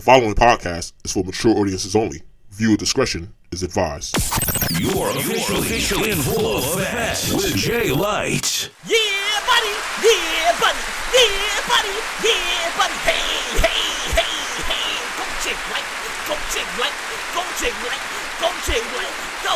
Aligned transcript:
The 0.00 0.04
following 0.06 0.32
podcast 0.32 0.94
is 1.04 1.12
for 1.12 1.22
mature 1.22 1.52
audiences 1.52 1.94
only. 1.94 2.22
Viewer 2.52 2.78
discretion 2.78 3.34
is 3.52 3.62
advised. 3.62 4.16
You're 4.80 5.10
officially, 5.12 5.68
officially 5.68 6.10
in 6.12 6.16
full 6.16 6.56
effect 6.56 7.28
with 7.36 7.54
Jay 7.54 7.92
Light. 7.92 8.70
Yeah, 8.88 8.96
buddy. 9.44 9.76
Yeah, 10.00 10.56
buddy. 10.56 10.80
Yeah, 11.12 11.52
buddy. 11.68 11.92
Yeah, 12.24 12.80
buddy. 12.80 12.96
Hey, 13.04 13.20
hey, 13.60 13.76
hey, 14.16 14.32
hey. 14.72 14.88
Go 15.20 15.24
chick 15.44 15.60
light. 15.68 15.84
Go 16.24 16.34
chick 16.48 16.68
light. 16.80 16.96
Go 17.36 17.44
chick 17.60 17.76
light. 17.84 18.00
Go 18.40 18.48
chick 18.64 18.84
light. 18.96 19.14
Go. 19.44 19.54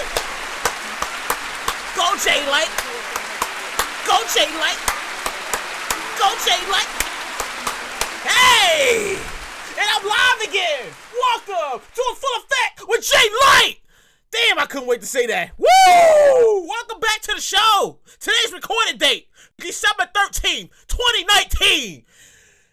Go 1.97 2.07
Jay 2.21 2.45
light. 2.53 2.69
Go 4.05 4.21
Jay 4.29 4.53
light. 4.61 4.81
Go 6.21 6.29
Jay 6.45 6.61
light. 6.69 6.91
Hey! 8.29 9.34
And 9.77 9.89
I'm 9.91 10.07
live 10.07 10.49
again. 10.49 10.87
Welcome 11.13 11.81
to 11.95 12.03
a 12.13 12.15
full 12.15 12.43
effect 12.45 12.89
with 12.89 13.03
Jay 13.03 13.29
Light. 13.45 13.77
Damn, 14.31 14.61
I 14.61 14.67
couldn't 14.67 14.87
wait 14.87 15.01
to 15.01 15.07
say 15.07 15.27
that. 15.27 15.51
Woo! 15.59 16.69
Welcome 16.69 17.01
back 17.01 17.21
to 17.23 17.35
the 17.35 17.41
show. 17.41 17.99
Today's 18.21 18.53
recording 18.53 18.99
date, 18.99 19.27
December 19.59 20.09
13th, 20.15 20.71
2019. 20.87 22.05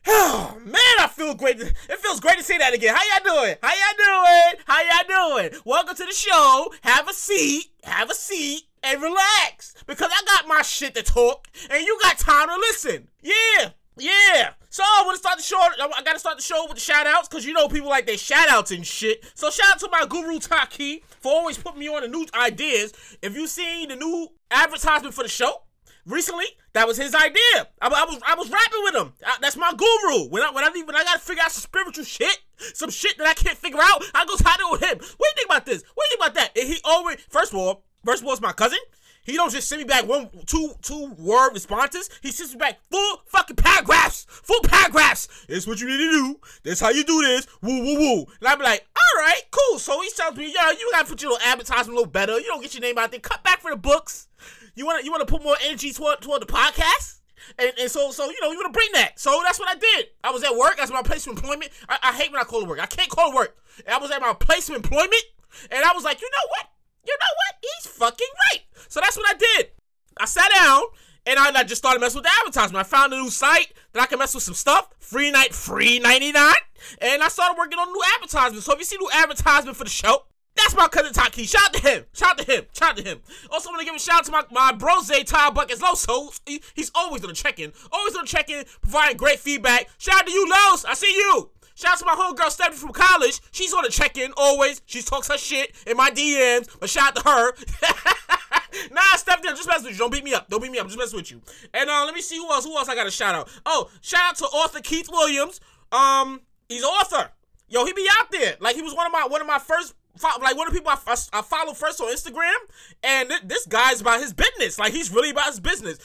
Oh 0.08 0.58
man, 0.64 0.76
I 1.00 1.08
feel 1.12 1.34
great. 1.34 1.60
It 1.60 2.00
feels 2.00 2.20
great 2.20 2.38
to 2.38 2.44
say 2.44 2.60
that 2.60 2.76
again. 2.76 2.96
How 2.96 3.02
y'all 3.04 3.36
doing? 3.36 3.56
How 3.64 3.70
y'all 3.70 3.98
doing? 3.98 4.62
How 4.68 4.82
y'all 4.82 5.38
doing? 5.40 5.62
Welcome 5.66 5.96
to 5.96 6.06
the 6.06 6.14
show. 6.14 6.72
Have 6.84 7.10
a 7.10 7.14
seat. 7.14 7.66
Have 7.84 8.12
a 8.12 8.16
seat 8.16 8.62
and 8.84 9.02
relax 9.02 9.74
because 9.88 10.12
I 10.12 10.24
got 10.26 10.48
my 10.48 10.62
shit 10.62 10.94
to 10.94 11.02
talk 11.02 11.48
and 11.72 11.84
you 11.84 11.98
got 12.04 12.20
time 12.20 12.48
to 12.50 12.58
listen. 12.58 13.10
Yeah. 13.24 13.72
Yeah. 14.02 14.54
So 14.72 14.84
I 14.84 15.04
want 15.06 15.16
to 15.16 15.20
start 15.20 15.38
the 15.38 15.44
show. 15.44 15.60
I 15.60 16.02
gotta 16.04 16.18
start 16.18 16.38
the 16.38 16.44
show 16.44 16.66
with 16.66 16.76
the 16.76 16.82
shout 16.82 17.06
outs 17.06 17.28
because 17.28 17.46
you 17.46 17.54
know 17.54 17.68
people 17.68 17.90
like 17.90 18.08
their 18.08 18.18
shout 18.18 18.50
outs 18.50 18.72
and 18.72 18.86
shit. 18.86 19.24
So 19.36 19.52
shout 19.52 19.74
out 19.74 19.80
to 19.80 19.90
my 19.92 20.06
guru 20.10 20.40
Taki 20.40 21.04
for 21.20 21.32
always 21.32 21.58
putting 21.58 21.80
me 21.80 21.88
on 21.88 22.02
the 22.02 22.08
new 22.08 22.26
ideas. 22.34 22.94
If 23.22 23.36
you 23.36 23.48
seen 23.48 23.90
the 23.90 23.96
new 23.96 24.30
advertisement 24.50 25.14
for 25.14 25.24
the 25.24 25.30
show 25.30 25.64
recently, 26.08 26.46
that 26.74 26.88
was 26.88 26.98
his 26.98 27.14
idea. 27.14 27.68
I, 27.80 27.88
I 27.88 28.06
was 28.06 28.20
I 28.26 28.34
was 28.36 28.50
rapping 28.50 28.84
with 28.84 28.96
him. 28.96 29.14
I, 29.24 29.38
that's 29.40 29.58
my 29.58 29.72
guru. 29.72 30.30
When 30.30 30.42
I 30.42 30.50
when 30.50 30.64
I 30.64 30.70
when 30.70 30.96
I 30.96 31.04
gotta 31.04 31.20
figure 31.20 31.44
out 31.44 31.52
some 31.52 31.62
spiritual 31.62 32.06
shit, 32.06 32.40
some 32.58 32.90
shit 32.90 33.20
that 33.20 33.28
I 33.28 33.34
can't 33.36 33.58
figure 33.58 33.82
out, 33.82 34.04
I 34.16 34.26
go 34.26 34.34
it 34.34 34.72
with 34.72 34.82
him. 34.82 34.98
What 34.98 35.00
do 35.00 35.06
you 35.06 35.34
think 35.36 35.46
about 35.46 35.66
this? 35.68 35.84
What 35.94 36.08
do 36.10 36.16
you 36.16 36.18
think 36.18 36.32
about 36.32 36.34
that? 36.36 36.58
And 36.58 36.74
he 36.74 36.80
always 36.86 37.18
first 37.30 37.52
of 37.52 37.60
all, 37.60 37.84
first 38.04 38.24
of 38.24 38.28
all, 38.28 38.34
it's 38.34 38.42
my 38.42 38.54
cousin. 38.54 38.80
He 39.24 39.34
don't 39.34 39.52
just 39.52 39.68
send 39.68 39.82
me 39.82 39.86
back 39.86 40.08
one, 40.08 40.30
two, 40.46 40.74
two 40.82 41.14
word 41.18 41.54
responses. 41.54 42.10
He 42.22 42.32
sends 42.32 42.54
me 42.54 42.60
back 42.60 42.80
full 42.90 43.22
fucking 43.28 43.56
paragraphs, 43.56 44.26
full 44.30 44.62
paragraphs. 44.62 45.28
This 45.48 45.68
what 45.68 45.80
you 45.80 45.88
need 45.88 45.98
to 45.98 46.12
do. 46.12 46.40
This 46.64 46.80
how 46.80 46.90
you 46.90 47.04
do 47.04 47.22
this. 47.22 47.48
Woo, 47.62 47.82
woo, 47.84 48.00
woo. 48.00 48.20
And 48.40 48.48
I'm 48.48 48.60
like, 48.60 48.88
all 48.96 49.22
right, 49.22 49.42
cool. 49.52 49.80
So 49.80 50.02
he 50.02 50.10
tells 50.16 50.36
me, 50.36 50.46
yo, 50.46 50.72
you 50.72 50.90
gotta 50.92 51.08
put 51.08 51.22
your 51.22 51.32
little 51.32 51.48
advertisement 51.48 51.90
a 51.90 52.00
little 52.00 52.12
better. 52.12 52.40
You 52.40 52.48
don't 52.48 52.62
get 52.62 52.74
your 52.74 52.82
name 52.82 52.98
out 52.98 53.12
there. 53.12 53.20
Cut 53.20 53.44
back 53.44 53.62
for 53.62 53.72
the 53.72 53.78
books. 53.78 54.28
You 54.76 54.86
wanna, 54.86 55.04
you 55.04 55.12
wanna 55.12 55.26
put 55.26 55.44
more 55.44 55.56
energy 55.64 55.94
toward, 55.94 56.22
toward 56.22 56.42
the 56.42 56.48
podcast. 56.48 57.20
And, 57.58 57.72
and 57.80 57.92
so, 57.92 58.12
so 58.12 58.26
you 58.26 58.38
know, 58.42 58.52
you 58.52 58.58
want 58.58 58.74
to 58.74 58.78
bring 58.78 58.90
that. 58.94 59.20
So 59.20 59.42
that's 59.44 59.60
what 59.60 59.68
I 59.70 59.74
did. 59.74 60.10
I 60.24 60.32
was 60.32 60.44
at 60.44 60.56
work. 60.56 60.78
That's 60.78 60.92
my 60.92 61.02
place 61.02 61.26
of 61.26 61.32
employment. 61.32 61.72
I, 61.90 61.98
I 62.04 62.12
hate 62.14 62.32
when 62.32 62.40
I 62.40 62.44
call 62.44 62.62
it 62.62 62.68
work. 62.68 62.80
I 62.80 62.86
can't 62.86 63.10
call 63.10 63.32
it 63.32 63.36
work. 63.36 63.58
I 63.92 63.98
was 63.98 64.12
at 64.12 64.22
my 64.22 64.34
place 64.34 64.70
of 64.70 64.76
employment, 64.76 65.24
and 65.72 65.84
I 65.84 65.92
was 65.94 66.04
like, 66.04 66.22
you 66.22 66.30
know 66.30 66.48
what? 66.50 66.71
You 67.06 67.14
know 67.14 67.34
what? 67.36 67.56
He's 67.62 67.92
fucking 67.92 68.28
right. 68.52 68.64
So 68.88 69.00
that's 69.00 69.18
what 69.18 69.30
I 69.30 69.38
did. 69.38 69.72
I 70.18 70.26
sat 70.26 70.50
down 70.52 70.82
and 71.26 71.40
I, 71.40 71.52
I 71.52 71.64
just 71.64 71.82
started 71.82 72.00
messing 72.00 72.18
with 72.18 72.26
the 72.26 72.32
advertisement. 72.40 72.86
I 72.86 72.88
found 72.88 73.14
a 73.14 73.18
new 73.18 73.30
site 73.30 73.74
that 73.94 74.02
I 74.02 74.06
can 74.06 74.20
mess 74.20 74.34
with 74.34 74.44
some 74.44 74.54
stuff. 74.54 74.90
Free 75.00 75.32
night, 75.32 75.54
free 75.54 76.00
99. 76.00 76.54
And 77.00 77.24
I 77.24 77.28
started 77.28 77.58
working 77.58 77.80
on 77.80 77.92
new 77.92 78.02
advertisements. 78.16 78.66
So 78.66 78.74
if 78.74 78.80
you 78.80 78.86
see 78.86 78.98
new 78.98 79.10
advertisement 79.14 79.78
for 79.78 79.84
the 79.84 79.90
show, 79.90 80.26
that's 80.56 80.76
my 80.76 80.88
cousin 80.88 81.14
Taki. 81.14 81.46
Shout 81.46 81.64
out 81.64 81.74
to 81.74 81.82
him. 81.82 82.06
Shout 82.14 82.32
out 82.32 82.38
to 82.40 82.52
him. 82.52 82.66
Shout 82.74 82.90
out 82.90 82.98
to 82.98 83.04
him. 83.04 83.20
Also, 83.52 83.70
I 83.70 83.72
want 83.72 83.82
to 83.82 83.86
give 83.86 83.96
a 83.96 84.00
shout 84.00 84.20
out 84.20 84.26
to 84.26 84.32
my, 84.32 84.44
my 84.52 84.72
bro 84.74 85.02
Zay 85.02 85.24
Tile 85.24 85.52
Buckets 85.52 85.82
Loso. 85.82 86.40
He, 86.46 86.62
he's 86.74 86.92
always 86.94 87.24
on 87.24 87.30
the 87.30 87.36
check 87.36 87.60
in. 87.60 87.72
Always 87.92 88.16
on 88.16 88.24
the 88.24 88.28
check 88.28 88.50
in, 88.50 88.66
providing 88.82 89.18
great 89.18 89.40
feedback. 89.40 89.90
Shout 89.98 90.20
out 90.20 90.26
to 90.26 90.32
you, 90.32 90.50
Los. 90.50 90.86
I 90.86 90.94
see 90.94 91.14
you. 91.16 91.52
Shout 91.76 91.94
out 91.94 92.00
to 92.00 92.06
my 92.06 92.16
homegirl 92.16 92.50
Stephanie 92.50 92.78
from 92.78 92.92
college. 92.92 93.40
She's 93.52 93.74
on 93.74 93.84
the 93.84 93.90
check-in 93.90 94.34
always. 94.38 94.82
She 94.86 95.02
talks 95.02 95.28
her 95.28 95.38
shit 95.38 95.74
in 95.88 95.98
my 95.98 96.10
DMs, 96.10 96.70
but 96.80 96.90
shout 96.90 97.18
out 97.18 97.24
to 97.24 97.30
her. 97.30 97.52
nah, 98.92 99.02
Stephanie, 99.16 99.50
I'm 99.50 99.56
just 99.56 99.68
messing 99.68 99.86
with 99.86 99.94
you. 99.94 100.00
Don't 100.00 100.12
beat 100.12 100.24
me 100.24 100.34
up. 100.34 100.50
Don't 100.50 100.62
beat 100.62 100.72
me 100.72 100.78
up. 100.78 100.86
I'm 100.86 100.90
just 100.90 101.00
messing 101.00 101.18
with 101.18 101.32
you. 101.32 101.42
And 101.74 101.90
uh, 101.90 102.06
let 102.06 102.14
me 102.14 102.22
see 102.22 102.38
who 102.38 102.50
else. 102.52 102.66
Who 102.66 102.76
else 102.78 102.90
I 102.90 102.96
got 102.96 103.06
to 103.06 103.12
shout 103.12 103.36
out? 103.36 103.50
Oh, 103.66 103.90
shout 104.02 104.22
out 104.22 104.36
to 104.38 104.46
author 104.46 104.82
Keith 104.82 105.10
Williams. 105.12 105.60
Um, 105.92 106.42
he's 106.70 106.84
author. 106.84 107.32
Yo, 107.68 107.86
he 107.86 107.94
be 107.94 108.08
out 108.20 108.32
there. 108.32 108.58
Like 108.60 108.76
he 108.76 108.82
was 108.82 108.94
one 108.94 109.06
of 109.06 109.14
my 109.14 109.26
one 109.28 109.42
of 109.42 109.48
my 109.48 109.60
first 109.60 109.94
like 110.42 110.58
one 110.58 110.68
of 110.68 110.74
the 110.74 110.80
people 110.80 110.92
I, 110.92 110.98
I, 111.08 111.40
I 111.40 111.42
follow 111.42 111.74
first 111.74 112.02
on 112.02 112.14
Instagram, 112.14 112.58
and 113.04 113.30
th- 113.30 113.44
this 113.46 113.66
guy's 113.66 114.02
about 114.02 114.20
his 114.20 114.34
business. 114.34 114.78
Like 114.78 114.94
he's 114.94 115.12
really 115.12 115.30
about 115.30 115.48
his 115.48 115.60
business. 115.60 115.98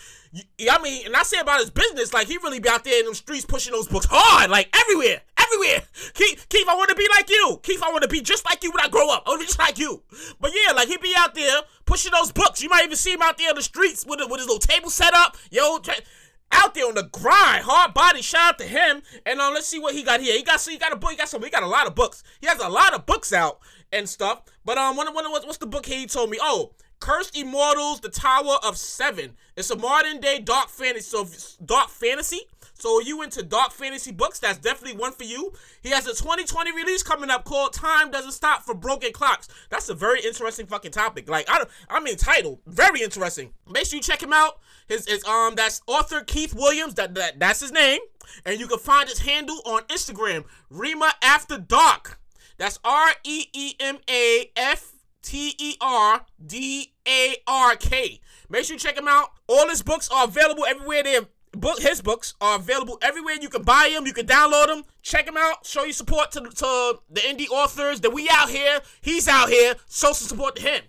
I 0.71 0.83
mean, 0.83 1.07
and 1.07 1.17
I 1.17 1.23
say 1.23 1.39
about 1.39 1.61
his 1.61 1.71
business, 1.71 2.13
like 2.13 2.27
he 2.27 2.37
really 2.39 2.61
be 2.61 2.69
out 2.69 2.85
there 2.85 3.01
in 3.01 3.07
the 3.07 3.15
streets 3.15 3.45
pushing 3.45 3.73
those 3.73 3.89
books 3.89 4.07
hard, 4.11 4.51
like 4.51 4.69
everywhere, 4.77 5.23
everywhere. 5.39 5.83
Keith, 6.15 6.47
Keith, 6.49 6.69
I 6.69 6.75
want 6.75 6.91
to 6.91 6.97
be 6.97 7.07
like 7.11 7.31
you. 7.31 7.61
Keith, 7.63 7.83
I 7.83 7.91
want 7.91 8.03
to 8.03 8.09
be 8.09 8.21
just 8.21 8.45
like 8.45 8.63
you 8.63 8.71
when 8.71 8.85
I 8.85 8.89
grow 8.89 9.11
up. 9.11 9.25
I 9.27 9.31
want 9.31 9.41
to 9.41 9.45
be 9.45 9.49
just 9.49 9.59
like 9.59 9.79
you. 9.79 10.03
But 10.41 10.53
yeah, 10.55 10.73
like 10.73 10.89
he 10.89 10.97
be 10.97 11.15
out 11.17 11.35
there 11.35 11.61
pushing 11.85 12.13
those 12.13 12.33
books. 12.33 12.63
You 12.63 12.69
might 12.69 12.85
even 12.85 12.97
see 12.97 13.13
him 13.13 13.23
out 13.23 13.39
there 13.39 13.51
in 13.51 13.57
the 13.57 13.63
streets 13.63 14.05
with, 14.07 14.21
with 14.21 14.39
his 14.39 14.47
little 14.47 14.59
table 14.59 14.91
set 14.91 15.15
up. 15.15 15.37
Yo, 15.51 15.79
out 16.53 16.75
there 16.75 16.87
on 16.87 16.95
the 16.95 17.05
grind, 17.05 17.65
hard 17.65 17.95
body. 17.95 18.23
Shout 18.23 18.55
out 18.55 18.59
to 18.59 18.65
him. 18.65 19.03
And 19.25 19.41
uh, 19.41 19.51
let's 19.53 19.67
see 19.67 19.79
what 19.79 19.95
he 19.95 20.03
got 20.03 20.21
here. 20.21 20.37
He 20.37 20.43
got 20.43 20.61
so 20.61 20.71
he 20.71 20.79
got 20.79 20.93
a 20.93 20.97
book. 20.97 21.11
He 21.11 21.17
got 21.17 21.29
some. 21.29 21.43
He 21.43 21.51
got 21.51 21.63
a 21.63 21.69
lot 21.69 21.87
of 21.87 21.95
books. 21.95 22.23
He 22.41 22.47
has 22.47 22.61
a 22.61 22.69
lot 22.69 22.95
of 22.95 23.07
books 23.07 23.33
out 23.33 23.59
and 23.93 24.09
stuff. 24.09 24.43
But 24.65 24.79
um, 24.79 24.97
one, 24.97 25.13
one, 25.13 25.31
what's 25.31 25.59
the 25.59 25.67
book 25.67 25.87
he 25.87 26.07
told 26.07 26.31
me? 26.31 26.39
Oh, 26.41 26.73
Cursed 27.01 27.37
Immortals: 27.37 28.01
The 28.01 28.09
Tower 28.09 28.57
of 28.65 28.77
Seven. 28.77 29.33
It's 29.57 29.71
a 29.71 29.77
modern 29.77 30.21
day 30.21 30.39
dark 30.39 30.69
fantasy. 30.69 31.03
So 31.03 31.27
dark 31.65 31.89
fantasy. 31.89 32.43
So 32.79 33.01
you 33.01 33.23
into 33.23 33.43
dark 33.43 33.73
fantasy 33.73 34.13
books? 34.13 34.39
That's 34.39 34.59
definitely 34.59 34.99
one 34.99 35.13
for 35.13 35.25
you. 35.25 35.53
He 35.83 35.89
has 35.91 36.07
a 36.07 36.11
2020 36.11 36.73
release 36.73 37.03
coming 37.03 37.31
up 37.31 37.45
called 37.45 37.73
"Time 37.73 38.11
Doesn't 38.11 38.33
Stop 38.33 38.65
for 38.65 38.75
Broken 38.75 39.13
Clocks." 39.13 39.49
That's 39.71 39.89
a 39.89 39.95
very 39.95 40.21
interesting 40.21 40.67
fucking 40.67 40.91
topic. 40.91 41.29
Like 41.29 41.47
I, 41.49 41.65
I 41.89 42.01
mean, 42.01 42.17
title 42.17 42.61
very 42.67 43.01
interesting. 43.03 43.53
Make 43.71 43.87
sure 43.87 43.97
you 43.97 44.03
check 44.03 44.23
him 44.23 44.33
out. 44.33 44.59
His, 44.89 45.09
his 45.09 45.25
um, 45.25 45.55
that's 45.55 45.81
author 45.87 46.23
Keith 46.23 46.55
Williams. 46.55 46.95
That, 46.95 47.15
that 47.15 47.41
that's 47.41 47.61
his 47.61 47.73
name, 47.73 48.01
and 48.45 48.61
you 48.61 48.67
can 48.67 48.79
find 48.79 49.09
his 49.09 49.21
handle 49.21 49.61
on 49.65 49.83
Instagram, 49.85 50.45
Reem 50.69 51.03
After 51.23 51.59
Dark. 51.59 52.21
That's 52.59 52.79
R 52.85 53.11
E 53.25 53.47
E 53.53 53.75
M 53.81 53.99
A 54.09 54.51
F 54.57 54.93
T 55.27 55.57
E 55.59 55.75
R 55.81 56.25
D 56.47 56.93
A 57.07 57.37
R 57.49 57.75
K. 57.75 58.21
Make 58.49 58.65
sure 58.65 58.75
you 58.75 58.79
check 58.79 58.97
him 58.97 59.09
out. 59.09 59.31
All 59.49 59.69
his 59.69 59.83
books 59.83 60.09
are 60.09 60.25
available 60.25 60.65
everywhere. 60.65 61.03
They 61.03 61.19
book 61.51 61.81
his 61.81 62.01
books 62.01 62.35
are 62.41 62.57
available 62.57 62.97
everywhere. 63.03 63.35
You 63.41 63.49
can 63.49 63.65
buy 63.65 63.91
them. 63.93 64.07
You 64.07 64.13
can 64.13 64.27
download 64.27 64.69
them. 64.69 64.85
Check 65.03 65.27
them 65.27 65.37
out. 65.37 65.67
Show 65.67 65.83
your 65.83 65.95
support 65.95 66.31
to, 66.33 66.43
to 66.43 67.01
the 67.11 67.21
indie 67.23 67.51
authors 67.51 68.01
that 68.03 68.13
we 68.13 68.29
out 68.31 68.51
here. 68.51 68.79
He's 69.01 69.27
out 69.27 69.49
here. 69.49 69.75
Some 69.87 70.15
support 70.15 70.57
to 70.57 70.63
him. 70.63 70.83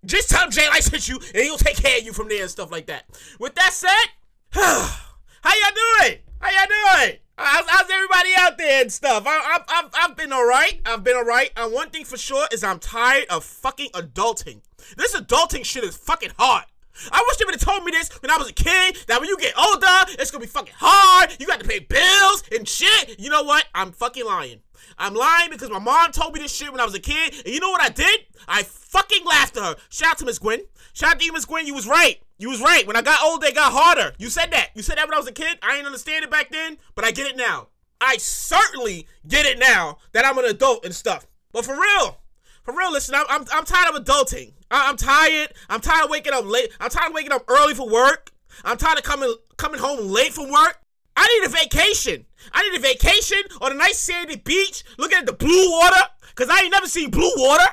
just 0.04 0.32
tell 0.32 0.46
him 0.46 0.50
Jay 0.50 0.68
Light 0.68 0.84
sent 0.84 1.08
you, 1.08 1.20
and 1.36 1.44
he'll 1.44 1.58
take 1.58 1.78
care 1.78 2.00
of 2.00 2.04
you 2.04 2.12
from 2.12 2.28
there 2.28 2.42
and 2.42 2.50
stuff 2.50 2.72
like 2.72 2.88
that. 2.88 3.06
With 3.40 3.54
that 3.54 3.72
said. 3.72 4.08
How 5.46 5.54
y'all 5.54 5.76
doing? 5.76 6.18
How 6.40 6.50
y'all 6.50 7.04
doing? 7.06 7.18
How's, 7.38 7.70
how's 7.70 7.92
everybody 7.92 8.30
out 8.40 8.58
there 8.58 8.82
and 8.82 8.92
stuff? 8.92 9.26
I, 9.28 9.30
I, 9.30 9.60
I've, 9.68 9.90
I've 9.94 10.18
been 10.18 10.34
alright. 10.34 10.82
I've 10.88 11.04
been 11.04 11.16
alright. 11.16 11.52
And 11.56 11.72
one 11.72 11.92
thing 11.92 12.04
for 12.04 12.18
sure 12.18 12.48
is 12.52 12.64
I'm 12.64 12.80
tired 12.80 13.26
of 13.30 13.44
fucking 13.44 13.92
adulting. 13.92 14.62
This 14.98 15.16
adulting 15.16 15.64
shit 15.64 15.84
is 15.84 15.96
fucking 15.96 16.32
hard. 16.40 16.66
I 17.12 17.24
wish 17.28 17.38
they 17.38 17.46
would 17.46 17.54
have 17.54 17.64
told 17.64 17.84
me 17.84 17.92
this 17.92 18.10
when 18.24 18.32
I 18.32 18.38
was 18.38 18.50
a 18.50 18.54
kid. 18.54 18.98
That 19.06 19.20
when 19.20 19.30
you 19.30 19.38
get 19.38 19.54
older, 19.56 19.86
it's 20.18 20.32
gonna 20.32 20.42
be 20.42 20.48
fucking 20.48 20.74
hard. 20.78 21.36
You 21.40 21.46
got 21.46 21.60
to 21.60 21.68
pay 21.68 21.78
bills 21.78 22.44
and 22.52 22.68
shit. 22.68 23.20
You 23.20 23.30
know 23.30 23.44
what? 23.44 23.66
I'm 23.76 23.92
fucking 23.92 24.26
lying. 24.26 24.62
I'm 24.98 25.14
lying 25.14 25.52
because 25.52 25.70
my 25.70 25.78
mom 25.78 26.12
told 26.12 26.34
me 26.34 26.40
this 26.40 26.56
shit 26.56 26.72
when 26.72 26.82
I 26.82 26.86
was 26.86 26.96
a 26.96 27.00
kid. 27.00 27.36
And 27.46 27.54
you 27.54 27.60
know 27.60 27.70
what 27.70 27.82
I 27.84 27.90
did? 27.90 28.22
I 28.48 28.64
fucking 28.64 29.24
laughed 29.24 29.58
at 29.58 29.64
her. 29.64 29.76
Shout 29.90 30.14
out 30.14 30.18
to 30.20 30.26
Miss 30.26 30.40
Gwen. 30.40 30.62
Shout 30.94 31.12
out 31.12 31.20
to 31.20 31.26
you, 31.26 31.34
Miss 31.34 31.46
Gwen. 31.46 31.68
You 31.68 31.76
was 31.76 31.88
right. 31.88 32.20
You 32.38 32.50
was 32.50 32.60
right. 32.62 32.86
When 32.86 32.96
I 32.98 33.02
got 33.02 33.24
older, 33.24 33.48
it 33.48 33.56
got 33.56 33.72
harder. 33.72 34.14
You 34.18 34.30
said 34.30 34.52
that. 34.52 34.70
You 34.76 34.82
said 34.82 34.98
that 34.98 35.08
when 35.08 35.14
I 35.14 35.18
was 35.18 35.28
a 35.28 35.32
kid. 35.32 35.58
I 35.62 35.74
didn't 35.76 35.86
understand 35.88 36.26
it 36.26 36.32
back 36.32 36.50
then, 36.52 36.78
but 36.94 37.06
I 37.06 37.12
get 37.12 37.28
it 37.28 37.38
now. 37.38 37.68
I 38.02 38.18
certainly 38.18 39.08
get 39.28 39.46
it 39.46 39.58
now 39.58 40.00
that 40.12 40.26
I'm 40.26 40.38
an 40.38 40.46
adult 40.46 40.84
and 40.86 40.94
stuff. 40.94 41.26
But 41.54 41.64
for 41.64 41.80
real, 41.80 42.18
for 42.64 42.76
real, 42.76 42.92
listen, 42.92 43.16
I'm, 43.16 43.26
I'm, 43.30 43.46
I'm 43.54 43.64
tired 43.64 43.96
of 43.96 44.04
adulting. 44.04 44.52
I- 44.70 44.90
I'm 44.90 44.98
tired. 44.98 45.54
I'm 45.70 45.80
tired 45.80 46.06
of 46.06 46.10
waking 46.12 46.34
up 46.34 46.46
late. 46.46 46.72
I'm 46.80 46.90
tired 46.90 47.10
of 47.10 47.14
waking 47.14 47.32
up 47.32 47.46
early 47.48 47.74
for 47.74 47.90
work. 47.90 48.32
I'm 48.64 48.78
tired 48.78 48.98
of 48.98 49.04
coming 49.04 49.34
coming 49.58 49.80
home 49.80 50.08
late 50.10 50.34
from 50.34 50.52
work. 50.52 50.80
I 51.16 51.26
need 51.28 51.46
a 51.46 51.50
vacation. 51.50 52.26
I 52.52 52.70
need 52.70 52.78
a 52.78 52.82
vacation 52.82 53.42
on 53.62 53.72
a 53.72 53.76
nice 53.76 53.98
sandy 53.98 54.36
beach, 54.36 54.84
looking 54.98 55.18
at 55.18 55.26
the 55.26 55.34
blue 55.34 55.72
water. 55.72 56.02
Cause 56.36 56.50
I 56.50 56.60
ain't 56.64 56.72
never 56.72 56.88
seen 56.88 57.10
blue 57.12 57.32
water. 57.38 57.64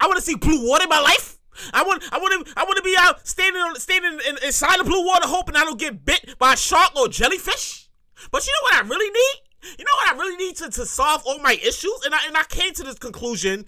I 0.00 0.06
want 0.06 0.16
to 0.18 0.24
see 0.24 0.34
blue 0.34 0.68
water 0.68 0.84
in 0.84 0.88
my 0.88 1.00
life. 1.00 1.37
I 1.72 1.82
want, 1.82 2.02
I 2.12 2.18
want 2.18 2.46
to, 2.46 2.52
I 2.56 2.64
want 2.64 2.76
to 2.76 2.82
be 2.82 2.96
out 2.98 3.26
standing, 3.26 3.60
on, 3.60 3.76
standing 3.76 4.18
in, 4.28 4.38
inside 4.44 4.78
the 4.78 4.84
blue 4.84 5.04
water, 5.04 5.26
hoping 5.26 5.56
I 5.56 5.64
don't 5.64 5.78
get 5.78 6.04
bit 6.04 6.38
by 6.38 6.54
a 6.54 6.56
shark 6.56 6.96
or 6.96 7.08
jellyfish. 7.08 7.88
But 8.30 8.46
you 8.46 8.52
know 8.52 8.62
what 8.62 8.84
I 8.84 8.88
really 8.88 9.10
need? 9.10 9.76
You 9.78 9.84
know 9.84 9.92
what 9.94 10.14
I 10.14 10.18
really 10.18 10.36
need 10.36 10.56
to, 10.56 10.70
to 10.70 10.86
solve 10.86 11.22
all 11.26 11.38
my 11.40 11.52
issues? 11.54 12.00
And 12.04 12.14
I 12.14 12.18
and 12.26 12.36
I 12.36 12.44
came 12.44 12.72
to 12.74 12.82
this 12.84 12.98
conclusion 12.98 13.66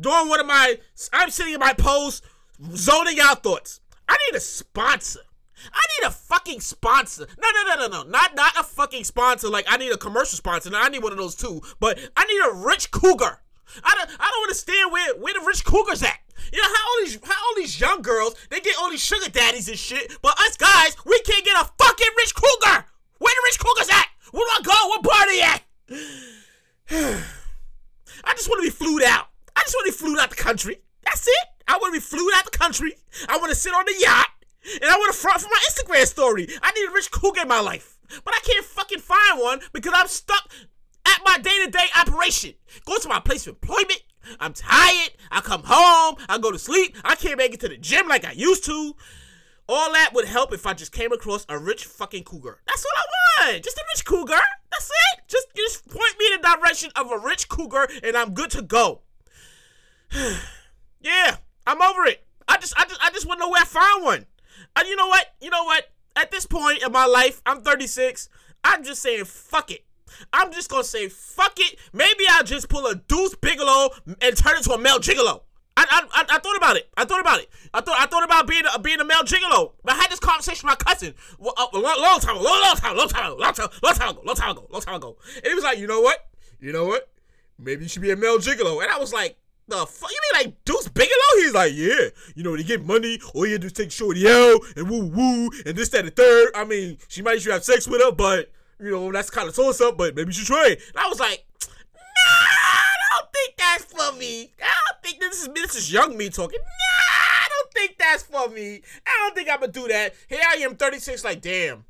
during 0.00 0.28
one 0.28 0.40
of 0.40 0.46
my. 0.46 0.78
I'm 1.12 1.30
sitting 1.30 1.54
in 1.54 1.60
my 1.60 1.74
post, 1.74 2.24
zoning 2.74 3.18
out 3.20 3.42
thoughts. 3.42 3.80
I 4.08 4.16
need 4.26 4.36
a 4.36 4.40
sponsor. 4.40 5.20
I 5.72 5.80
need 6.00 6.08
a 6.08 6.10
fucking 6.10 6.60
sponsor. 6.60 7.26
No, 7.40 7.48
no, 7.50 7.74
no, 7.74 7.86
no, 7.86 8.02
no. 8.02 8.08
Not 8.08 8.34
not 8.34 8.56
a 8.58 8.62
fucking 8.62 9.04
sponsor. 9.04 9.48
Like 9.48 9.66
I 9.68 9.76
need 9.76 9.92
a 9.92 9.98
commercial 9.98 10.36
sponsor. 10.36 10.70
No, 10.70 10.80
I 10.80 10.88
need 10.88 11.02
one 11.02 11.12
of 11.12 11.18
those 11.18 11.34
too. 11.34 11.60
But 11.80 11.98
I 12.16 12.24
need 12.24 12.40
a 12.50 12.66
rich 12.66 12.90
cougar. 12.90 13.40
I 13.84 13.94
don't 13.94 14.10
I 14.20 14.30
don't 14.30 14.44
understand 14.44 14.92
where 14.92 15.16
where 15.16 15.34
the 15.34 15.44
rich 15.46 15.64
cougars 15.64 16.02
at. 16.02 16.18
You 16.52 16.62
know 16.62 16.68
how 16.68 16.88
all 16.88 17.04
these 17.04 17.18
how 17.22 17.34
all 17.34 17.54
these 17.56 17.80
young 17.80 18.02
girls 18.02 18.34
they 18.50 18.60
get 18.60 18.76
all 18.78 18.90
these 18.90 19.04
sugar 19.04 19.30
daddies 19.30 19.68
and 19.68 19.78
shit, 19.78 20.16
but 20.22 20.38
us 20.40 20.56
guys 20.56 20.96
we 21.04 21.20
can't 21.20 21.44
get 21.44 21.60
a 21.60 21.70
fucking 21.78 22.08
rich 22.18 22.34
cougar. 22.34 22.84
Where 23.18 23.34
the 23.34 23.42
rich 23.44 23.58
cougars 23.58 23.88
at? 23.90 24.06
Where 24.30 24.44
do 24.44 24.50
I 24.50 24.62
go? 24.62 24.88
What 24.88 25.02
party 25.02 25.40
at? 25.42 25.62
I 28.24 28.34
just 28.34 28.48
want 28.48 28.62
to 28.62 28.66
be 28.66 28.70
flued 28.70 29.02
out. 29.02 29.28
I 29.56 29.62
just 29.62 29.74
want 29.74 29.86
to 29.86 29.92
be 29.92 29.96
flued 29.96 30.18
out 30.18 30.30
the 30.30 30.36
country. 30.36 30.80
That's 31.02 31.26
it. 31.26 31.48
I 31.66 31.76
want 31.78 31.94
to 31.94 32.00
be 32.00 32.04
flued 32.04 32.32
out 32.36 32.44
the 32.44 32.56
country. 32.56 32.94
I 33.28 33.36
want 33.38 33.50
to 33.50 33.56
sit 33.56 33.74
on 33.74 33.84
the 33.84 33.94
yacht. 33.98 34.28
And 34.64 34.84
I 34.84 34.96
want 34.96 35.12
to 35.12 35.18
front 35.18 35.40
for 35.40 35.48
my 35.48 35.60
Instagram 35.70 36.06
story. 36.06 36.48
I 36.62 36.72
need 36.72 36.88
a 36.88 36.92
rich 36.92 37.10
cougar 37.10 37.42
in 37.42 37.48
my 37.48 37.60
life. 37.60 37.98
But 38.24 38.34
I 38.34 38.40
can't 38.42 38.64
fucking 38.64 39.00
find 39.00 39.40
one 39.40 39.60
because 39.72 39.92
I'm 39.94 40.08
stuck 40.08 40.48
at 41.06 41.20
my 41.24 41.38
day 41.38 41.64
to 41.64 41.70
day 41.70 41.86
operation. 41.98 42.54
Go 42.84 42.98
to 42.98 43.08
my 43.08 43.20
place 43.20 43.46
of 43.46 43.54
employment. 43.54 44.02
I'm 44.40 44.52
tired. 44.52 45.10
I 45.30 45.40
come 45.40 45.62
home. 45.64 46.16
I 46.28 46.38
go 46.38 46.50
to 46.50 46.58
sleep. 46.58 46.96
I 47.04 47.14
can't 47.14 47.38
make 47.38 47.54
it 47.54 47.60
to 47.60 47.68
the 47.68 47.76
gym 47.76 48.08
like 48.08 48.24
I 48.24 48.32
used 48.32 48.64
to. 48.64 48.94
All 49.68 49.92
that 49.92 50.12
would 50.14 50.24
help 50.24 50.52
if 50.54 50.66
I 50.66 50.72
just 50.72 50.92
came 50.92 51.12
across 51.12 51.44
a 51.48 51.58
rich 51.58 51.84
fucking 51.84 52.24
cougar. 52.24 52.60
That's 52.66 52.84
what 52.84 52.94
I 52.96 53.52
want. 53.52 53.64
Just 53.64 53.76
a 53.76 53.84
rich 53.94 54.04
cougar. 54.04 54.40
That's 54.70 54.90
it. 54.90 55.20
Just, 55.28 55.46
just 55.54 55.88
point 55.88 56.14
me 56.18 56.26
in 56.32 56.40
the 56.40 56.56
direction 56.56 56.90
of 56.96 57.10
a 57.10 57.18
rich 57.18 57.48
cougar 57.48 57.88
and 58.02 58.16
I'm 58.16 58.32
good 58.32 58.50
to 58.52 58.62
go. 58.62 59.02
yeah, 61.00 61.36
I'm 61.66 61.82
over 61.82 62.06
it. 62.06 62.26
I 62.48 62.56
just, 62.56 62.78
I 62.78 62.84
just, 62.84 63.00
I 63.04 63.10
just 63.10 63.26
want 63.26 63.40
to 63.40 63.46
know 63.46 63.50
where 63.50 63.60
I 63.60 63.66
found 63.66 64.04
one. 64.04 64.26
And 64.74 64.88
you 64.88 64.96
know 64.96 65.08
what? 65.08 65.26
You 65.40 65.50
know 65.50 65.64
what? 65.64 65.84
At 66.16 66.30
this 66.30 66.46
point 66.46 66.82
in 66.82 66.90
my 66.90 67.04
life, 67.04 67.42
I'm 67.44 67.60
36. 67.60 68.30
I'm 68.64 68.82
just 68.82 69.02
saying, 69.02 69.24
fuck 69.26 69.70
it. 69.70 69.84
I'm 70.32 70.52
just 70.52 70.70
gonna 70.70 70.84
say, 70.84 71.08
fuck 71.08 71.58
it. 71.58 71.78
Maybe 71.92 72.24
I'll 72.30 72.44
just 72.44 72.68
pull 72.68 72.86
a 72.86 72.94
Deuce 72.94 73.34
Bigalow 73.36 73.90
and 74.20 74.36
turn 74.36 74.56
into 74.56 74.72
a 74.72 74.78
male 74.78 74.98
gigolo. 74.98 75.42
I, 75.76 76.06
I, 76.12 76.24
I, 76.28 76.38
thought 76.40 76.56
about 76.56 76.76
it. 76.76 76.88
I 76.96 77.04
thought 77.04 77.20
about 77.20 77.40
it. 77.40 77.48
I 77.72 77.80
thought 77.80 77.96
I 78.00 78.06
thought 78.06 78.24
about 78.24 78.48
being 78.48 78.64
a, 78.74 78.78
being 78.80 78.98
a 78.98 79.04
male 79.04 79.22
gigolo. 79.22 79.72
But 79.84 79.94
I 79.94 79.98
had 79.98 80.10
this 80.10 80.18
conversation 80.18 80.66
with 80.66 80.76
my 80.84 80.90
cousin 80.92 81.14
well, 81.38 81.54
uh, 81.56 81.66
a 81.72 81.78
long, 81.78 82.18
time 82.18 82.36
ago, 82.36 82.44
long, 82.44 82.60
long 82.60 82.76
time, 82.76 82.96
long 82.96 83.08
time, 83.08 83.38
long 83.38 83.52
time, 83.52 83.68
long 83.82 83.94
time 83.94 84.10
ago, 84.10 84.22
long 84.24 84.34
time 84.34 84.50
ago, 84.50 84.66
long 84.70 84.82
time 84.82 84.94
ago. 84.96 85.16
And 85.36 85.46
he 85.46 85.54
was 85.54 85.62
like, 85.62 85.78
you 85.78 85.86
know 85.86 86.00
what? 86.00 86.26
You 86.58 86.72
know 86.72 86.86
what? 86.86 87.08
Maybe 87.60 87.84
you 87.84 87.88
should 87.88 88.02
be 88.02 88.10
a 88.10 88.16
male 88.16 88.38
gigolo. 88.38 88.82
And 88.82 88.90
I 88.90 88.98
was 88.98 89.12
like, 89.12 89.36
the 89.68 89.86
fuck? 89.86 90.10
You 90.10 90.18
mean 90.32 90.46
like 90.46 90.64
Deuce 90.64 90.88
Bigalow? 90.88 91.36
He's 91.36 91.54
like, 91.54 91.72
yeah. 91.74 92.08
You 92.34 92.42
know, 92.42 92.54
you 92.54 92.64
get 92.64 92.84
money, 92.84 93.20
all 93.34 93.46
you 93.46 93.58
do 93.58 93.66
is 93.66 93.72
take 93.72 93.92
shorty 93.92 94.26
out 94.26 94.60
and 94.76 94.88
woo 94.88 95.06
woo 95.06 95.50
and 95.64 95.76
this, 95.76 95.90
that, 95.90 96.04
and 96.04 96.16
third. 96.16 96.50
I 96.54 96.64
mean, 96.64 96.98
she 97.08 97.22
might 97.22 97.40
should 97.40 97.52
have 97.52 97.64
sex 97.64 97.86
with 97.86 98.02
her, 98.02 98.10
but 98.10 98.50
you 98.80 98.90
know, 98.90 99.12
that's 99.12 99.30
kind 99.30 99.48
of 99.48 99.54
toss 99.56 99.80
up, 99.80 99.96
but 99.96 100.14
maybe 100.14 100.28
you 100.28 100.32
should 100.32 100.46
try 100.46 100.68
it. 100.70 100.80
And 100.88 101.04
I 101.04 101.08
was 101.08 101.20
like, 101.20 101.44
nah, 101.64 101.70
I 102.24 102.94
don't 103.10 103.32
think 103.32 103.56
that's 103.56 103.84
for 103.84 104.16
me. 104.16 104.52
I 104.62 104.74
don't 104.90 105.02
think 105.02 105.20
this 105.20 105.42
is 105.42 105.48
this 105.54 105.74
is 105.74 105.92
young 105.92 106.16
me 106.16 106.30
talking. 106.30 106.60
Nah, 106.60 107.14
I 107.14 107.48
don't 107.48 107.72
think 107.72 107.98
that's 107.98 108.22
for 108.22 108.48
me. 108.48 108.82
I 109.06 109.10
don't 109.20 109.34
think 109.34 109.48
I'm 109.50 109.60
gonna 109.60 109.72
do 109.72 109.88
that. 109.88 110.14
Here 110.28 110.40
I 110.46 110.56
am, 110.56 110.76
36, 110.76 111.24
like, 111.24 111.40
damn. 111.40 111.84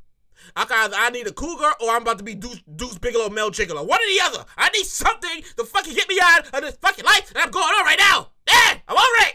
I 0.57 0.65
got 0.65 0.93
I 0.95 1.11
need 1.11 1.27
a 1.27 1.33
cougar 1.33 1.73
or 1.81 1.91
I'm 1.91 2.03
about 2.03 2.19
to 2.19 2.25
be 2.25 2.35
Deuce, 2.35 2.63
Deuce 2.75 2.99
Bigalow, 2.99 3.31
Male 3.31 3.51
Gigolo. 3.51 3.87
One 3.87 4.01
or 4.01 4.07
the 4.07 4.21
other. 4.25 4.45
I 4.57 4.71
need 4.71 4.87
something 4.87 5.43
to 5.57 5.65
fucking 5.65 5.95
get 5.95 6.09
me 6.09 6.19
out 6.23 6.47
of 6.55 6.63
this 6.63 6.77
fucking 6.77 7.05
life 7.05 7.33
that 7.35 7.45
I'm 7.45 7.51
going 7.51 7.65
on 7.65 7.85
right 7.85 7.99
now. 7.99 8.31
Yeah, 8.49 8.79
I'm 8.89 8.97
over 8.97 9.29
it. 9.29 9.35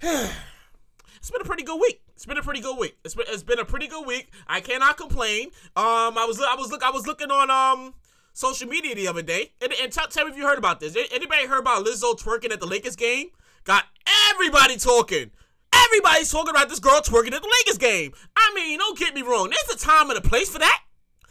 it's 1.16 1.30
been 1.30 1.42
a 1.42 1.44
pretty 1.44 1.64
good 1.64 1.78
week. 1.80 2.02
It's 2.18 2.26
been 2.26 2.36
a 2.36 2.42
pretty 2.42 2.60
good 2.60 2.76
week. 2.76 2.98
It's 3.04 3.14
been 3.14 3.26
it's 3.28 3.44
been 3.44 3.60
a 3.60 3.64
pretty 3.64 3.86
good 3.86 4.04
week. 4.04 4.32
I 4.48 4.58
cannot 4.58 4.96
complain. 4.96 5.50
Um, 5.76 6.18
I 6.18 6.24
was 6.26 6.40
I 6.40 6.56
was 6.56 6.68
look 6.68 6.82
I 6.82 6.90
was 6.90 7.06
looking 7.06 7.30
on 7.30 7.48
um 7.48 7.94
social 8.32 8.66
media 8.66 8.96
the 8.96 9.06
other 9.06 9.22
day, 9.22 9.52
and, 9.62 9.72
and 9.80 9.92
tell, 9.92 10.08
tell 10.08 10.24
me 10.24 10.32
if 10.32 10.36
you 10.36 10.44
heard 10.44 10.58
about 10.58 10.80
this. 10.80 10.96
Anybody 11.12 11.46
heard 11.46 11.60
about 11.60 11.86
Lizzo 11.86 12.18
twerking 12.18 12.50
at 12.50 12.58
the 12.58 12.66
Lakers 12.66 12.96
game? 12.96 13.28
Got 13.62 13.84
everybody 14.32 14.78
talking. 14.78 15.30
Everybody's 15.72 16.32
talking 16.32 16.50
about 16.50 16.68
this 16.68 16.80
girl 16.80 17.00
twerking 17.02 17.34
at 17.34 17.40
the 17.40 17.54
Lakers 17.60 17.78
game. 17.78 18.10
I 18.34 18.52
mean, 18.52 18.80
don't 18.80 18.98
get 18.98 19.14
me 19.14 19.22
wrong. 19.22 19.50
There's 19.50 19.80
a 19.80 19.86
time 19.86 20.10
and 20.10 20.18
a 20.18 20.20
place 20.20 20.48
for 20.48 20.58
that. 20.58 20.82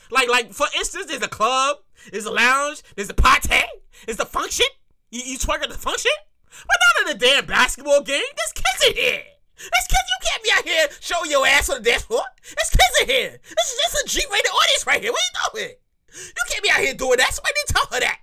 Like, 0.09 0.29
like 0.29 0.53
for 0.53 0.67
instance, 0.77 1.07
there's 1.07 1.21
a 1.21 1.27
club, 1.27 1.79
there's 2.13 2.23
a 2.23 2.31
lounge, 2.31 2.81
there's 2.95 3.09
a 3.09 3.13
party, 3.13 3.59
there's 4.05 4.21
a 4.21 4.25
function. 4.25 4.67
You, 5.11 5.19
you 5.25 5.37
twerk 5.37 5.63
at 5.63 5.69
the 5.69 5.77
function, 5.77 6.11
but 6.49 6.77
not 6.79 7.11
in 7.11 7.17
the 7.19 7.25
damn 7.25 7.45
basketball 7.45 8.03
game. 8.03 8.23
There's 8.37 8.53
kids 8.53 8.87
in 8.87 9.03
here. 9.03 9.23
There's 9.57 9.87
kids. 9.89 10.07
You 10.07 10.19
can't 10.29 10.43
be 10.43 10.51
out 10.57 10.65
here 10.65 10.87
showing 10.99 11.31
your 11.31 11.45
ass 11.45 11.69
on 11.69 11.83
the 11.83 11.89
dance 11.89 12.03
floor. 12.03 12.23
There's 12.43 12.69
kids 12.69 13.01
in 13.01 13.07
here. 13.09 13.39
This 13.43 13.67
is 13.73 13.79
just 13.81 14.03
a 14.03 14.07
G-rated 14.07 14.51
audience 14.51 14.85
right 14.85 15.01
here. 15.01 15.11
What 15.11 15.21
are 15.21 15.59
you 15.59 15.65
doing? 15.65 15.75
You 16.13 16.43
can't 16.49 16.63
be 16.63 16.69
out 16.69 16.79
here 16.79 16.93
doing 16.93 17.17
that. 17.17 17.33
Somebody 17.33 17.53
to 17.67 17.73
tell 17.73 17.87
her 17.91 17.99
that. 17.99 18.19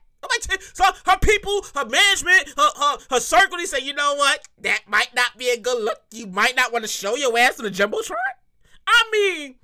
So 0.73 0.85
her 1.07 1.19
people, 1.19 1.65
her 1.75 1.85
management, 1.85 2.55
her, 2.57 2.71
her, 2.77 2.99
her 3.11 3.21
circle, 3.21 3.59
they 3.59 3.67
say, 3.67 3.81
you 3.81 3.95
know 3.95 4.15
what? 4.17 4.41
That 4.63 4.81
might 4.89 5.15
not 5.15 5.37
be 5.39 5.51
a 5.51 5.59
good 5.59 5.83
look. 5.83 5.99
You 6.11 6.27
might 6.27 6.57
not 6.57 6.73
want 6.73 6.85
to 6.85 6.89
show 6.89 7.15
your 7.15 7.39
ass 7.39 7.59
on 7.59 7.65
the 7.65 7.71
jumbotron. 7.71 8.17
I 8.87 9.05
mean, 9.13 9.57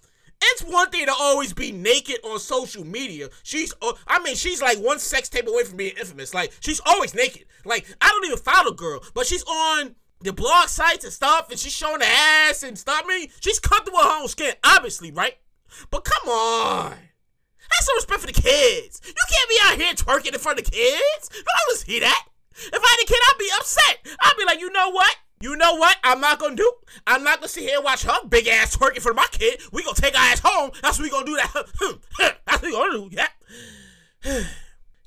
it's 0.42 0.62
one 0.62 0.90
thing 0.90 1.06
to 1.06 1.14
always 1.18 1.52
be 1.52 1.72
naked 1.72 2.18
on 2.24 2.38
social 2.38 2.84
media. 2.84 3.28
She's, 3.42 3.74
uh, 3.82 3.92
I 4.06 4.22
mean, 4.22 4.36
she's 4.36 4.62
like 4.62 4.78
one 4.78 4.98
sex 4.98 5.28
tape 5.28 5.48
away 5.48 5.64
from 5.64 5.76
being 5.76 5.96
infamous. 5.98 6.32
Like 6.32 6.52
she's 6.60 6.80
always 6.86 7.14
naked. 7.14 7.46
Like 7.64 7.86
I 8.00 8.08
don't 8.08 8.24
even 8.26 8.38
follow 8.38 8.72
girl, 8.72 9.00
but 9.14 9.26
she's 9.26 9.42
on 9.44 9.96
the 10.22 10.32
blog 10.32 10.68
sites 10.68 11.04
and 11.04 11.12
stuff, 11.12 11.50
and 11.50 11.58
she's 11.58 11.72
showing 11.72 12.00
her 12.00 12.06
ass 12.06 12.62
and 12.62 12.78
stuff. 12.78 13.02
I 13.04 13.08
mean, 13.08 13.28
she's 13.40 13.58
comfortable 13.58 13.98
with 13.98 14.06
her 14.06 14.22
own 14.22 14.28
skin, 14.28 14.54
obviously, 14.64 15.10
right? 15.10 15.36
But 15.90 16.04
come 16.04 16.28
on. 16.28 16.90
Have 16.92 17.84
some 17.84 17.96
respect 17.96 18.20
for 18.20 18.26
the 18.26 18.32
kids. 18.32 19.00
You 19.06 19.14
can't 19.14 19.48
be 19.48 19.58
out 19.64 19.80
here 19.80 19.94
twerking 19.94 20.32
in 20.32 20.40
front 20.40 20.58
of 20.58 20.64
the 20.64 20.70
kids. 20.70 21.30
One 21.32 21.44
to 21.70 21.76
see 21.76 22.00
that. 22.00 22.26
If 22.56 22.74
I 22.74 22.96
had 22.98 23.04
a 23.04 23.06
kid, 23.06 23.18
I'd 23.22 23.38
be 23.38 23.50
upset. 23.58 24.16
I'd 24.20 24.34
be 24.38 24.44
like, 24.44 24.60
you 24.60 24.70
know 24.72 24.90
what? 24.90 25.14
You 25.40 25.56
know 25.56 25.76
what? 25.76 25.96
I'm 26.04 26.20
not 26.20 26.38
gonna 26.38 26.56
do. 26.56 26.70
I'm 27.06 27.24
not 27.24 27.38
gonna 27.38 27.48
sit 27.48 27.62
here 27.62 27.76
and 27.76 27.84
watch 27.84 28.02
her 28.02 28.26
big 28.28 28.46
ass 28.48 28.76
twerking 28.76 29.00
for 29.00 29.14
my 29.14 29.26
kid. 29.30 29.62
We 29.72 29.82
gonna 29.82 29.94
take 29.94 30.14
our 30.14 30.24
ass 30.26 30.40
home. 30.44 30.70
That's 30.82 30.98
what 30.98 31.04
we 31.04 31.10
gonna 31.10 31.24
do. 31.24 31.36
That. 31.36 31.52
That's 32.46 32.62
what 32.62 32.62
we 32.62 32.72
gonna 32.72 33.08
do. 33.08 33.10
Yeah. 33.10 34.42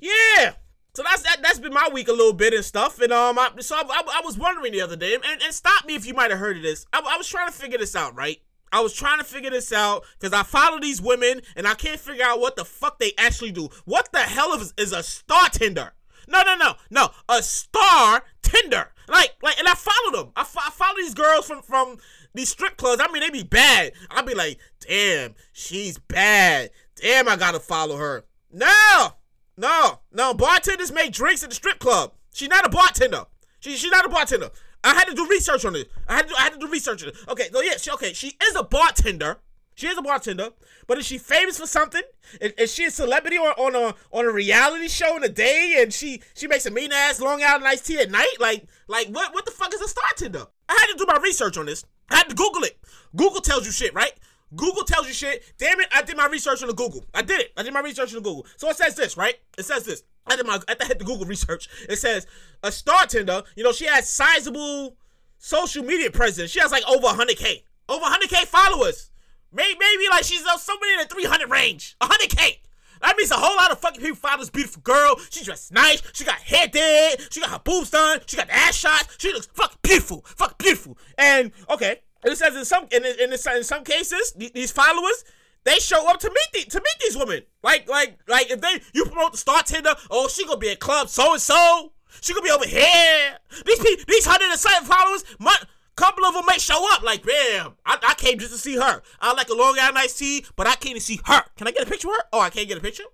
yeah. 0.00 0.52
So 0.94 1.02
that's 1.02 1.22
that. 1.22 1.42
That's 1.42 1.58
been 1.58 1.72
my 1.72 1.88
week 1.92 2.08
a 2.08 2.12
little 2.12 2.32
bit 2.32 2.54
and 2.54 2.64
stuff. 2.64 3.00
And 3.00 3.12
um, 3.12 3.38
I, 3.38 3.50
so 3.60 3.76
I, 3.76 3.82
I, 3.82 4.02
I 4.18 4.22
was 4.24 4.38
wondering 4.38 4.72
the 4.72 4.80
other 4.80 4.96
day, 4.96 5.14
and, 5.14 5.24
and 5.24 5.52
stop 5.52 5.84
me 5.86 5.94
if 5.94 6.06
you 6.06 6.14
might 6.14 6.30
have 6.30 6.40
heard 6.40 6.56
of 6.56 6.62
this. 6.62 6.86
I, 6.92 6.98
I 6.98 7.16
was 7.16 7.28
trying 7.28 7.48
to 7.48 7.52
figure 7.52 7.78
this 7.78 7.96
out, 7.96 8.14
right? 8.14 8.40
I 8.72 8.80
was 8.80 8.92
trying 8.92 9.18
to 9.18 9.24
figure 9.24 9.50
this 9.50 9.72
out 9.72 10.04
because 10.18 10.32
I 10.32 10.42
follow 10.42 10.80
these 10.80 11.00
women 11.00 11.42
and 11.54 11.64
I 11.64 11.74
can't 11.74 12.00
figure 12.00 12.24
out 12.24 12.40
what 12.40 12.56
the 12.56 12.64
fuck 12.64 12.98
they 12.98 13.12
actually 13.16 13.52
do. 13.52 13.68
What 13.84 14.10
the 14.10 14.18
hell 14.18 14.52
is, 14.54 14.74
is 14.76 14.92
a 14.92 15.04
star 15.04 15.48
tender? 15.48 15.92
No, 16.26 16.42
no, 16.42 16.56
no, 16.56 16.74
no. 16.90 17.10
A 17.28 17.40
star 17.40 18.24
tender. 18.42 18.90
Like, 19.08 19.34
like, 19.42 19.58
and 19.60 19.68
I 19.68 19.74
follow 19.74 20.24
them. 20.24 20.32
I, 20.34 20.42
fo- 20.42 20.60
I 20.66 20.70
follow 20.70 20.96
these 20.96 21.14
girls 21.14 21.46
from 21.46 21.62
from 21.62 21.98
these 22.34 22.48
strip 22.48 22.76
clubs. 22.76 23.00
I 23.00 23.12
mean, 23.12 23.20
they 23.20 23.30
be 23.30 23.44
bad. 23.44 23.92
I'll 24.10 24.24
be 24.24 24.34
like, 24.34 24.58
damn, 24.80 25.34
she's 25.52 25.98
bad. 25.98 26.70
Damn, 26.96 27.28
I 27.28 27.36
gotta 27.36 27.60
follow 27.60 27.96
her. 27.96 28.24
No, 28.50 29.10
no, 29.56 30.00
no. 30.12 30.34
Bartenders 30.34 30.92
make 30.92 31.12
drinks 31.12 31.42
at 31.42 31.50
the 31.50 31.54
strip 31.54 31.78
club. 31.78 32.12
She's 32.32 32.48
not 32.48 32.66
a 32.66 32.68
bartender. 32.68 33.24
She, 33.60 33.76
she's 33.76 33.90
not 33.90 34.04
a 34.04 34.08
bartender. 34.08 34.50
I 34.82 34.94
had 34.94 35.04
to 35.04 35.14
do 35.14 35.26
research 35.26 35.64
on 35.64 35.74
it. 35.76 35.90
I 36.08 36.16
had 36.16 36.28
to, 36.28 36.34
I 36.38 36.42
had 36.42 36.52
to 36.54 36.58
do 36.58 36.68
research 36.68 37.02
on 37.02 37.10
it. 37.10 37.16
Okay, 37.28 37.48
so 37.52 37.62
yeah, 37.62 37.76
she, 37.78 37.90
okay, 37.92 38.12
she 38.12 38.32
is 38.42 38.56
a 38.56 38.62
bartender. 38.62 39.38
She 39.76 39.88
is 39.88 39.98
a 39.98 40.02
bartender, 40.02 40.50
but 40.86 40.98
is 40.98 41.06
she 41.06 41.18
famous 41.18 41.58
for 41.58 41.66
something? 41.66 42.02
Is, 42.40 42.52
is 42.52 42.74
she 42.74 42.84
a 42.84 42.90
celebrity 42.92 43.38
on, 43.38 43.54
on 43.58 43.74
a 43.74 43.94
on 44.16 44.24
a 44.24 44.30
reality 44.30 44.86
show 44.86 45.16
in 45.16 45.22
the 45.22 45.28
day, 45.28 45.78
and 45.80 45.92
she 45.92 46.22
she 46.34 46.46
makes 46.46 46.64
a 46.66 46.70
mean 46.70 46.92
ass 46.92 47.20
long 47.20 47.42
island 47.42 47.66
iced 47.66 47.86
tea 47.86 47.98
at 47.98 48.10
night? 48.10 48.36
Like 48.38 48.66
like 48.86 49.08
what 49.08 49.34
what 49.34 49.44
the 49.44 49.50
fuck 49.50 49.74
is 49.74 49.80
a 49.80 49.88
star 49.88 50.10
tender? 50.16 50.46
I 50.68 50.74
had 50.74 50.92
to 50.92 50.96
do 50.96 51.06
my 51.08 51.18
research 51.20 51.58
on 51.58 51.66
this. 51.66 51.84
I 52.08 52.18
had 52.18 52.28
to 52.28 52.36
Google 52.36 52.62
it. 52.62 52.78
Google 53.16 53.40
tells 53.40 53.66
you 53.66 53.72
shit, 53.72 53.92
right? 53.94 54.12
Google 54.56 54.84
tells 54.84 55.06
you 55.06 55.14
shit. 55.14 55.42
Damn 55.58 55.80
it, 55.80 55.88
I 55.92 56.02
did 56.02 56.16
my 56.16 56.26
research 56.26 56.62
on 56.62 56.68
the 56.68 56.74
Google. 56.74 57.04
I 57.14 57.22
did 57.22 57.40
it. 57.40 57.52
I 57.56 57.62
did 57.62 57.72
my 57.72 57.80
research 57.80 58.10
on 58.10 58.22
the 58.22 58.28
Google. 58.28 58.46
So 58.56 58.68
it 58.68 58.76
says 58.76 58.94
this, 58.94 59.16
right? 59.16 59.34
It 59.58 59.64
says 59.64 59.84
this. 59.84 60.02
I 60.26 60.36
did 60.36 60.46
my 60.46 60.58
I 60.68 60.76
had 60.84 60.98
the 60.98 61.04
Google 61.04 61.26
research. 61.26 61.68
It 61.88 61.96
says 61.96 62.26
a 62.62 62.72
star 62.72 63.06
tender, 63.06 63.42
you 63.56 63.64
know, 63.64 63.72
she 63.72 63.86
has 63.86 64.08
sizable 64.08 64.96
social 65.38 65.84
media 65.84 66.10
presence. 66.10 66.50
She 66.50 66.60
has 66.60 66.72
like 66.72 66.84
over 66.88 67.06
100k, 67.06 67.62
over 67.88 68.04
100k 68.04 68.44
followers. 68.46 69.10
Maybe, 69.52 69.78
maybe 69.78 70.04
like 70.10 70.24
she's 70.24 70.44
uh, 70.44 70.56
somebody 70.56 70.92
in 70.92 70.98
the 71.00 71.04
300 71.06 71.50
range, 71.50 71.96
100k. 72.00 72.58
That 73.02 73.16
means 73.18 73.30
a 73.30 73.36
whole 73.36 73.56
lot 73.56 73.70
of 73.70 73.78
fucking 73.78 74.00
people 74.00 74.16
follow 74.16 74.38
this 74.38 74.50
beautiful 74.50 74.80
girl. 74.80 75.16
She 75.28 75.44
dressed 75.44 75.72
nice. 75.72 76.02
She 76.14 76.24
got 76.24 76.36
hair 76.36 76.66
did. 76.66 77.32
She 77.32 77.40
got 77.40 77.50
her 77.50 77.58
boobs 77.62 77.90
done. 77.90 78.20
She 78.26 78.36
got 78.36 78.48
ass 78.48 78.74
shots. 78.74 79.16
She 79.18 79.32
looks 79.32 79.46
fucking 79.48 79.78
beautiful. 79.82 80.24
Fucking 80.26 80.56
beautiful. 80.58 80.96
And 81.18 81.52
okay, 81.68 82.00
it 82.32 82.36
says 82.36 82.56
in 82.56 82.64
some 82.64 82.86
in, 82.90 83.04
in, 83.04 83.32
in 83.32 83.64
some 83.64 83.84
cases, 83.84 84.32
these 84.36 84.72
followers 84.72 85.24
they 85.64 85.78
show 85.78 86.08
up 86.08 86.20
to 86.20 86.28
meet 86.28 86.64
the, 86.64 86.70
to 86.70 86.78
meet 86.78 87.00
these 87.00 87.16
women. 87.16 87.42
Like 87.62 87.88
like 87.88 88.18
like 88.28 88.50
if 88.50 88.60
they 88.60 88.80
you 88.92 89.06
promote 89.06 89.32
the 89.32 89.38
Star 89.38 89.62
Tender, 89.62 89.94
oh 90.10 90.28
she 90.28 90.44
gonna 90.46 90.58
be 90.58 90.70
at 90.70 90.80
club 90.80 91.08
so 91.08 91.32
and 91.32 91.42
so. 91.42 91.92
She 92.20 92.32
gonna 92.32 92.44
be 92.44 92.50
over 92.50 92.66
here. 92.66 93.38
These 93.66 93.78
people, 93.80 94.04
these 94.06 94.24
hundred 94.24 94.50
and 94.50 94.58
seven 94.58 94.86
followers, 94.86 95.24
my, 95.40 95.56
couple 95.96 96.24
of 96.24 96.34
them 96.34 96.44
may 96.48 96.58
show 96.58 96.86
up. 96.92 97.02
Like, 97.02 97.24
damn, 97.24 97.74
I, 97.84 97.98
I 98.06 98.14
came 98.14 98.38
just 98.38 98.52
to 98.52 98.58
see 98.58 98.76
her. 98.76 99.02
I 99.20 99.32
like 99.32 99.48
a 99.48 99.54
long 99.54 99.76
island 99.78 99.98
iced 99.98 100.18
tea, 100.18 100.44
but 100.56 100.66
I 100.66 100.76
came 100.76 100.94
to 100.94 101.00
see 101.00 101.20
her. 101.24 101.42
Can 101.56 101.66
I 101.66 101.70
get 101.70 101.82
a 101.82 101.90
picture 101.90 102.08
of 102.08 102.14
her? 102.14 102.22
Oh, 102.32 102.40
I 102.40 102.50
can't 102.50 102.68
get 102.68 102.78
a 102.78 102.80
picture. 102.80 103.04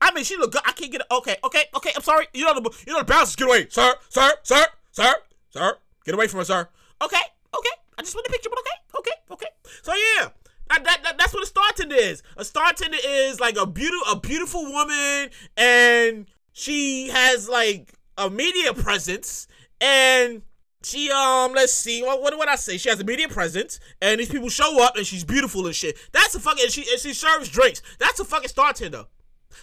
I 0.00 0.12
mean, 0.12 0.24
she 0.24 0.36
look 0.36 0.52
good. 0.52 0.62
I 0.66 0.72
can't 0.72 0.92
get 0.92 1.00
it. 1.00 1.06
Okay, 1.10 1.36
okay, 1.44 1.64
okay. 1.74 1.90
I'm 1.96 2.02
sorry. 2.02 2.26
You 2.34 2.44
know 2.44 2.54
the 2.54 2.70
you 2.86 2.92
know 2.92 3.00
the 3.00 3.04
bouncers. 3.04 3.36
Get 3.36 3.48
away, 3.48 3.66
sir, 3.68 3.94
sir, 4.08 4.32
sir, 4.42 4.66
sir, 4.92 5.14
sir. 5.50 5.76
Get 6.04 6.14
away 6.14 6.28
from 6.28 6.38
her, 6.38 6.44
sir. 6.44 6.68
Okay, 7.02 7.22
okay. 7.56 7.70
I 8.00 8.02
just 8.02 8.14
want 8.14 8.26
a 8.26 8.30
picture, 8.30 8.48
but 8.48 8.58
okay, 8.60 8.98
okay, 8.98 9.12
okay. 9.30 9.46
So 9.82 9.92
yeah, 9.92 10.28
that, 10.70 10.84
that, 10.84 11.02
that, 11.02 11.18
that's 11.18 11.34
what 11.34 11.42
a 11.42 11.46
star 11.46 11.66
tender 11.76 11.96
is. 11.96 12.22
A 12.38 12.46
star 12.46 12.72
tender 12.72 12.96
is 13.04 13.38
like 13.38 13.58
a 13.58 13.66
beautiful 13.66 14.10
a 14.10 14.18
beautiful 14.18 14.64
woman, 14.64 15.28
and 15.54 16.24
she 16.54 17.08
has 17.08 17.46
like 17.46 17.92
a 18.16 18.30
media 18.30 18.72
presence, 18.72 19.48
and 19.82 20.40
she 20.82 21.10
um 21.10 21.52
let's 21.52 21.74
see 21.74 22.02
what 22.02 22.22
what 22.22 22.38
would 22.38 22.48
I 22.48 22.56
say? 22.56 22.78
She 22.78 22.88
has 22.88 22.98
a 23.00 23.04
media 23.04 23.28
presence, 23.28 23.78
and 24.00 24.18
these 24.18 24.30
people 24.30 24.48
show 24.48 24.82
up, 24.82 24.96
and 24.96 25.06
she's 25.06 25.22
beautiful 25.22 25.66
and 25.66 25.74
shit. 25.74 25.98
That's 26.12 26.34
a 26.34 26.40
fucking 26.40 26.64
and 26.64 26.72
she 26.72 26.90
and 26.90 26.98
she 26.98 27.12
serves 27.12 27.50
drinks. 27.50 27.82
That's 27.98 28.18
a 28.18 28.24
fucking 28.24 28.48
star 28.48 28.72
tender. 28.72 29.04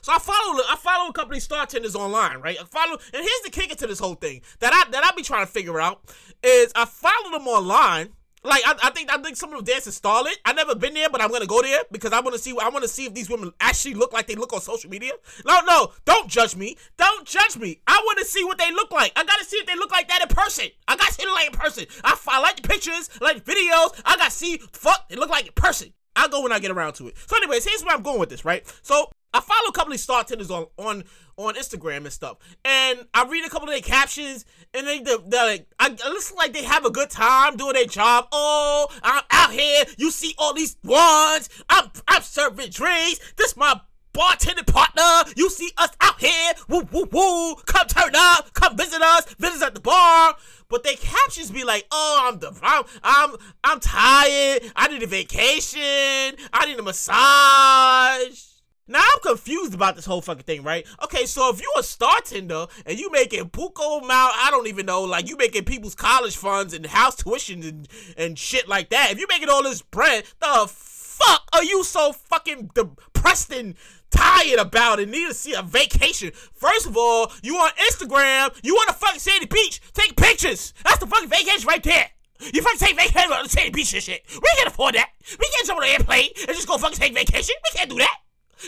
So 0.03 0.13
I 0.13 0.19
follow 0.19 0.61
I 0.69 0.75
follow 0.75 1.05
a 1.05 1.07
couple 1.07 1.23
company 1.23 1.39
star 1.39 1.65
tenders 1.65 1.95
online, 1.95 2.39
right? 2.41 2.57
I 2.61 2.65
follow, 2.65 2.99
and 3.13 3.23
here's 3.23 3.41
the 3.43 3.49
kicker 3.49 3.73
to 3.75 3.87
this 3.87 3.97
whole 3.97 4.13
thing 4.13 4.41
that 4.59 4.73
I 4.73 4.91
that 4.91 5.03
I 5.03 5.11
be 5.15 5.23
trying 5.23 5.45
to 5.45 5.51
figure 5.51 5.81
out 5.81 6.01
is 6.43 6.71
I 6.75 6.85
follow 6.85 7.31
them 7.31 7.47
online, 7.47 8.09
like 8.47 8.63
I, 8.65 8.75
I, 8.83 8.89
think 8.91 9.11
I 9.11 9.21
think 9.21 9.37
some 9.37 9.51
of 9.51 9.57
them 9.57 9.65
dance 9.65 9.85
in 9.87 9.93
it. 9.93 10.37
I 10.45 10.53
never 10.53 10.75
been 10.75 10.93
there, 10.93 11.09
but 11.09 11.21
I'm 11.21 11.31
gonna 11.31 11.45
go 11.45 11.61
there 11.61 11.81
because 11.91 12.13
I 12.13 12.19
want 12.21 12.35
to 12.35 12.41
see. 12.41 12.51
I 12.51 12.69
want 12.69 12.83
to 12.83 12.87
see 12.87 13.05
if 13.05 13.13
these 13.13 13.29
women 13.29 13.51
actually 13.59 13.93
look 13.93 14.13
like 14.13 14.27
they 14.27 14.35
look 14.35 14.53
on 14.53 14.61
social 14.61 14.89
media. 14.89 15.11
No, 15.45 15.61
no, 15.61 15.91
don't 16.05 16.29
judge 16.29 16.55
me. 16.55 16.77
Don't 16.97 17.27
judge 17.27 17.57
me. 17.57 17.81
I 17.87 18.01
want 18.05 18.19
to 18.19 18.25
see 18.25 18.43
what 18.43 18.57
they 18.57 18.71
look 18.71 18.91
like. 18.91 19.11
I 19.15 19.23
gotta 19.23 19.45
see 19.45 19.57
if 19.57 19.67
they 19.67 19.75
look 19.75 19.91
like 19.91 20.07
that 20.09 20.21
in 20.21 20.29
person. 20.29 20.65
I 20.87 20.95
gotta 20.95 21.13
see 21.13 21.23
them 21.23 21.33
like 21.33 21.47
in 21.47 21.53
person. 21.53 21.85
I, 22.03 22.17
I 22.27 22.39
like 22.39 22.61
the 22.61 22.67
pictures, 22.67 23.09
like 23.21 23.43
the 23.43 23.51
videos. 23.51 24.01
I 24.05 24.15
gotta 24.17 24.31
see 24.31 24.57
fuck 24.71 25.09
they 25.09 25.15
look 25.15 25.29
like 25.29 25.47
in 25.47 25.53
person. 25.53 25.93
I'll 26.15 26.29
go 26.29 26.41
when 26.41 26.51
I 26.51 26.59
get 26.59 26.71
around 26.71 26.93
to 26.93 27.07
it. 27.07 27.15
So, 27.27 27.37
anyways, 27.37 27.63
here's 27.63 27.83
where 27.83 27.95
I'm 27.95 28.01
going 28.01 28.19
with 28.19 28.29
this, 28.29 28.43
right? 28.43 28.65
So 28.81 29.11
I 29.33 29.39
follow 29.39 29.69
a 29.69 29.71
couple 29.71 29.93
of 29.93 29.99
star 29.99 30.23
tenders 30.23 30.49
on 30.49 30.65
on 30.77 31.03
on 31.37 31.55
Instagram 31.55 31.97
and 31.97 32.11
stuff, 32.11 32.37
and 32.65 33.05
I 33.13 33.25
read 33.25 33.45
a 33.45 33.49
couple 33.49 33.67
of 33.67 33.73
their 33.73 33.81
captions, 33.81 34.45
and 34.73 34.85
they 34.85 34.99
they're, 34.99 35.17
like, 35.17 35.67
I 35.79 35.87
it 35.87 36.05
looks 36.05 36.33
like 36.33 36.53
they 36.53 36.63
have 36.63 36.85
a 36.85 36.91
good 36.91 37.09
time 37.09 37.55
doing 37.57 37.73
their 37.73 37.85
job. 37.85 38.27
Oh, 38.31 38.87
I'm 39.03 39.23
out 39.31 39.51
here. 39.51 39.85
You 39.97 40.11
see 40.11 40.33
all 40.37 40.53
these 40.53 40.77
ones. 40.83 41.49
I'm 41.69 41.91
I'm 42.07 42.21
serving 42.21 42.71
drinks. 42.71 43.19
This 43.37 43.55
my 43.55 43.79
bartending 44.17 44.65
partner. 44.65 45.31
You 45.35 45.49
see 45.49 45.69
us 45.77 45.89
out 46.01 46.19
here. 46.19 46.53
Woo 46.67 46.87
woo 46.91 47.07
woo. 47.11 47.55
Come 47.65 47.87
turn 47.87 48.13
up. 48.15 48.53
Come 48.53 48.75
visit 48.75 49.01
us. 49.01 49.25
Visit 49.35 49.57
us 49.57 49.61
at 49.61 49.75
the 49.75 49.81
bar. 49.81 50.35
But 50.69 50.83
they 50.83 50.95
captions 50.95 51.51
be 51.51 51.63
like, 51.63 51.85
"Oh, 51.91 52.19
I'm 52.23 52.39
the 52.39 52.51
I'm 52.61 52.83
I'm 53.03 53.35
I'm 53.63 53.79
tired. 53.79 54.71
I 54.75 54.87
need 54.89 55.03
a 55.03 55.07
vacation. 55.07 56.35
I 56.51 56.65
need 56.65 56.79
a 56.79 56.83
massage." 56.83 58.46
Now 58.87 58.99
I'm 59.01 59.19
confused 59.21 59.73
about 59.73 59.95
this 59.95 60.05
whole 60.05 60.21
fucking 60.21 60.43
thing, 60.43 60.63
right? 60.63 60.87
Okay, 61.03 61.25
so 61.25 61.49
if 61.53 61.61
you 61.61 61.71
a 61.77 61.83
star 61.83 62.21
tender 62.21 62.67
and 62.85 62.97
you 62.97 63.11
making 63.11 63.49
buco 63.49 64.01
amount, 64.01 64.33
I 64.35 64.47
don't 64.49 64.67
even 64.67 64.85
know, 64.85 65.03
like 65.03 65.27
you 65.27 65.35
making 65.35 65.65
people's 65.65 65.95
college 65.95 66.37
funds 66.37 66.73
and 66.73 66.85
house 66.85 67.15
tuition 67.15 67.63
and, 67.63 67.87
and 68.17 68.39
shit 68.39 68.67
like 68.67 68.89
that. 68.89 69.11
If 69.11 69.19
you 69.19 69.27
making 69.29 69.49
all 69.49 69.63
this 69.63 69.81
bread, 69.81 70.23
the 70.39 70.67
fuck 70.69 71.47
are 71.53 71.63
you 71.63 71.83
so 71.83 72.13
fucking 72.13 72.71
depressed 72.73 73.51
and 73.51 73.75
tired 74.09 74.59
about 74.59 74.99
and 74.99 75.11
need 75.11 75.27
to 75.27 75.33
see 75.33 75.53
a 75.53 75.61
vacation? 75.61 76.31
First 76.53 76.85
of 76.85 76.95
all, 76.95 77.31
you 77.41 77.55
on 77.55 77.71
Instagram, 77.91 78.57
you 78.63 78.75
on 78.75 78.89
a 78.89 78.93
fucking 78.93 79.19
sandy 79.19 79.47
beach, 79.47 79.81
take 79.93 80.15
pictures. 80.15 80.73
That's 80.85 80.99
the 80.99 81.07
fucking 81.07 81.29
vacation 81.29 81.67
right 81.67 81.83
there. 81.83 82.09
You 82.53 82.61
fucking 82.61 82.79
take 82.79 82.95
vacation 82.95 83.31
on 83.31 83.43
the 83.43 83.49
sandy 83.49 83.71
beach 83.71 83.93
and 83.93 84.03
shit. 84.03 84.23
We 84.29 84.47
can't 84.55 84.69
afford 84.69 84.95
that. 84.95 85.09
We 85.31 85.49
can't 85.53 85.67
jump 85.67 85.79
on 85.79 85.87
an 85.87 85.93
airplane 85.93 86.29
and 86.47 86.55
just 86.55 86.67
go 86.67 86.77
fucking 86.77 86.97
take 86.97 87.13
vacation. 87.13 87.55
We 87.63 87.77
can't 87.77 87.89
do 87.89 87.97
that. 87.97 88.17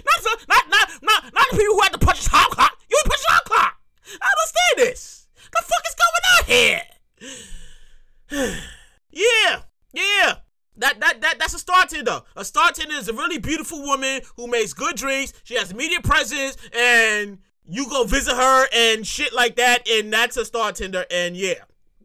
Not, 0.05 0.24
the, 0.24 0.46
not, 0.48 0.69
not, 0.69 0.89
not, 1.01 1.34
not 1.34 1.46
the 1.51 1.58
people 1.58 1.75
who 1.75 1.81
had 1.81 1.93
to 1.93 2.00
punch 2.00 2.27
hot 2.27 2.50
clock. 2.51 2.77
You 2.89 2.98
ain't 2.98 3.10
punch 3.10 3.24
hot 3.27 3.46
clock. 3.46 3.75
I 4.22 4.29
understand 4.38 4.89
this. 4.89 5.27
The 5.51 5.63
fuck 5.63 5.84
is 5.88 5.96
going 6.05 6.25
on 6.34 6.43
here? 6.48 6.81
yeah, 9.12 9.62
yeah. 9.93 10.36
That, 10.77 11.00
that, 11.01 11.22
that, 11.22 11.39
that's 11.39 11.53
a 11.53 11.60
star 11.60 11.86
tender. 11.86 12.22
A 12.36 12.46
star 12.46 12.72
tender 12.72 12.96
is 12.96 13.10
a 13.10 13.13
really 13.13 13.38
beautiful 13.38 13.81
woman 13.81 14.22
who 14.38 14.48
makes 14.48 14.74
good 14.74 14.96
drinks. 14.96 15.34
She 15.43 15.55
has 15.55 15.74
media 15.74 16.00
presence, 16.01 16.55
and 16.74 17.39
you 17.65 17.89
go 17.89 18.05
visit 18.05 18.36
her 18.36 18.67
and 18.74 19.05
shit 19.05 19.34
like 19.34 19.58
that, 19.58 19.88
and 19.89 20.12
that's 20.12 20.38
a 20.38 20.46
star 20.46 20.72
tender. 20.72 21.05
And 21.12 21.36
yeah, 21.36 21.55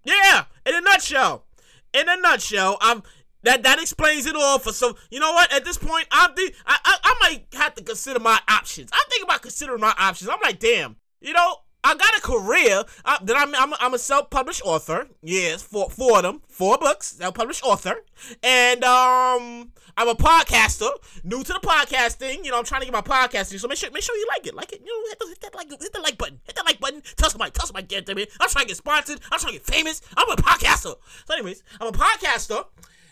yeah. 0.05 0.45
In 0.67 0.75
a 0.75 0.81
nutshell, 0.81 1.45
in 1.93 2.09
a 2.09 2.17
nutshell, 2.17 2.79
I'm 2.81 3.03
that 3.45 3.63
that 3.63 3.81
explains 3.81 4.27
it 4.27 4.37
all 4.37 4.59
for 4.59 4.73
some. 4.73 4.95
You 5.11 5.21
know 5.21 5.33
what? 5.33 5.53
At 5.53 5.65
this 5.65 5.79
point, 5.79 6.07
I'm 6.11 6.35
the, 6.35 6.53
I, 6.67 6.79
I 6.85 6.99
I 7.05 7.15
might 7.21 7.47
have 7.59 7.75
to 7.77 7.83
consider 7.83 8.21
my 8.21 8.39
options. 8.49 8.91
I'm 8.93 9.09
thinking 9.09 9.25
about 9.25 9.43
considering 9.43 9.81
my 9.81 9.95
options. 9.99 10.29
I'm 10.29 10.41
like, 10.43 10.59
damn. 10.59 10.97
You 11.21 11.33
know, 11.33 11.57
I 11.83 11.95
got 11.95 12.17
a 12.19 12.21
career. 12.21 12.85
I, 13.05 13.19
that 13.23 13.37
I'm, 13.37 13.55
I'm, 13.55 13.73
I'm 13.81 13.95
a 13.95 13.99
self-published 13.99 14.63
author. 14.65 15.09
Yes, 15.23 15.63
for 15.63 15.89
four 15.89 16.19
of 16.19 16.23
them, 16.23 16.43
four 16.49 16.77
books. 16.77 17.17
Self-published 17.19 17.65
author, 17.65 17.97
and 18.43 18.85
um, 18.85 19.73
I'm 19.97 20.09
a 20.09 20.15
podcaster, 20.15 20.91
new 21.23 21.43
to 21.43 21.53
the 21.53 21.61
podcasting. 21.61 22.45
You 22.45 22.51
know, 22.51 22.59
I'm 22.59 22.65
trying 22.65 22.83
to 22.83 22.87
get 22.87 22.93
my 22.93 23.01
podcasting. 23.01 23.59
So 23.59 23.69
make 23.69 23.79
sure, 23.79 23.91
make 23.91 24.03
sure 24.03 24.17
you 24.17 24.27
like 24.29 24.47
it, 24.47 24.55
like 24.55 24.73
it. 24.73 24.81
You 24.85 24.87
know, 24.87 25.09
hit, 25.09 25.19
the, 25.19 25.27
hit 25.29 25.41
that 25.41 25.55
like, 25.55 25.71
hit 25.71 25.93
the 25.93 26.01
like 26.01 26.19
button, 26.19 26.41
hit 26.45 26.57
that 26.57 26.67
like 26.67 26.81
button. 26.81 27.03
Tell 27.17 27.31
somebody, 27.31 27.53
tell 27.53 27.67
somebody, 27.67 27.87
get 27.87 28.07
them 28.07 28.19
in. 28.19 28.27
I'm 28.41 28.49
trying 28.49 28.65
to 28.65 28.69
get 28.69 28.77
sponsored. 28.77 29.21
I'm 29.31 29.39
trying 29.39 29.55
to 29.55 29.59
get 29.61 29.67
famous. 29.67 30.03
I'm 30.17 30.29
a 30.31 30.37
podcaster. 30.37 30.97
So, 31.27 31.35
anyways, 31.35 31.63
I'm 31.81 31.89
a 31.89 31.93
podcaster. 31.93 32.67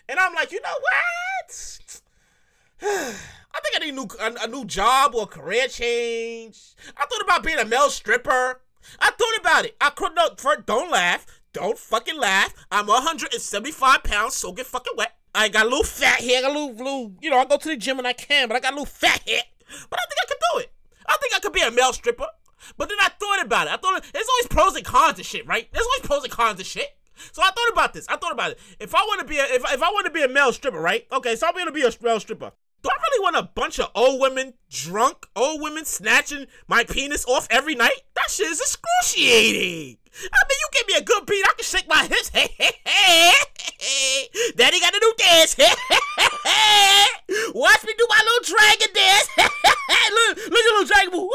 And 0.09 0.19
I'm 0.19 0.35
like, 0.35 0.53
you 0.53 0.61
know 0.61 0.79
what? 0.81 2.01
I 3.55 3.61
think 3.61 3.77
I 3.77 3.79
need 3.81 3.93
a 3.93 3.97
new, 3.97 4.09
a, 4.21 4.45
a 4.45 4.49
new 4.49 4.65
job 4.65 5.15
or 5.15 5.27
career 5.27 5.69
change. 5.69 6.75
I 6.97 7.07
thought 7.07 7.23
about 7.23 7.43
being 7.43 7.59
a 7.59 7.65
male 7.65 7.91
stripper. 7.91 8.61
I 8.99 9.11
thought 9.11 9.41
about 9.41 9.65
it. 9.65 9.77
I 9.81 9.91
could 9.91 10.15
not. 10.15 10.41
First, 10.41 10.67
don't 10.67 10.91
laugh. 10.91 11.27
Don't 11.53 11.79
fucking 11.79 12.19
laugh. 12.19 12.55
I'm 12.71 12.87
175 12.87 14.03
pounds, 14.03 14.35
so 14.35 14.53
get 14.53 14.67
fucking 14.67 14.95
wet. 14.97 15.15
I 15.35 15.49
got 15.49 15.67
a 15.67 15.69
little 15.69 15.85
fat 15.85 16.21
here. 16.21 16.39
I 16.39 16.43
got 16.43 16.51
a 16.51 16.59
little, 16.59 16.75
little, 16.75 17.13
you 17.21 17.31
know, 17.31 17.39
I 17.39 17.45
go 17.45 17.57
to 17.57 17.69
the 17.69 17.77
gym 17.77 17.99
when 17.99 18.07
I 18.07 18.13
can, 18.13 18.49
but 18.49 18.57
I 18.57 18.61
got 18.61 18.73
a 18.73 18.77
little 18.77 18.87
fat 18.87 19.21
here. 19.25 19.43
But 19.91 20.01
I 20.01 20.05
think 20.09 20.19
I 20.23 20.27
could 20.29 20.39
do 20.53 20.59
it. 20.61 20.73
I 21.07 21.17
think 21.21 21.35
I 21.35 21.39
could 21.41 21.53
be 21.53 21.61
a 21.61 21.71
male 21.71 21.93
stripper. 21.93 22.27
But 22.77 22.89
then 22.89 22.99
I 23.01 23.09
thought 23.09 23.45
about 23.45 23.67
it. 23.67 23.73
I 23.73 23.77
thought 23.77 24.05
there's 24.13 24.29
always 24.29 24.47
pros 24.49 24.77
and 24.77 24.85
cons 24.85 25.17
to 25.17 25.25
shit, 25.25 25.47
right? 25.47 25.69
There's 25.73 25.87
always 25.87 26.07
pros 26.07 26.25
and 26.25 26.33
cons 26.33 26.59
to 26.59 26.65
shit. 26.65 26.97
So 27.33 27.43
I 27.43 27.51
thought 27.51 27.73
about 27.73 27.93
this. 27.93 28.07
I 28.09 28.17
thought 28.17 28.33
about 28.33 28.53
it. 28.53 28.59
If 28.81 28.95
I 28.95 29.01
want 29.03 29.21
to 29.21 29.27
be 29.27 29.39
a, 29.39 29.45
if, 29.45 29.63
if 29.73 29.83
I 29.83 29.89
want 29.91 30.07
to 30.07 30.13
be 30.13 30.23
a 30.23 30.29
male 30.29 30.53
stripper, 30.53 30.81
right? 30.81 31.07
Okay, 31.13 31.37
so 31.37 31.47
I'm 31.47 31.55
gonna 31.55 31.73
be 31.73 31.83
a 31.83 31.91
male 32.03 32.21
stripper. 32.21 32.53
Do 32.83 32.89
I 32.91 32.95
really 32.95 33.23
want 33.23 33.37
a 33.37 33.43
bunch 33.55 33.79
of 33.79 33.91
old 33.95 34.21
women, 34.21 34.55
drunk 34.69 35.27
old 35.37 35.61
women, 35.63 35.85
snatching 35.85 36.47
my 36.67 36.83
penis 36.83 37.25
off 37.27 37.47
every 37.49 37.77
night? 37.77 38.03
That 38.15 38.29
shit 38.29 38.49
is 38.49 38.61
excruciating. 38.61 39.99
I 40.15 40.41
mean, 40.49 40.59
you 40.61 40.69
give 40.73 40.87
me 40.89 40.95
a 40.95 41.03
good 41.03 41.25
beat, 41.27 41.45
I 41.47 41.53
can 41.55 41.65
shake 41.65 41.89
my 41.89 42.05
hips. 42.05 42.29
Hey, 42.31 42.49
hey, 42.59 42.73
hey. 42.85 43.33
Daddy 44.57 44.81
got 44.81 44.95
a 44.95 44.99
new 44.99 45.15
dance. 45.17 45.57
Watch 47.55 47.85
me 47.85 47.95
do 47.97 48.07
my 48.09 48.23
little 48.25 48.55
dragon 48.55 48.89
dance. 48.95 49.29
look, 49.39 50.37
look 50.37 50.47
at 50.47 50.73
little 50.73 50.85
dragon. 50.85 51.29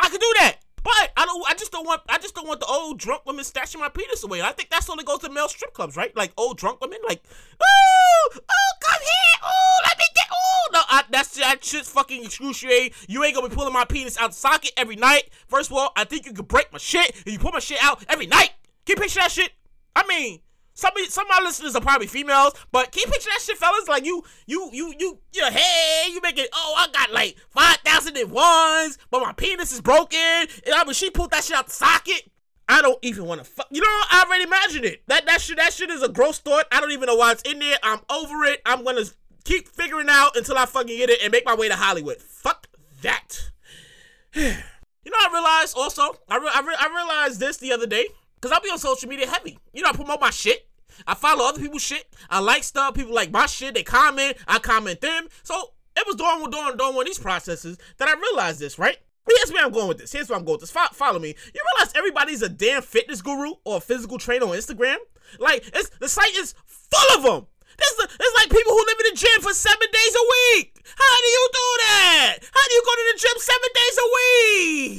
I 0.00 0.08
can 0.08 0.18
do 0.20 0.32
that. 0.38 0.63
But 0.84 1.12
I 1.16 1.24
don't. 1.24 1.42
I 1.48 1.54
just 1.54 1.72
don't 1.72 1.86
want. 1.86 2.02
I 2.10 2.18
just 2.18 2.34
don't 2.34 2.46
want 2.46 2.60
the 2.60 2.66
old 2.66 2.98
drunk 2.98 3.24
women 3.24 3.42
stashing 3.42 3.80
my 3.80 3.88
penis 3.88 4.22
away. 4.22 4.42
I 4.42 4.52
think 4.52 4.68
that's 4.68 4.88
only 4.90 5.02
goes 5.02 5.20
to 5.20 5.30
male 5.30 5.48
strip 5.48 5.72
clubs, 5.72 5.96
right? 5.96 6.14
Like 6.14 6.32
old 6.36 6.58
drunk 6.58 6.82
women, 6.82 6.98
like, 7.08 7.22
oh, 7.62 8.28
oh, 8.34 8.72
come 8.80 9.00
here, 9.00 9.40
oh, 9.42 9.80
let 9.84 9.96
me 9.98 10.04
get, 10.14 10.26
oh, 10.30 10.68
no, 10.74 10.80
I, 10.86 11.04
that's 11.10 11.36
that 11.38 11.64
shit's 11.64 11.88
fucking 11.88 12.24
excruciating. 12.24 12.92
You 13.08 13.24
ain't 13.24 13.34
gonna 13.34 13.48
be 13.48 13.54
pulling 13.54 13.72
my 13.72 13.86
penis 13.86 14.18
out 14.18 14.34
socket 14.34 14.72
every 14.76 14.96
night. 14.96 15.30
First 15.48 15.70
of 15.70 15.76
all, 15.78 15.90
I 15.96 16.04
think 16.04 16.26
you 16.26 16.34
could 16.34 16.48
break 16.48 16.70
my 16.70 16.78
shit 16.78 17.10
if 17.10 17.32
you 17.32 17.38
pull 17.38 17.52
my 17.52 17.60
shit 17.60 17.78
out 17.82 18.04
every 18.10 18.26
night. 18.26 18.50
Can 18.84 18.96
you 18.98 19.02
picture 19.02 19.20
that 19.20 19.32
shit? 19.32 19.52
I 19.96 20.06
mean, 20.06 20.40
some 20.74 20.96
of, 20.96 21.06
some 21.08 21.26
of 21.26 21.30
my 21.38 21.44
listeners 21.44 21.74
are 21.74 21.80
probably 21.80 22.06
females, 22.06 22.52
but 22.72 22.90
keep 22.90 23.06
picture 23.06 23.30
that 23.30 23.40
shit, 23.40 23.56
fellas. 23.56 23.88
Like 23.88 24.04
you, 24.04 24.24
you, 24.46 24.70
you, 24.72 24.94
you, 24.98 25.18
you 25.32 25.44
hey, 25.46 26.10
you 26.10 26.20
make 26.20 26.38
it. 26.38 26.48
Oh, 26.52 26.74
I 26.76 26.88
got 26.92 27.12
like 27.12 27.36
five 27.50 27.76
thousand 27.78 28.16
and 28.16 28.30
ones, 28.30 28.98
but 29.10 29.22
my 29.22 29.32
penis 29.32 29.72
is 29.72 29.80
broken. 29.80 30.18
And 30.18 30.74
I 30.74 30.84
mean, 30.84 30.94
she 30.94 31.10
pulled 31.10 31.30
that 31.30 31.44
shit 31.44 31.56
out 31.56 31.66
the 31.66 31.72
socket. 31.72 32.30
I 32.68 32.80
don't 32.82 32.98
even 33.02 33.26
want 33.26 33.44
to 33.44 33.44
fuck. 33.44 33.68
You 33.70 33.82
know, 33.82 33.86
I 33.86 34.24
already 34.26 34.44
imagined 34.44 34.84
it. 34.84 35.02
That 35.06 35.26
that 35.26 35.40
shit 35.40 35.56
that 35.58 35.72
shit 35.72 35.90
is 35.90 36.02
a 36.02 36.08
gross 36.08 36.38
thought. 36.38 36.66
I 36.72 36.80
don't 36.80 36.92
even 36.92 37.06
know 37.06 37.16
why 37.16 37.32
it's 37.32 37.42
in 37.42 37.58
there. 37.58 37.78
I'm 37.82 38.00
over 38.10 38.44
it. 38.44 38.60
I'm 38.66 38.84
gonna 38.84 39.04
keep 39.44 39.68
figuring 39.68 40.08
out 40.10 40.36
until 40.36 40.58
I 40.58 40.66
fucking 40.66 40.96
get 40.96 41.10
it 41.10 41.20
and 41.22 41.30
make 41.30 41.44
my 41.44 41.54
way 41.54 41.68
to 41.68 41.76
Hollywood. 41.76 42.18
Fuck 42.18 42.68
that. 43.02 43.50
You 45.04 45.10
know, 45.10 45.18
I 45.20 45.30
realized 45.34 45.76
also, 45.76 46.16
I, 46.30 46.38
re- 46.38 46.50
I, 46.50 46.60
re- 46.60 46.76
I 46.80 46.88
realized 46.88 47.38
this 47.38 47.58
the 47.58 47.72
other 47.74 47.86
day, 47.86 48.06
because 48.44 48.54
I'll 48.54 48.62
be 48.62 48.68
on 48.68 48.78
social 48.78 49.08
media 49.08 49.26
heavy. 49.26 49.58
You 49.72 49.82
know, 49.82 49.88
I 49.88 49.92
promote 49.94 50.20
my 50.20 50.28
shit. 50.28 50.68
I 51.06 51.14
follow 51.14 51.48
other 51.48 51.58
people's 51.58 51.80
shit. 51.80 52.04
I 52.28 52.40
like 52.40 52.62
stuff. 52.62 52.92
People 52.92 53.14
like 53.14 53.30
my 53.30 53.46
shit. 53.46 53.72
They 53.72 53.82
comment. 53.82 54.36
I 54.46 54.58
comment 54.58 55.00
them. 55.00 55.28
So 55.42 55.70
it 55.96 56.06
was 56.06 56.16
doing, 56.16 56.50
doing, 56.50 56.76
doing 56.76 56.94
one 56.94 57.04
of 57.04 57.06
these 57.06 57.18
processes 57.18 57.78
that 57.96 58.06
I 58.06 58.12
realized 58.20 58.60
this, 58.60 58.78
right? 58.78 58.98
Here's 59.26 59.50
where 59.50 59.64
I'm 59.64 59.72
going 59.72 59.88
with 59.88 59.96
this. 59.96 60.12
Here's 60.12 60.28
where 60.28 60.38
I'm 60.38 60.44
going 60.44 60.60
with 60.60 60.68
this. 60.68 60.70
Fo- 60.70 60.92
follow 60.92 61.18
me. 61.18 61.28
You 61.28 61.60
realize 61.72 61.94
everybody's 61.96 62.42
a 62.42 62.50
damn 62.50 62.82
fitness 62.82 63.22
guru 63.22 63.54
or 63.64 63.80
physical 63.80 64.18
trainer 64.18 64.44
on 64.44 64.50
Instagram? 64.50 64.96
Like, 65.38 65.64
it's, 65.74 65.88
the 65.98 66.08
site 66.10 66.36
is 66.36 66.54
full 66.66 67.16
of 67.16 67.22
them. 67.22 67.46
There's, 67.78 68.08
there's 68.18 68.34
like 68.36 68.50
people 68.50 68.72
who 68.72 68.84
live 68.86 68.98
in 69.06 69.14
the 69.14 69.16
gym 69.16 69.40
for 69.40 69.54
seven 69.54 69.88
days 69.90 70.14
a 70.14 70.58
week. 70.58 70.86
How 70.94 71.16
do 71.16 71.26
you 71.26 71.48
do 71.50 71.78
that? 71.78 72.36
How 72.52 72.62
do 72.68 72.74
you 72.74 72.82
go 72.84 72.92
to 72.92 73.12
the 73.14 73.18
gym 73.20 73.38
seven 73.38 73.70
days 73.74 73.98
a 73.98 74.08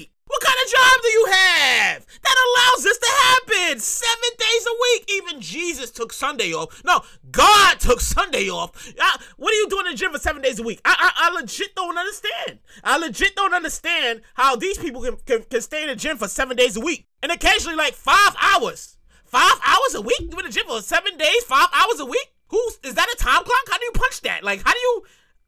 week? 0.01 0.14
What 0.27 0.41
kind 0.41 0.57
of 0.63 0.71
job 0.71 1.01
do 1.03 1.07
you 1.09 1.25
have 1.31 2.05
that 2.23 2.37
allows 2.45 2.83
this 2.83 2.97
to 2.97 3.07
happen? 3.07 3.79
Seven 3.79 4.29
days 4.37 4.65
a 4.67 4.75
week. 4.81 5.11
Even 5.11 5.41
Jesus 5.41 5.91
took 5.91 6.11
Sunday 6.11 6.51
off. 6.51 6.83
No, 6.83 7.01
God 7.31 7.79
took 7.79 7.99
Sunday 7.99 8.49
off. 8.49 8.91
Uh, 8.99 9.17
what 9.37 9.51
are 9.51 9.55
you 9.55 9.69
doing 9.69 9.85
in 9.85 9.91
the 9.91 9.97
gym 9.97 10.11
for 10.11 10.17
seven 10.17 10.41
days 10.41 10.59
a 10.59 10.63
week? 10.63 10.81
I, 10.83 10.95
I, 10.97 11.29
I 11.29 11.39
legit 11.39 11.75
don't 11.75 11.97
understand. 11.97 12.59
I 12.83 12.97
legit 12.97 13.35
don't 13.35 13.53
understand 13.53 14.21
how 14.33 14.55
these 14.55 14.79
people 14.79 15.01
can, 15.03 15.17
can, 15.25 15.43
can 15.43 15.61
stay 15.61 15.83
in 15.83 15.89
the 15.89 15.95
gym 15.95 16.17
for 16.17 16.27
seven 16.27 16.57
days 16.57 16.75
a 16.75 16.79
week 16.79 17.07
and 17.21 17.31
occasionally 17.31 17.77
like 17.77 17.93
five 17.93 18.35
hours. 18.41 18.97
Five 19.25 19.59
hours 19.63 19.95
a 19.95 20.01
week? 20.01 20.21
You 20.21 20.39
in 20.39 20.45
the 20.45 20.51
gym 20.51 20.65
for 20.67 20.81
seven 20.81 21.17
days, 21.17 21.43
five 21.43 21.67
hours 21.71 21.99
a 21.99 22.05
week? 22.05 22.33
Who's 22.47 22.79
is 22.83 22.95
that 22.95 23.07
a 23.13 23.17
time 23.17 23.43
clock? 23.43 23.63
How 23.69 23.77
do 23.77 23.85
you 23.85 23.91
punch 23.91 24.21
that? 24.21 24.43
Like, 24.43 24.63
how 24.63 24.71
do 24.71 24.79
you? 24.79 25.03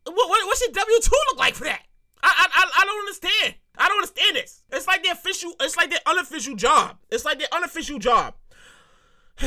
What, 0.06 0.30
what 0.30 0.46
what's 0.48 0.62
your 0.62 0.72
W 0.72 1.00
two 1.02 1.12
look 1.30 1.40
like 1.40 1.56
for 1.56 1.64
that? 1.66 1.82
I, 2.22 2.48
I 2.54 2.72
I 2.82 2.86
don't 2.86 3.00
understand. 3.00 3.56
I 3.78 3.88
don't 3.88 3.98
understand 3.98 4.36
this. 4.36 4.64
It's 4.72 4.88
like 4.88 5.04
the 5.04 5.10
official. 5.10 5.54
It's 5.62 5.78
like 5.78 5.90
the 5.90 6.00
unofficial 6.10 6.56
job. 6.56 6.98
It's 7.12 7.26
like 7.26 7.40
the 7.40 7.54
unofficial 7.56 8.00
job. 8.00 8.36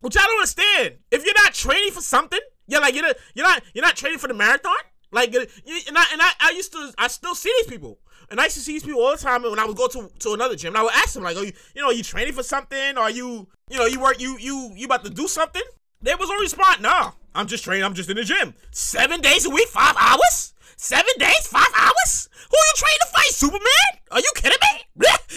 Which 0.00 0.16
I 0.18 0.22
don't 0.22 0.36
understand. 0.36 0.96
If 1.10 1.24
you're 1.24 1.34
not 1.42 1.54
training 1.54 1.92
for 1.92 2.02
something, 2.02 2.40
you're 2.66 2.80
like 2.80 2.94
you're 2.94 3.04
not, 3.04 3.16
you're 3.34 3.46
not 3.46 3.62
you're 3.74 3.84
not 3.84 3.96
training 3.96 4.18
for 4.18 4.28
the 4.28 4.34
marathon. 4.34 4.74
Like 5.12 5.32
you, 5.32 5.40
and 5.40 5.96
I 5.96 6.04
and 6.12 6.20
I, 6.20 6.30
I 6.40 6.50
used 6.56 6.72
to 6.72 6.92
I 6.98 7.08
still 7.08 7.34
see 7.34 7.52
these 7.60 7.68
people. 7.68 7.98
And 8.30 8.40
I 8.40 8.44
used 8.44 8.56
to 8.56 8.62
see 8.62 8.72
these 8.72 8.82
people 8.82 9.02
all 9.02 9.12
the 9.12 9.22
time 9.22 9.42
when 9.42 9.58
I 9.58 9.66
would 9.66 9.76
go 9.76 9.86
to, 9.86 10.10
to 10.20 10.32
another 10.32 10.56
gym. 10.56 10.68
And 10.68 10.78
I 10.78 10.82
would 10.82 10.94
ask 10.94 11.14
them 11.14 11.22
like, 11.22 11.36
"Are 11.36 11.44
you 11.44 11.52
you 11.74 11.82
know 11.82 11.90
you 11.90 12.02
training 12.02 12.32
for 12.32 12.42
something? 12.42 12.96
Are 12.96 13.10
you 13.10 13.46
you 13.70 13.78
know 13.78 13.86
you 13.86 14.00
work 14.00 14.20
you 14.20 14.38
you 14.38 14.72
you 14.74 14.86
about 14.86 15.04
to 15.04 15.10
do 15.10 15.28
something?" 15.28 15.62
There 16.02 16.16
was 16.16 16.30
a 16.30 16.34
response. 16.34 16.80
No, 16.80 17.12
I'm 17.34 17.46
just 17.46 17.64
training. 17.64 17.84
I'm 17.84 17.94
just 17.94 18.10
in 18.10 18.16
the 18.16 18.24
gym. 18.24 18.54
Seven 18.70 19.20
days 19.20 19.46
a 19.46 19.50
week, 19.50 19.68
five 19.68 19.94
hours. 19.98 20.53
Seven 20.76 21.12
days, 21.18 21.46
five 21.46 21.72
hours. 21.76 22.28
Who 22.50 22.56
are 22.56 22.68
you 22.68 22.74
training 22.76 22.98
to 23.00 23.06
fight, 23.06 23.30
Superman? 23.30 23.90
Are 24.10 24.20
you 24.20 24.32
kidding 24.34 24.58
me? 24.60 24.84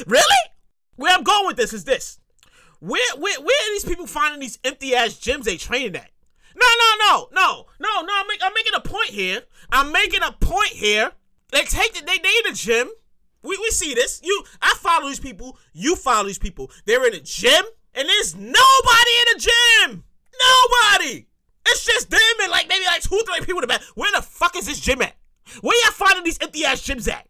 Really? 0.06 0.44
Where 0.96 1.16
I'm 1.16 1.24
going 1.24 1.48
with 1.48 1.58
this 1.58 1.74
is 1.74 1.84
this. 1.84 2.20
Where 2.80 3.16
where 3.18 3.40
where 3.40 3.56
are 3.56 3.74
these 3.74 3.86
people 3.86 4.06
finding 4.06 4.40
these 4.40 4.60
empty 4.64 4.96
ass 4.96 5.14
gyms 5.14 5.44
they 5.44 5.58
training 5.58 5.96
at? 5.96 6.12
No, 6.56 6.68
no, 6.80 7.06
no, 7.08 7.28
no, 7.34 7.66
no, 7.80 8.02
no. 8.02 8.14
I'm, 8.14 8.28
make, 8.28 8.40
I'm 8.44 8.54
making 8.54 8.74
a 8.76 8.80
point 8.80 9.10
here. 9.10 9.42
I'm 9.72 9.92
making 9.92 10.22
a 10.24 10.32
point 10.32 10.70
here. 10.70 11.12
They 11.52 11.62
take 11.62 11.94
the, 11.94 12.02
they 12.06 12.18
they 12.18 12.30
in 12.30 12.52
the 12.52 12.54
gym. 12.54 12.90
We, 13.44 13.58
we 13.58 13.70
see 13.70 13.94
this. 13.94 14.22
You 14.24 14.44
I 14.62 14.76
follow 14.78 15.08
these 15.08 15.20
people. 15.20 15.58
You 15.74 15.96
follow 15.96 16.28
these 16.28 16.40
people. 16.40 16.72
They're 16.86 17.06
in 17.06 17.14
the 17.14 17.20
gym, 17.20 17.64
and 17.94 18.08
there's 18.08 18.36
nobody 18.36 18.54
in 18.54 19.34
the 19.34 19.40
gym. 19.40 20.04
Nobody. 20.40 21.28
It's 21.68 21.86
just 21.86 22.10
them 22.10 22.20
and 22.44 22.52
like 22.52 22.70
maybe 22.70 22.86
like 22.86 23.02
two, 23.02 23.22
three 23.26 23.46
people 23.46 23.58
in 23.58 23.62
the 23.62 23.68
back. 23.68 23.82
Where 23.96 24.12
the 24.16 24.22
fuck 24.22 24.56
is 24.56 24.68
this 24.68 24.80
gym 24.80 25.02
at? 25.02 25.16
Where 25.62 25.78
y'all 25.84 25.94
finding 25.94 26.24
these 26.24 26.38
empty 26.42 26.66
ass 26.66 26.82
gyms 26.82 27.08
at? 27.10 27.28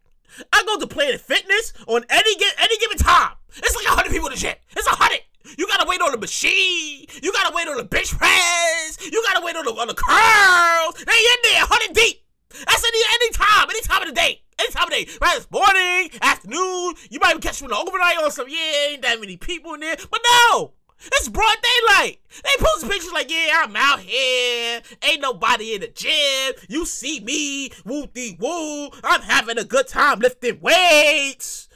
I 0.52 0.62
go 0.66 0.78
to 0.78 0.86
Planet 0.86 1.20
Fitness 1.20 1.72
on 1.86 2.04
any 2.08 2.34
any 2.58 2.78
given 2.78 2.98
time. 2.98 3.32
It's 3.56 3.74
like 3.74 3.86
hundred 3.86 4.12
people 4.12 4.28
in 4.28 4.34
the 4.34 4.38
gym. 4.38 4.54
It's 4.76 4.86
a 4.86 4.90
hundred. 4.90 5.20
You 5.56 5.66
gotta 5.66 5.88
wait 5.88 6.00
on 6.00 6.12
the 6.12 6.18
machine. 6.18 7.06
You 7.22 7.32
gotta 7.32 7.54
wait 7.54 7.68
on 7.68 7.76
the 7.76 7.84
bench 7.84 8.10
press. 8.10 8.98
You 9.00 9.22
gotta 9.32 9.44
wait 9.44 9.56
on 9.56 9.64
the 9.64 9.72
on 9.72 9.88
the 9.88 9.94
curls. 9.94 10.94
They 10.94 11.12
in 11.12 11.38
there, 11.42 11.64
hundred 11.66 11.94
deep. 11.94 12.22
That's 12.50 12.84
any 12.84 12.98
any 13.14 13.30
time, 13.32 13.66
any 13.70 13.80
time 13.82 14.02
of 14.02 14.08
the 14.08 14.14
day. 14.14 14.42
Any 14.58 14.70
time 14.70 14.84
of 14.84 14.90
the 14.90 15.04
day. 15.04 15.10
Right, 15.20 15.36
it's 15.36 15.50
morning, 15.50 16.10
afternoon. 16.20 16.94
You 17.10 17.20
might 17.20 17.40
catch 17.40 17.62
me 17.62 17.66
in 17.66 17.70
the 17.70 17.76
overnight 17.76 18.18
or 18.22 18.30
something. 18.30 18.54
Yeah, 18.54 18.90
ain't 18.90 19.02
that 19.02 19.20
many 19.20 19.36
people 19.36 19.74
in 19.74 19.80
there. 19.80 19.96
But 20.10 20.20
no, 20.50 20.72
it's 21.00 21.28
broad 21.28 21.56
daylight. 21.62 22.20
They 22.44 22.64
post 22.64 22.88
pictures 22.88 23.12
like, 23.12 23.30
yeah, 23.30 23.62
I'm 23.64 23.76
out 23.76 24.00
here. 24.00 24.82
Ain't 25.02 25.20
nobody 25.20 25.74
in 25.74 25.80
the 25.80 25.88
gym. 25.88 26.54
You 26.68 26.86
see 26.86 27.20
me, 27.20 27.70
woo 27.84 28.06
dee 28.06 28.36
woo. 28.38 28.90
I'm 29.04 29.22
having 29.22 29.58
a 29.58 29.64
good 29.64 29.88
time 29.88 30.20
lifting 30.20 30.60
weights. 30.60 31.68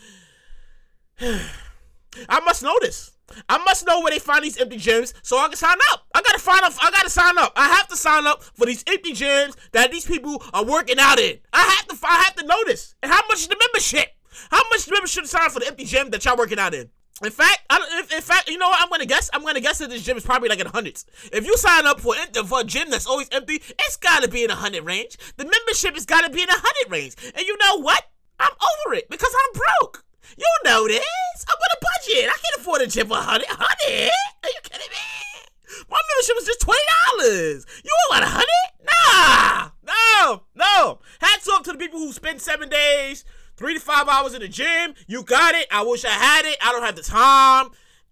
I 1.21 2.41
must 2.45 2.63
know 2.63 2.77
this. 2.81 3.13
I 3.49 3.59
must 3.59 3.87
know 3.87 4.01
where 4.01 4.11
they 4.11 4.19
find 4.19 4.45
these 4.45 4.59
empty 4.59 4.77
gyms 4.77 5.15
so 5.23 5.39
I 5.39 5.49
can 5.49 5.57
sign 5.57 5.77
up. 5.93 6.07
I 6.15 6.21
gotta 6.23 6.39
find 6.39 6.63
up. 6.63 6.73
I 6.83 6.91
gotta 6.91 7.09
sign 7.09 7.39
up. 7.39 7.53
I 7.57 7.69
have 7.69 7.89
to 7.89 7.97
sign 7.97 8.27
up 8.27 8.43
for 8.43 8.67
these 8.67 8.85
empty 8.87 9.13
gyms 9.13 9.57
that 9.73 9.91
these 9.91 10.05
people 10.05 10.43
are 10.53 10.65
working 10.65 10.99
out 10.99 11.19
in. 11.19 11.39
I 11.53 11.61
have 11.61 11.89
to. 11.89 12.07
I 12.07 12.23
have 12.25 12.37
to 12.37 12.47
know 12.47 12.63
this. 12.67 12.95
And 13.03 13.11
how 13.11 13.21
much 13.29 13.39
is 13.39 13.49
the 13.49 13.57
membership? 13.59 14.09
How 14.51 14.63
much 14.71 14.91
membership 14.91 15.27
sign 15.27 15.51
for 15.51 15.61
the 15.61 15.69
empty 15.69 15.85
gym 15.85 16.11
that 16.11 16.25
y'all 16.25 16.37
working 16.37 16.59
out 16.59 16.75
in? 16.75 16.91
In 17.23 17.31
fact, 17.31 17.61
I, 17.69 18.05
in 18.15 18.21
fact, 18.23 18.49
you 18.49 18.59
know 18.59 18.69
what? 18.69 18.81
I'm 18.81 18.89
gonna 18.89 19.07
guess. 19.07 19.31
I'm 19.33 19.45
gonna 19.45 19.61
guess 19.61 19.79
that 19.79 19.91
this 19.91 20.03
gym 20.03 20.17
is 20.17 20.25
probably 20.25 20.49
like 20.49 20.59
in 20.59 20.67
the 20.67 20.73
hundreds. 20.73 21.05
If 21.33 21.47
you 21.47 21.57
sign 21.57 21.87
up 21.87 22.01
for, 22.01 22.15
for 22.47 22.61
a 22.61 22.65
gym 22.65 22.91
that's 22.91 23.07
always 23.07 23.29
empty, 23.31 23.57
it's 23.57 23.97
gotta 23.97 24.29
be 24.29 24.45
in 24.45 24.51
a 24.51 24.55
hundred 24.55 24.85
range. 24.85 25.19
The 25.37 25.45
membership 25.45 25.95
has 25.95 26.07
gotta 26.07 26.31
be 26.31 26.43
in 26.43 26.49
a 26.49 26.57
hundred 26.57 26.91
range. 26.91 27.15
And 27.37 27.47
you 27.47 27.57
know 27.59 27.81
what? 27.81 28.03
I'm 28.41 28.51
over 28.51 28.95
it 28.95 29.09
because 29.11 29.33
I'm 29.33 29.61
broke. 29.61 30.05
You 30.37 30.47
know 30.65 30.89
this. 30.89 31.05
I'm 31.49 31.57
on 31.57 31.77
a 31.77 31.81
budget. 31.81 32.31
I 32.31 32.39
can't 32.39 32.61
afford 32.61 32.81
a 32.81 32.87
gym 32.87 33.07
for 33.09 33.17
hundred. 33.17 33.47
Hundred? 33.49 34.11
Are 34.43 34.49
you 34.49 34.61
kidding 34.63 34.89
me? 34.91 35.87
My 35.89 35.99
membership 36.11 36.37
was 36.37 36.47
just 36.47 36.61
twenty 36.61 36.81
dollars. 37.07 37.67
You 37.85 37.91
want 38.11 38.25
a 38.25 38.29
hundred? 38.29 38.73
Nah, 38.91 39.71
no, 39.85 40.43
no. 40.55 41.01
Hats 41.21 41.49
off 41.49 41.63
to 41.65 41.73
the 41.73 41.79
people 41.79 41.99
who 41.99 42.13
spend 42.13 42.41
seven 42.41 42.69
days 42.69 43.25
three 43.63 43.75
to 43.75 43.81
five 43.81 44.09
hours 44.09 44.35
in 44.35 44.41
the 44.41 44.49
gym. 44.49 44.95
You 45.07 45.23
got 45.23 45.55
it. 45.55 45.69
I 45.71 45.83
wish 45.83 46.05
I 46.05 46.11
had 46.11 46.45
it. 46.45 46.59
I 46.61 46.73
don't 46.73 46.83
have 46.83 46.97
the 46.97 47.03
time. 47.03 47.69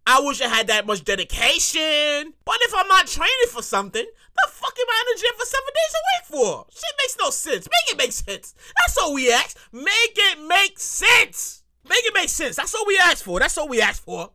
I 0.06 0.20
wish 0.20 0.40
I 0.40 0.46
had 0.46 0.68
that 0.68 0.86
much 0.86 1.02
dedication. 1.04 2.32
But 2.44 2.58
if 2.60 2.72
I'm 2.72 2.86
not 2.86 3.08
training 3.08 3.50
for 3.50 3.60
something, 3.60 4.04
the 4.04 4.48
fuck 4.48 4.78
am 4.78 4.86
I 4.88 5.04
in 5.04 5.16
the 5.16 5.20
gym 5.20 5.32
for 5.36 5.46
seven 5.46 5.72
days 5.74 5.94
a 5.96 6.02
week 6.06 6.40
for? 6.40 6.66
Shit 6.70 6.94
makes 6.98 7.16
no 7.18 7.30
sense. 7.30 7.66
Make 7.66 7.94
it 7.94 7.98
make 7.98 8.12
sense. 8.12 8.54
That's 8.78 8.96
all 8.98 9.12
we 9.12 9.32
ask. 9.32 9.58
Make 9.72 9.86
it 10.14 10.38
make 10.46 10.78
sense. 10.78 11.64
Make 11.88 12.04
it 12.04 12.14
make 12.14 12.28
sense. 12.28 12.54
That's 12.54 12.74
all 12.74 12.86
we 12.86 12.98
ask 13.02 13.24
for. 13.24 13.40
That's 13.40 13.58
all 13.58 13.68
we 13.68 13.80
ask 13.80 14.04
for. 14.04 14.30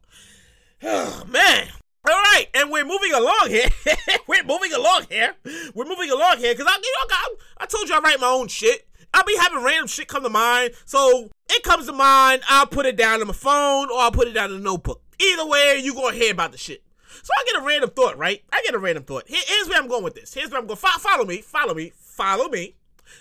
Oh, 0.83 1.23
man. 1.29 1.69
All 2.07 2.13
right, 2.13 2.45
and 2.53 2.69
we're 2.69 2.85
moving 2.85 3.13
along 3.13 3.47
here. 3.47 3.69
we're 4.27 4.43
moving 4.43 4.73
along 4.73 5.05
here. 5.09 5.33
We're 5.73 5.85
moving 5.85 6.11
along 6.11 6.37
here 6.37 6.53
because 6.53 6.67
I, 6.69 6.75
you 6.75 6.93
know, 6.99 7.15
I, 7.15 7.35
I 7.59 7.65
told 7.65 7.89
you 7.89 7.95
I 7.95 7.99
write 7.99 8.19
my 8.19 8.27
own 8.27 8.47
shit. 8.47 8.87
I'll 9.15 9.23
be 9.23 9.37
having 9.37 9.63
random 9.63 9.87
shit 9.87 10.09
come 10.09 10.23
to 10.23 10.29
mind. 10.29 10.73
So 10.83 11.29
it 11.49 11.63
comes 11.63 11.85
to 11.87 11.93
mind, 11.93 12.41
I'll 12.49 12.67
put 12.67 12.85
it 12.85 12.97
down 12.97 13.21
on 13.21 13.27
my 13.27 13.33
phone 13.33 13.89
or 13.89 13.99
I'll 13.99 14.11
put 14.11 14.27
it 14.27 14.33
down 14.33 14.51
in 14.51 14.57
a 14.57 14.59
notebook. 14.59 15.01
Either 15.19 15.47
way, 15.47 15.79
you 15.81 15.93
gonna 15.93 16.13
hear 16.13 16.33
about 16.33 16.51
the 16.51 16.57
shit. 16.57 16.83
So 17.23 17.31
I 17.39 17.43
get 17.45 17.61
a 17.61 17.65
random 17.65 17.91
thought, 17.91 18.17
right? 18.17 18.43
I 18.51 18.61
get 18.61 18.75
a 18.75 18.77
random 18.77 19.05
thought. 19.05 19.23
Here, 19.27 19.41
here's 19.47 19.69
where 19.69 19.79
I'm 19.81 19.87
going 19.87 20.03
with 20.03 20.15
this. 20.15 20.33
Here's 20.33 20.51
where 20.51 20.59
I'm 20.59 20.67
going. 20.67 20.77
Fo- 20.77 20.99
follow 20.99 21.23
me. 21.23 21.37
Follow 21.39 21.73
me. 21.73 21.93
Follow 21.95 22.49
me. 22.49 22.75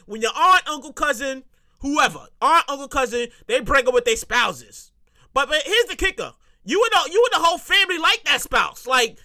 When 0.06 0.20
your 0.20 0.32
aunt, 0.36 0.68
uncle, 0.68 0.92
cousin, 0.92 1.44
whoever, 1.78 2.26
aunt, 2.42 2.64
uncle, 2.68 2.88
cousin, 2.88 3.28
they 3.46 3.60
break 3.60 3.86
up 3.86 3.94
with 3.94 4.04
their 4.04 4.16
spouses. 4.16 4.90
But 5.32 5.48
but 5.48 5.62
here's 5.64 5.86
the 5.86 5.96
kicker. 5.96 6.32
You 6.64 6.82
and 6.82 6.90
the 6.92 7.12
you 7.12 7.24
and 7.32 7.40
the 7.40 7.46
whole 7.46 7.58
family 7.58 7.98
like 7.98 8.24
that 8.24 8.40
spouse. 8.40 8.84
Like 8.84 9.16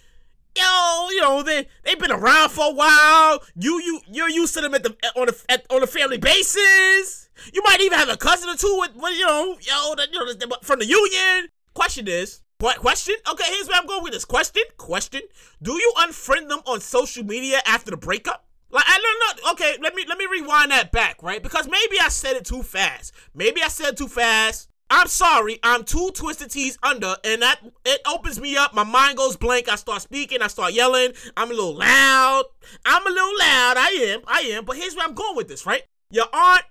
yo, 0.56 1.08
you 1.10 1.20
know, 1.20 1.42
they 1.42 1.66
they've 1.84 1.98
been 1.98 2.12
around 2.12 2.50
for 2.50 2.70
a 2.70 2.74
while. 2.74 3.42
You 3.56 3.80
you 3.80 4.00
you're 4.10 4.28
used 4.28 4.54
to 4.54 4.60
them 4.60 4.74
at 4.74 4.82
the 4.82 4.96
on 5.16 5.28
a 5.28 5.32
at, 5.48 5.66
on 5.70 5.82
a 5.82 5.86
family 5.86 6.18
basis. 6.18 7.28
You 7.52 7.62
might 7.64 7.80
even 7.80 7.98
have 7.98 8.08
a 8.08 8.16
cousin 8.16 8.48
or 8.48 8.56
two 8.56 8.76
with, 8.80 8.94
with 8.96 9.18
you 9.18 9.26
know, 9.26 9.56
yo, 9.60 9.94
you 10.12 10.46
know, 10.46 10.56
from 10.62 10.78
the 10.78 10.86
union. 10.86 11.48
Question 11.72 12.06
is, 12.08 12.42
what 12.58 12.78
question? 12.78 13.14
Okay, 13.30 13.44
here's 13.48 13.68
where 13.68 13.78
I'm 13.78 13.86
going 13.86 14.02
with 14.02 14.12
this. 14.12 14.24
Question, 14.24 14.62
question. 14.76 15.22
Do 15.62 15.72
you 15.72 15.92
unfriend 15.98 16.48
them 16.48 16.60
on 16.66 16.80
social 16.80 17.24
media 17.24 17.60
after 17.66 17.90
the 17.90 17.96
breakup? 17.96 18.46
Like 18.70 18.84
I 18.86 19.00
don't 19.00 19.44
know. 19.44 19.50
Okay, 19.52 19.76
let 19.82 19.94
me 19.94 20.04
let 20.08 20.18
me 20.18 20.26
rewind 20.30 20.70
that 20.70 20.92
back, 20.92 21.22
right? 21.22 21.42
Because 21.42 21.66
maybe 21.66 21.96
I 22.00 22.08
said 22.08 22.36
it 22.36 22.44
too 22.44 22.62
fast. 22.62 23.12
Maybe 23.34 23.62
I 23.62 23.68
said 23.68 23.96
too 23.96 24.08
fast. 24.08 24.68
I'm 24.92 25.06
sorry, 25.06 25.60
I'm 25.62 25.84
two 25.84 26.10
twisted 26.14 26.50
tees 26.50 26.76
under, 26.82 27.14
and 27.24 27.42
that 27.42 27.60
it 27.84 28.00
opens 28.06 28.40
me 28.40 28.56
up. 28.56 28.74
My 28.74 28.82
mind 28.82 29.16
goes 29.18 29.36
blank. 29.36 29.68
I 29.68 29.76
start 29.76 30.02
speaking, 30.02 30.42
I 30.42 30.48
start 30.48 30.72
yelling. 30.72 31.12
I'm 31.36 31.48
a 31.48 31.54
little 31.54 31.76
loud. 31.76 32.44
I'm 32.84 33.06
a 33.06 33.10
little 33.10 33.38
loud. 33.38 33.76
I 33.78 33.98
am, 34.02 34.20
I 34.26 34.40
am. 34.52 34.64
But 34.64 34.76
here's 34.76 34.96
where 34.96 35.06
I'm 35.06 35.14
going 35.14 35.36
with 35.36 35.46
this, 35.46 35.64
right? 35.64 35.84
Your 36.10 36.26
aunt, 36.32 36.64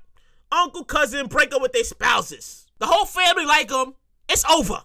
uncle, 0.51 0.83
cousin 0.83 1.27
break 1.27 1.53
up 1.53 1.61
with 1.61 1.71
their 1.71 1.85
spouses. 1.85 2.67
The 2.79 2.87
whole 2.87 3.05
family 3.05 3.45
like 3.45 3.69
them. 3.69 3.95
It's 4.27 4.43
over. 4.45 4.83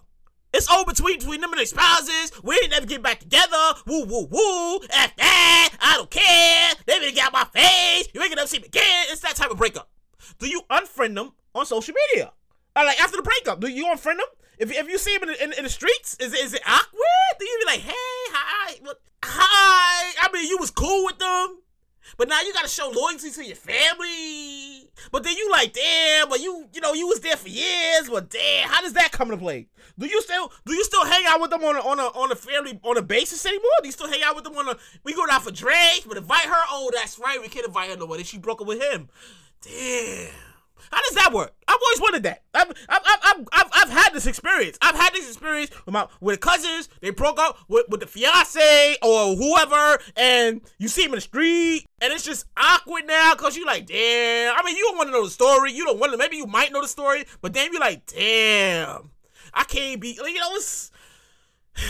It's 0.53 0.71
over 0.71 0.85
between 0.85 1.19
between 1.19 1.41
them 1.41 1.51
and 1.51 1.59
their 1.59 1.65
spouses. 1.65 2.31
We 2.41 2.55
ain't 2.63 2.71
never 2.71 2.85
get 2.85 3.03
back 3.03 3.19
together. 3.19 3.73
Woo 3.85 4.05
woo 4.05 4.27
woo. 4.31 4.79
F 4.89 5.13
that. 5.17 5.75
I 5.81 5.95
don't 5.97 6.09
care. 6.09 6.71
They 6.85 6.99
better 6.99 7.11
get 7.13 7.27
out 7.27 7.33
my 7.33 7.43
face. 7.43 8.07
You 8.13 8.21
ain't 8.21 8.33
gonna 8.33 8.47
see 8.47 8.59
me 8.59 8.67
again. 8.67 9.07
It's 9.09 9.19
that 9.21 9.35
type 9.35 9.51
of 9.51 9.57
breakup. 9.57 9.89
Do 10.39 10.47
you 10.47 10.61
unfriend 10.71 11.15
them 11.15 11.33
on 11.53 11.65
social 11.65 11.93
media? 12.13 12.31
Like 12.75 13.01
after 13.01 13.17
the 13.17 13.23
breakup, 13.23 13.61
do 13.61 13.67
you 13.67 13.85
unfriend 13.85 14.17
them? 14.17 14.27
If, 14.57 14.71
if 14.71 14.87
you 14.87 14.97
see 14.97 15.17
them 15.17 15.29
in, 15.29 15.35
in, 15.35 15.53
in 15.53 15.63
the 15.63 15.69
streets, 15.69 16.15
is, 16.19 16.33
is 16.33 16.53
it 16.53 16.61
awkward? 16.65 17.39
Do 17.39 17.45
you 17.45 17.59
be 17.59 17.65
like, 17.71 17.81
hey, 17.81 17.91
hi, 18.31 18.75
what, 18.81 19.01
hi? 19.23 20.13
I 20.21 20.31
mean, 20.31 20.47
you 20.47 20.57
was 20.57 20.71
cool 20.71 21.05
with 21.05 21.19
them, 21.19 21.59
but 22.17 22.29
now 22.29 22.39
you 22.41 22.53
gotta 22.53 22.69
show 22.69 22.89
loyalty 22.89 23.31
to 23.31 23.45
your 23.45 23.55
family. 23.55 24.89
But 25.11 25.23
then 25.23 25.35
you 25.35 25.51
like, 25.51 25.73
damn, 25.73 26.29
but 26.29 26.39
you, 26.41 26.67
you 26.73 26.79
know, 26.79 26.93
you 26.93 27.07
was 27.07 27.19
there 27.19 27.35
for 27.35 27.49
years, 27.49 28.09
but 28.09 28.29
damn, 28.29 28.69
how 28.69 28.81
does 28.81 28.93
that 28.93 29.11
come 29.11 29.29
into 29.29 29.41
play? 29.41 29.67
Do 29.99 30.05
you 30.07 30.21
still, 30.21 30.51
do 30.65 30.73
you 30.73 30.83
still 30.83 31.05
hang 31.05 31.23
out 31.27 31.41
with 31.41 31.51
them 31.51 31.63
on 31.63 31.75
a, 31.75 31.79
on 31.79 31.99
a, 31.99 32.03
on 32.03 32.31
a 32.31 32.35
family, 32.35 32.79
on 32.83 32.97
a 32.97 33.01
basis 33.01 33.45
anymore? 33.45 33.71
Do 33.81 33.87
you 33.87 33.91
still 33.91 34.09
hang 34.09 34.21
out 34.23 34.35
with 34.35 34.45
them 34.45 34.55
on 34.55 34.69
a, 34.69 34.77
we 35.03 35.13
go 35.13 35.25
out 35.29 35.43
for 35.43 35.51
drinks, 35.51 36.05
but 36.07 36.17
invite 36.17 36.45
her? 36.45 36.63
Oh, 36.69 36.91
that's 36.93 37.19
right, 37.19 37.41
we 37.41 37.49
can't 37.49 37.65
invite 37.65 37.89
her 37.89 37.97
nowhere. 37.97 38.23
She 38.23 38.37
broke 38.37 38.61
up 38.61 38.67
with 38.67 38.81
him. 38.81 39.09
Damn. 39.61 40.31
How 40.91 41.01
does 41.01 41.15
that 41.15 41.33
work? 41.33 41.53
I've 41.67 41.77
always 41.81 42.01
wondered 42.01 42.23
that. 42.23 42.43
I've, 42.53 42.69
I've, 42.89 43.01
I've, 43.05 43.47
I've, 43.51 43.69
I've 43.73 43.89
had 43.89 44.13
this 44.13 44.27
experience. 44.27 44.77
I've 44.81 44.95
had 44.95 45.13
this 45.13 45.27
experience 45.27 45.71
with 45.85 45.93
my 45.93 46.07
with 46.21 46.39
cousins. 46.39 46.89
They 47.01 47.09
broke 47.09 47.39
up 47.39 47.57
with, 47.67 47.85
with 47.89 48.01
the 48.01 48.07
fiance 48.07 48.97
or 49.01 49.35
whoever, 49.35 49.99
and 50.15 50.61
you 50.77 50.87
see 50.87 51.03
them 51.03 51.13
in 51.13 51.17
the 51.17 51.21
street, 51.21 51.85
and 52.01 52.13
it's 52.13 52.23
just 52.23 52.45
awkward 52.57 53.07
now 53.07 53.33
because 53.35 53.57
you're 53.57 53.65
like, 53.65 53.87
damn. 53.87 54.55
I 54.55 54.63
mean, 54.63 54.75
you 54.75 54.83
don't 54.83 54.97
want 54.97 55.07
to 55.09 55.13
know 55.13 55.25
the 55.25 55.31
story. 55.31 55.71
You 55.71 55.85
don't 55.85 55.99
want 55.99 56.11
to. 56.11 56.17
Maybe 56.17 56.37
you 56.37 56.47
might 56.47 56.71
know 56.71 56.81
the 56.81 56.87
story, 56.87 57.25
but 57.41 57.53
then 57.53 57.71
you're 57.71 57.81
like, 57.81 58.05
damn. 58.05 59.11
I 59.53 59.63
can't 59.63 60.01
be. 60.01 60.09
You 60.09 60.39
know, 60.39 60.49
it's. 60.53 60.91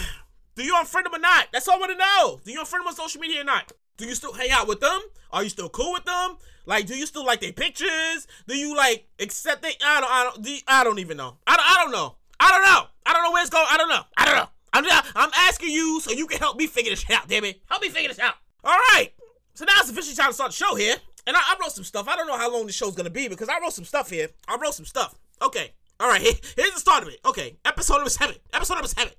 Do 0.55 0.63
you 0.63 0.73
unfriend 0.75 1.03
them 1.03 1.15
or 1.15 1.19
not? 1.19 1.47
That's 1.51 1.67
all 1.67 1.75
I 1.75 1.79
want 1.79 1.91
to 1.91 1.97
know. 1.97 2.39
Do 2.45 2.49
you 2.49 2.59
unfriend 2.61 2.79
them 2.79 2.87
on 2.87 2.95
social 2.95 3.19
media 3.19 3.41
or 3.41 3.43
not? 3.43 3.73
Do 3.97 4.05
you 4.05 4.15
still 4.15 4.33
hang 4.33 4.51
out 4.51 4.67
with 4.67 4.79
them? 4.79 4.99
Are 5.31 5.43
you 5.43 5.49
still 5.49 5.69
cool 5.69 5.93
with 5.93 6.05
them? 6.05 6.37
Like, 6.65 6.85
do 6.87 6.95
you 6.95 7.05
still 7.05 7.25
like 7.25 7.41
their 7.41 7.53
pictures? 7.53 8.27
Do 8.47 8.57
you 8.57 8.75
like 8.75 9.07
accept 9.19 9.61
they? 9.61 9.73
I 9.83 10.01
don't. 10.01 10.11
I 10.11 10.23
don't. 10.23 10.43
Do 10.43 10.51
you, 10.51 10.59
I 10.67 10.83
don't 10.83 10.99
even 10.99 11.17
know. 11.17 11.37
I 11.45 11.55
don't. 11.55 11.65
I 11.65 11.83
don't 11.83 11.91
know. 11.91 12.15
I 12.39 12.49
don't 12.49 12.63
know. 12.63 12.87
I 13.05 13.13
don't 13.13 13.23
know 13.23 13.31
where 13.31 13.41
it's 13.41 13.49
going. 13.49 13.65
I 13.69 13.77
don't 13.77 13.89
know. 13.89 14.01
I 14.17 14.25
don't 14.25 14.35
know. 14.35 14.49
I'm 14.73 14.83
just, 14.83 15.11
I'm 15.15 15.29
asking 15.33 15.69
you 15.69 16.01
so 16.01 16.11
you 16.11 16.27
can 16.27 16.37
help 16.37 16.57
me 16.57 16.67
figure 16.67 16.91
this 16.91 17.09
out. 17.09 17.29
Damn 17.29 17.45
it, 17.45 17.61
help 17.69 17.81
me 17.81 17.87
figure 17.87 18.09
this 18.09 18.19
out. 18.19 18.35
All 18.63 18.73
right. 18.73 19.11
So 19.53 19.63
now 19.63 19.73
it's 19.77 19.89
officially 19.89 20.15
time 20.15 20.27
to 20.27 20.33
start 20.33 20.51
the 20.51 20.57
show 20.57 20.75
here, 20.75 20.97
and 21.25 21.37
I, 21.37 21.39
I 21.39 21.55
wrote 21.61 21.71
some 21.71 21.85
stuff. 21.85 22.09
I 22.09 22.17
don't 22.17 22.27
know 22.27 22.37
how 22.37 22.51
long 22.51 22.65
the 22.65 22.73
show's 22.73 22.93
gonna 22.93 23.09
be 23.09 23.29
because 23.29 23.47
I 23.47 23.57
wrote 23.61 23.71
some 23.71 23.85
stuff 23.85 24.09
here. 24.09 24.27
I 24.49 24.57
wrote 24.57 24.73
some 24.73 24.85
stuff. 24.85 25.15
Okay. 25.41 25.71
All 25.99 26.09
right. 26.09 26.21
Here, 26.21 26.33
here's 26.57 26.73
the 26.73 26.79
start 26.81 27.03
of 27.03 27.09
it. 27.09 27.19
Okay. 27.25 27.55
Episode 27.63 27.95
number 27.95 28.09
seven. 28.09 28.35
Episode 28.53 28.73
number 28.73 28.89
seven. 28.89 29.13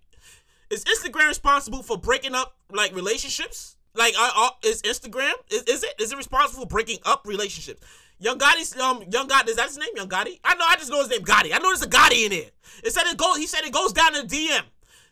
Is 0.68 0.84
Instagram 0.84 1.28
responsible 1.28 1.82
for 1.82 1.96
breaking 1.96 2.34
up 2.34 2.56
like 2.70 2.94
relationships? 2.94 3.75
Like, 3.96 4.14
uh, 4.18 4.30
uh, 4.36 4.50
is 4.62 4.82
Instagram 4.82 5.32
is, 5.50 5.62
is 5.64 5.82
it 5.82 5.94
is 6.00 6.12
it 6.12 6.16
responsible 6.16 6.62
for 6.62 6.68
breaking 6.68 6.98
up 7.04 7.26
relationships? 7.26 7.80
Young 8.18 8.38
Gotti's 8.38 8.76
um 8.78 9.02
Young 9.10 9.28
Gotti 9.28 9.48
is 9.48 9.56
that 9.56 9.68
his 9.68 9.78
name? 9.78 9.90
Young 9.94 10.08
Gotti? 10.08 10.40
I 10.44 10.54
know. 10.54 10.64
I 10.68 10.76
just 10.76 10.90
know 10.90 11.00
his 11.00 11.10
name 11.10 11.22
Gotti. 11.22 11.52
I 11.52 11.58
know 11.58 11.68
there's 11.68 11.82
a 11.82 11.88
Gotti 11.88 12.24
in 12.24 12.30
there. 12.30 12.50
It 12.82 12.92
said 12.92 13.04
it 13.06 13.16
goes. 13.16 13.36
He 13.36 13.46
said 13.46 13.64
it 13.64 13.72
goes 13.72 13.92
down 13.92 14.16
in 14.16 14.26
the 14.26 14.36
DM. 14.36 14.62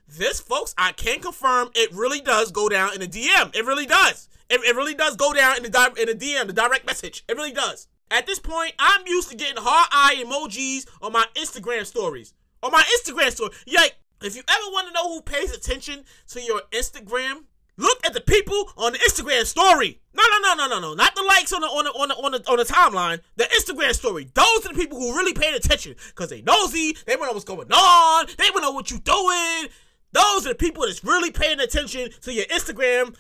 This, 0.06 0.40
folks, 0.40 0.74
I 0.76 0.92
can 0.92 1.20
confirm 1.20 1.70
it 1.74 1.92
really 1.92 2.20
does 2.20 2.50
go 2.50 2.68
down 2.68 2.92
in 2.94 3.00
the 3.00 3.08
DM. 3.08 3.54
It 3.54 3.64
really 3.64 3.86
does. 3.86 4.28
It, 4.50 4.60
it 4.62 4.76
really 4.76 4.94
does 4.94 5.16
go 5.16 5.32
down 5.32 5.56
in 5.56 5.62
the 5.62 5.70
di- 5.70 5.92
in 5.98 6.06
the 6.06 6.14
DM, 6.14 6.46
the 6.46 6.52
direct 6.52 6.86
message. 6.86 7.24
It 7.28 7.36
really 7.36 7.52
does. 7.52 7.88
At 8.10 8.26
this 8.26 8.38
point, 8.38 8.74
I'm 8.78 9.06
used 9.06 9.30
to 9.30 9.36
getting 9.36 9.62
heart 9.62 9.88
eye 9.90 10.22
emojis 10.24 10.86
on 11.00 11.12
my 11.12 11.26
Instagram 11.34 11.86
stories. 11.86 12.34
On 12.62 12.70
my 12.70 12.82
Instagram 12.98 13.30
story, 13.30 13.50
like 13.74 13.96
if 14.22 14.36
you 14.36 14.42
ever 14.48 14.66
want 14.70 14.88
to 14.88 14.94
know 14.94 15.12
who 15.12 15.20
pays 15.22 15.52
attention 15.52 16.04
to 16.28 16.40
your 16.40 16.62
Instagram, 16.72 17.44
look 17.76 18.04
at 18.04 18.14
the 18.14 18.20
people 18.20 18.70
on 18.76 18.92
the 18.92 18.98
Instagram 18.98 19.44
story. 19.44 20.00
No, 20.14 20.22
no, 20.30 20.38
no, 20.40 20.54
no, 20.54 20.68
no, 20.68 20.80
no. 20.80 20.94
Not 20.94 21.14
the 21.14 21.22
likes 21.22 21.52
on 21.52 21.60
the 21.60 21.66
on 21.66 21.84
the 21.84 21.90
on 21.90 22.08
the 22.08 22.14
on 22.14 22.32
the, 22.32 22.50
on 22.50 22.56
the 22.58 22.64
timeline. 22.64 23.20
The 23.36 23.44
Instagram 23.44 23.94
story. 23.94 24.30
Those 24.34 24.66
are 24.66 24.72
the 24.72 24.78
people 24.78 24.98
who 24.98 25.16
really 25.16 25.34
paying 25.34 25.54
attention 25.54 25.96
because 26.08 26.30
they 26.30 26.42
nosy. 26.42 26.96
They 27.06 27.16
want 27.16 27.22
to 27.22 27.26
know 27.26 27.32
what's 27.32 27.44
going 27.44 27.72
on. 27.72 28.26
They 28.38 28.50
want 28.50 28.56
to 28.56 28.62
know 28.62 28.72
what 28.72 28.90
you 28.90 28.98
doing. 29.00 29.70
Those 30.12 30.46
are 30.46 30.50
the 30.50 30.54
people 30.54 30.86
that's 30.86 31.02
really 31.02 31.32
paying 31.32 31.58
attention 31.58 32.10
to 32.22 32.32
your 32.32 32.44
Instagram 32.46 33.16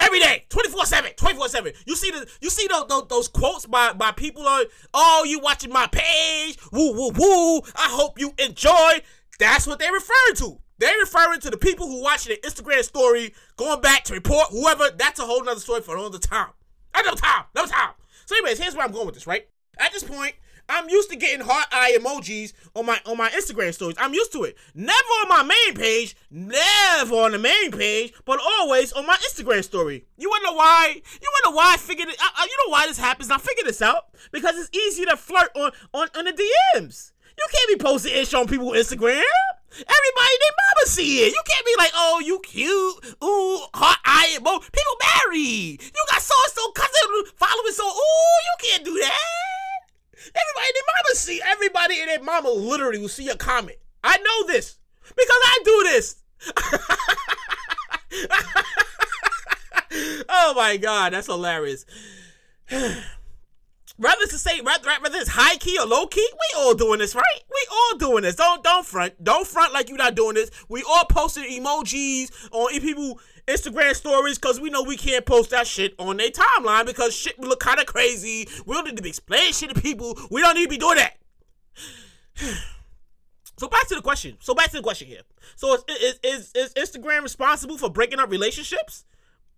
every 0.00 0.18
day, 0.20 0.46
24-7, 0.48 1.16
24-7. 1.16 1.76
You 1.86 1.94
see 1.94 2.10
the 2.10 2.26
you 2.40 2.48
see 2.50 2.66
those, 2.66 2.86
those, 2.88 3.06
those 3.08 3.28
quotes 3.28 3.66
by, 3.66 3.92
by 3.92 4.12
people 4.12 4.46
on, 4.46 4.64
oh, 4.94 5.24
you 5.26 5.40
watching 5.40 5.70
my 5.70 5.86
page, 5.88 6.58
woo, 6.72 6.92
woo, 6.92 7.10
woo, 7.14 7.58
I 7.76 7.88
hope 7.90 8.18
you 8.18 8.32
enjoy. 8.38 9.02
That's 9.38 9.66
what 9.66 9.78
they're 9.78 9.92
referring 9.92 10.36
to. 10.36 10.58
They're 10.80 10.98
referring 10.98 11.40
to 11.40 11.50
the 11.50 11.58
people 11.58 11.86
who 11.86 12.02
watch 12.02 12.24
the 12.24 12.38
Instagram 12.38 12.82
story, 12.82 13.34
going 13.58 13.82
back 13.82 14.04
to 14.04 14.14
report 14.14 14.48
whoever. 14.50 14.90
That's 14.96 15.20
a 15.20 15.26
whole 15.26 15.44
nother 15.44 15.60
story 15.60 15.82
for 15.82 15.94
another 15.94 16.18
time. 16.18 16.48
Another 16.94 17.18
time, 17.18 17.44
another 17.54 17.70
time. 17.70 17.90
So, 18.24 18.34
anyways, 18.34 18.58
here's 18.58 18.74
where 18.74 18.86
I'm 18.86 18.92
going 18.92 19.04
with 19.04 19.14
this, 19.14 19.26
right? 19.26 19.46
At 19.76 19.92
this 19.92 20.02
point, 20.02 20.36
I'm 20.70 20.88
used 20.88 21.10
to 21.10 21.16
getting 21.16 21.44
heart 21.44 21.66
eye 21.70 21.98
emojis 22.00 22.54
on 22.74 22.86
my 22.86 22.98
on 23.04 23.18
my 23.18 23.28
Instagram 23.28 23.74
stories. 23.74 23.96
I'm 23.98 24.14
used 24.14 24.32
to 24.32 24.44
it. 24.44 24.56
Never 24.74 24.92
on 24.92 25.28
my 25.28 25.42
main 25.42 25.74
page, 25.74 26.16
never 26.30 27.14
on 27.14 27.32
the 27.32 27.38
main 27.38 27.72
page, 27.72 28.14
but 28.24 28.40
always 28.42 28.92
on 28.92 29.06
my 29.06 29.16
Instagram 29.16 29.62
story. 29.62 30.06
You 30.16 30.30
wanna 30.30 30.44
know 30.44 30.54
why? 30.54 30.94
You 30.94 31.28
wanna 31.30 31.52
know 31.52 31.56
why 31.56 31.74
I 31.74 31.76
figured 31.76 32.08
it 32.08 32.16
out? 32.22 32.32
You 32.38 32.56
know 32.64 32.72
why 32.72 32.86
this 32.86 32.98
happens? 32.98 33.30
I 33.30 33.36
figured 33.36 33.66
this 33.66 33.82
out 33.82 34.04
because 34.32 34.56
it's 34.56 34.74
easier 34.74 35.06
to 35.06 35.16
flirt 35.18 35.50
on 35.56 35.72
on, 35.92 36.08
on 36.16 36.24
the 36.24 36.32
DMs. 36.32 37.12
You 37.36 37.44
can't 37.52 37.78
be 37.78 37.84
posting 37.84 38.14
and 38.14 38.26
showing 38.26 38.48
people 38.48 38.70
Instagram. 38.70 39.22
See 40.86 41.24
it. 41.24 41.32
You 41.32 41.42
can't 41.46 41.66
be 41.66 41.74
like, 41.78 41.92
oh, 41.94 42.20
you 42.24 42.40
cute. 42.40 43.16
Ooh, 43.22 43.60
heart 43.74 43.98
eye 44.04 44.34
emo. 44.36 44.58
People 44.58 44.96
married. 45.16 45.82
You 45.82 46.04
got 46.10 46.22
so 46.22 46.34
and 46.44 46.52
so 46.52 46.70
cousin 46.72 47.24
following 47.36 47.72
so. 47.72 47.86
Ooh, 47.86 48.40
you 48.44 48.56
can't 48.68 48.84
do 48.84 48.98
that. 48.98 49.18
Everybody 50.16 50.68
in 50.68 50.74
their 50.74 50.84
mama 50.86 51.14
see. 51.14 51.40
Everybody 51.44 52.00
in 52.00 52.06
their 52.06 52.22
mama 52.22 52.50
literally 52.50 52.98
will 52.98 53.08
see 53.08 53.24
your 53.24 53.36
comment. 53.36 53.78
I 54.02 54.16
know 54.18 54.46
this 54.46 54.78
because 55.02 55.28
I 55.28 55.58
do 55.64 55.82
this. 55.84 56.16
oh 60.28 60.54
my 60.56 60.76
god, 60.76 61.12
that's 61.12 61.26
hilarious. 61.26 61.84
Rather 64.00 64.26
to 64.26 64.38
say 64.38 64.62
rather, 64.62 64.88
rather 64.88 65.18
it's 65.18 65.28
high 65.28 65.56
key 65.56 65.78
or 65.78 65.84
low 65.84 66.06
key, 66.06 66.26
we 66.32 66.58
all 66.58 66.74
doing 66.74 67.00
this, 67.00 67.14
right? 67.14 67.44
We 67.50 67.66
all 67.70 67.98
doing 67.98 68.22
this. 68.22 68.34
Don't 68.34 68.64
don't 68.64 68.84
front. 68.86 69.22
Don't 69.22 69.46
front 69.46 69.74
like 69.74 69.90
you're 69.90 69.98
not 69.98 70.14
doing 70.14 70.34
this. 70.34 70.50
We 70.70 70.82
all 70.88 71.04
posting 71.04 71.44
emojis 71.44 72.30
on 72.50 72.70
people 72.80 73.20
Instagram 73.46 73.94
stories 73.94 74.38
because 74.38 74.58
we 74.58 74.70
know 74.70 74.82
we 74.82 74.96
can't 74.96 75.26
post 75.26 75.50
that 75.50 75.66
shit 75.66 75.94
on 75.98 76.16
their 76.16 76.30
timeline 76.30 76.86
because 76.86 77.14
shit 77.14 77.38
will 77.38 77.48
look 77.48 77.60
kind 77.60 77.78
of 77.78 77.84
crazy. 77.84 78.48
We 78.64 78.74
don't 78.74 78.86
need 78.86 78.96
to 78.96 79.02
be 79.02 79.10
explaining 79.10 79.52
shit 79.52 79.74
to 79.74 79.80
people. 79.80 80.18
We 80.30 80.40
don't 80.40 80.54
need 80.54 80.64
to 80.64 80.70
be 80.70 80.78
doing 80.78 80.96
that. 80.96 81.16
So 83.58 83.68
back 83.68 83.86
to 83.88 83.94
the 83.94 84.00
question. 84.00 84.38
So 84.40 84.54
back 84.54 84.70
to 84.70 84.78
the 84.78 84.82
question 84.82 85.06
here. 85.06 85.20
So 85.54 85.74
is, 85.86 86.18
is, 86.24 86.50
is, 86.54 86.72
is 86.72 86.72
Instagram 86.72 87.22
responsible 87.22 87.76
for 87.76 87.90
breaking 87.90 88.18
up 88.18 88.30
relationships? 88.30 89.04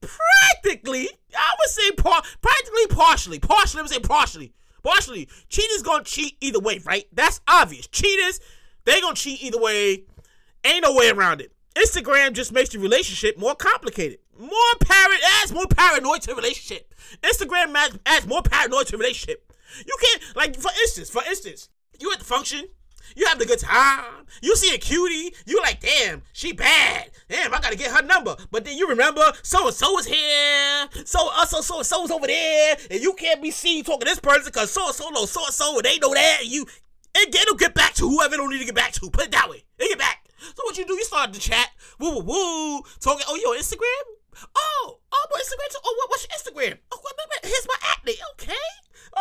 Practically, 0.03 1.09
I 1.37 1.53
would 1.59 1.71
say 1.71 1.91
par- 1.93 2.23
practically 2.41 2.87
partially. 2.89 3.39
Partially, 3.39 3.81
I 3.81 3.83
would 3.83 3.91
say 3.91 4.01
partially. 4.01 4.53
Partially. 4.83 5.29
Cheaters 5.49 5.83
gonna 5.83 6.05
cheat 6.05 6.37
either 6.41 6.59
way, 6.61 6.81
right? 6.85 7.07
That's 7.13 7.41
obvious. 7.49 7.87
Cheaters, 7.87 8.41
they 8.85 9.01
gonna 9.01 9.15
cheat 9.15 9.43
either 9.43 9.61
way. 9.61 10.05
Ain't 10.65 10.83
no 10.83 10.95
way 10.95 11.11
around 11.11 11.41
it. 11.41 11.53
Instagram 11.75 12.33
just 12.33 12.53
makes 12.53 12.71
the 12.71 12.79
relationship 12.79 13.39
more 13.39 13.55
complicated. 13.55 14.19
More 14.39 14.51
paranoid 14.81 15.21
adds 15.41 15.53
more 15.53 15.67
paranoid 15.67 16.23
to 16.23 16.35
relationship. 16.35 16.95
Instagram 17.23 17.75
adds, 18.07 18.27
more 18.27 18.43
paranoid 18.43 18.87
to 18.89 18.97
relationship. 18.97 19.53
You 19.87 19.97
can't 20.01 20.37
like 20.37 20.57
for 20.57 20.71
instance, 20.83 21.11
for 21.11 21.23
instance, 21.25 21.69
you 21.99 22.13
at 22.13 22.19
the 22.19 22.25
function, 22.25 22.67
you 23.17 23.27
have 23.27 23.39
the 23.39 23.47
good 23.47 23.59
time. 23.59 24.27
You 24.43 24.57
see 24.57 24.75
a 24.75 24.79
cutie, 24.79 25.35
you 25.47 25.61
like, 25.61 25.81
damn, 25.81 26.23
she 26.33 26.53
bad. 26.53 27.11
Damn, 27.29 27.53
I 27.55 27.61
gotta 27.61 27.77
get 27.77 27.91
her 27.91 28.03
number. 28.03 28.37
But 28.51 28.65
then 28.65 28.77
you 28.77 28.89
remember 28.89 29.23
so 29.43 29.67
and 29.67 29.75
so 29.75 29.99
is 29.99 30.07
here, 30.07 30.89
so 31.05 31.29
uh, 31.33 31.47
so 31.47 31.61
so 31.61 31.79
and 31.79 31.87
so's 31.87 32.11
over 32.11 32.27
there, 32.27 32.77
and 32.91 33.01
you 33.01 33.13
can't 33.15 33.43
be 33.43 33.51
seen 33.51 33.85
talking 33.85 34.01
to 34.01 34.07
this 34.07 34.21
person 34.21 34.47
because 34.47 34.71
so 34.71 34.87
and 34.87 34.95
so 34.95 35.09
know 35.11 35.27
so 35.27 35.45
and 35.45 35.55
so, 35.55 35.77
and 35.77 35.85
they 35.85 35.99
know 35.99 36.15
that, 36.15 36.39
and 36.41 36.51
you 36.51 36.67
and 37.15 37.35
it'll 37.35 37.57
get 37.57 37.75
back 37.75 37.95
to 37.95 38.09
whoever 38.09 38.37
don't 38.37 38.51
need 38.51 38.61
to 38.61 38.65
get 38.65 38.75
back 38.75 38.93
to. 38.93 39.11
Put 39.11 39.27
it 39.27 39.33
that 39.33 39.49
way. 39.51 39.65
They 39.79 39.89
get 39.89 39.99
back. 39.99 40.29
So 40.39 40.65
what 40.65 40.77
you 40.77 40.87
do? 40.87 40.95
You 40.95 41.05
start 41.05 41.33
the 41.33 41.39
chat, 41.39 41.71
woo 41.99 42.19
woo 42.19 42.23
woo, 42.23 42.83
talking. 43.01 43.25
Oh, 43.29 43.35
on 43.35 43.59
Instagram? 43.59 44.03
Oh, 44.57 44.99
oh, 45.13 45.27
my 45.31 45.39
Instagram. 45.39 45.71
Too? 45.71 45.79
Oh, 45.85 45.95
what, 45.99 46.11
what's 46.11 46.27
your 46.27 46.37
Instagram? 46.39 46.79
Oh, 46.91 46.99
here's 47.43 47.67
my 47.69 47.77
acne. 47.93 48.15
Okay, 48.33 48.55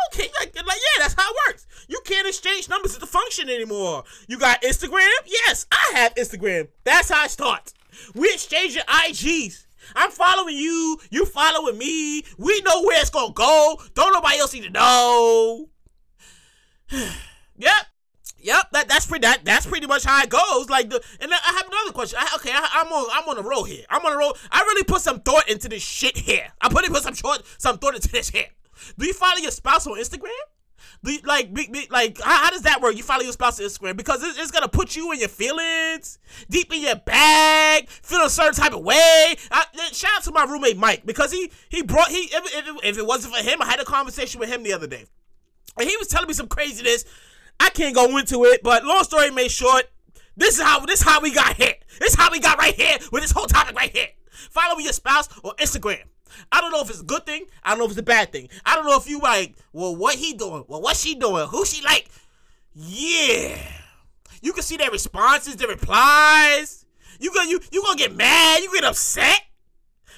okay, 0.08 0.28
like, 0.40 0.54
like 0.54 0.66
yeah, 0.66 1.02
that's 1.02 1.14
how 1.14 1.28
it 1.28 1.36
works. 1.48 1.66
You 1.88 2.00
can't 2.04 2.26
exchange 2.26 2.68
numbers 2.68 2.94
at 2.94 3.00
the 3.00 3.06
function 3.06 3.48
anymore. 3.48 4.04
You 4.28 4.38
got 4.38 4.62
Instagram? 4.62 5.08
Yes, 5.26 5.66
I 5.70 5.92
have 5.94 6.14
Instagram. 6.14 6.68
That's 6.84 7.10
how 7.10 7.24
it 7.24 7.30
starts. 7.30 7.74
We 8.14 8.28
exchange 8.28 8.74
your 8.74 8.84
IGs. 8.84 9.66
I'm 9.94 10.10
following 10.10 10.56
you. 10.56 10.98
You 11.10 11.26
following 11.26 11.76
me. 11.76 12.24
We 12.38 12.60
know 12.62 12.82
where 12.82 13.00
it's 13.00 13.10
gonna 13.10 13.32
go. 13.32 13.80
Don't 13.94 14.12
nobody 14.12 14.38
else 14.38 14.54
need 14.54 14.64
to 14.64 14.70
know. 14.70 15.68
yep. 17.56 17.86
Yep, 18.44 18.70
that 18.72 18.88
that's 18.88 19.06
pretty 19.06 19.24
that 19.24 19.44
that's 19.44 19.66
pretty 19.66 19.86
much 19.86 20.02
how 20.02 20.20
it 20.20 20.28
goes. 20.28 20.68
Like 20.68 20.90
the 20.90 21.00
and 21.20 21.32
I 21.32 21.36
have 21.36 21.66
another 21.68 21.92
question. 21.92 22.18
I, 22.20 22.32
okay, 22.36 22.50
I, 22.52 22.80
am 22.84 22.92
on 22.92 23.08
I'm 23.12 23.28
on 23.28 23.38
a 23.38 23.48
roll 23.48 23.62
here. 23.62 23.84
I'm 23.88 24.04
on 24.04 24.12
a 24.12 24.18
roll. 24.18 24.36
I 24.50 24.60
really 24.62 24.82
put 24.82 25.00
some 25.00 25.20
thought 25.20 25.48
into 25.48 25.68
this 25.68 25.82
shit 25.82 26.16
here. 26.16 26.48
I 26.60 26.68
put 26.68 26.84
put 26.86 27.04
some 27.04 27.14
short 27.14 27.42
some 27.58 27.78
thought 27.78 27.94
into 27.94 28.08
this 28.08 28.30
here. 28.30 28.46
Do 28.98 29.06
you 29.06 29.12
follow 29.12 29.38
your 29.38 29.50
spouse 29.50 29.86
on 29.86 29.98
Instagram? 29.98 30.30
Do 31.04 31.12
you, 31.12 31.20
like 31.24 31.54
be, 31.54 31.68
be, 31.68 31.86
like 31.90 32.20
how, 32.20 32.44
how, 32.44 32.50
does 32.50 32.62
that 32.62 32.80
work? 32.80 32.96
You 32.96 33.02
follow 33.02 33.22
your 33.22 33.32
spouse 33.32 33.60
on 33.60 33.66
Instagram 33.66 33.96
because 33.96 34.22
it's, 34.22 34.38
it's, 34.38 34.50
gonna 34.50 34.68
put 34.68 34.96
you 34.96 35.12
in 35.12 35.20
your 35.20 35.28
feelings, 35.28 36.18
deep 36.50 36.72
in 36.72 36.82
your 36.82 36.96
bag, 36.96 37.88
feel 37.88 38.22
a 38.22 38.30
certain 38.30 38.54
type 38.54 38.72
of 38.72 38.82
way. 38.82 39.36
I, 39.50 39.64
shout 39.92 40.10
out 40.16 40.22
to 40.24 40.32
my 40.32 40.44
roommate 40.44 40.76
Mike 40.76 41.06
because 41.06 41.30
he 41.30 41.52
he 41.68 41.82
brought 41.82 42.08
he 42.08 42.28
if, 42.32 42.54
if, 42.54 42.84
if 42.84 42.98
it 42.98 43.06
wasn't 43.06 43.34
for 43.34 43.42
him, 43.42 43.62
I 43.62 43.66
had 43.66 43.80
a 43.80 43.84
conversation 43.84 44.40
with 44.40 44.48
him 44.48 44.64
the 44.64 44.72
other 44.72 44.88
day, 44.88 45.04
and 45.78 45.88
he 45.88 45.96
was 45.96 46.08
telling 46.08 46.26
me 46.26 46.34
some 46.34 46.48
craziness 46.48 47.04
I 47.62 47.70
can't 47.70 47.94
go 47.94 48.16
into 48.16 48.44
it, 48.44 48.62
but 48.62 48.84
long 48.84 49.04
story 49.04 49.30
made 49.30 49.50
short, 49.50 49.84
this 50.36 50.56
is 50.58 50.62
how 50.62 50.80
this 50.80 51.00
is 51.00 51.06
how 51.06 51.20
we 51.20 51.32
got 51.32 51.56
hit. 51.56 51.84
This 52.00 52.10
is 52.10 52.18
how 52.18 52.30
we 52.30 52.40
got 52.40 52.58
right 52.58 52.74
here 52.74 52.98
with 53.12 53.22
this 53.22 53.30
whole 53.30 53.46
topic 53.46 53.76
right 53.76 53.90
here. 53.94 54.08
Follow 54.50 54.78
your 54.78 54.92
spouse 54.92 55.28
on 55.44 55.54
Instagram. 55.56 56.02
I 56.50 56.60
don't 56.60 56.72
know 56.72 56.80
if 56.80 56.90
it's 56.90 57.00
a 57.00 57.04
good 57.04 57.26
thing. 57.26 57.44
I 57.62 57.70
don't 57.70 57.78
know 57.78 57.84
if 57.84 57.92
it's 57.92 58.00
a 58.00 58.04
bad 58.04 58.32
thing. 58.32 58.48
I 58.64 58.74
don't 58.76 58.86
know 58.86 58.96
if 58.96 59.08
you 59.08 59.20
like, 59.20 59.56
well, 59.72 59.94
what 59.94 60.14
he 60.14 60.34
doing? 60.34 60.64
Well, 60.68 60.80
what 60.80 60.96
she 60.96 61.14
doing? 61.14 61.46
Who 61.48 61.64
she 61.64 61.82
like? 61.82 62.08
Yeah. 62.74 63.58
You 64.40 64.52
can 64.52 64.62
see 64.62 64.76
their 64.76 64.90
responses, 64.90 65.56
their 65.56 65.68
replies. 65.68 66.84
You 67.20 67.32
gonna 67.32 67.50
you 67.50 67.60
you 67.70 67.82
gonna 67.82 67.96
get 67.96 68.16
mad, 68.16 68.62
you 68.62 68.72
get 68.72 68.84
upset. 68.84 69.40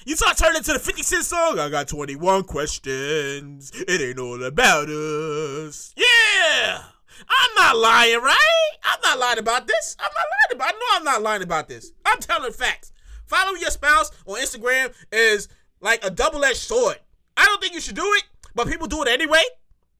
You 0.05 0.15
start 0.15 0.37
turning 0.37 0.57
into 0.57 0.71
the 0.73 0.79
50 0.79 1.01
Cent 1.01 1.25
song. 1.25 1.57
I 1.57 1.69
got 1.69 1.87
21 1.87 2.43
questions. 2.43 3.71
It 3.75 4.01
ain't 4.01 4.19
all 4.19 4.43
about 4.43 4.87
us. 4.87 5.93
Yeah. 5.97 6.83
I'm 7.27 7.55
not 7.55 7.77
lying, 7.77 8.21
right? 8.21 8.71
I'm 8.83 8.99
not 9.03 9.19
lying 9.19 9.39
about 9.39 9.67
this. 9.67 9.95
I'm 9.99 10.11
not 10.13 10.25
lying 10.31 10.55
about. 10.55 10.67
I 10.67 10.71
know 10.77 10.85
I'm 10.97 11.03
not 11.03 11.21
lying 11.21 11.41
about 11.41 11.67
this. 11.67 11.91
I'm 12.05 12.19
telling 12.19 12.51
facts. 12.51 12.91
Following 13.25 13.61
your 13.61 13.71
spouse 13.71 14.11
on 14.27 14.39
Instagram 14.39 14.93
is 15.11 15.47
like 15.81 16.03
a 16.03 16.09
double-edged 16.09 16.57
sword. 16.57 16.97
I 17.37 17.45
don't 17.45 17.61
think 17.61 17.73
you 17.73 17.81
should 17.81 17.95
do 17.95 18.09
it, 18.15 18.23
but 18.53 18.67
people 18.67 18.87
do 18.87 19.01
it 19.03 19.07
anyway. 19.07 19.43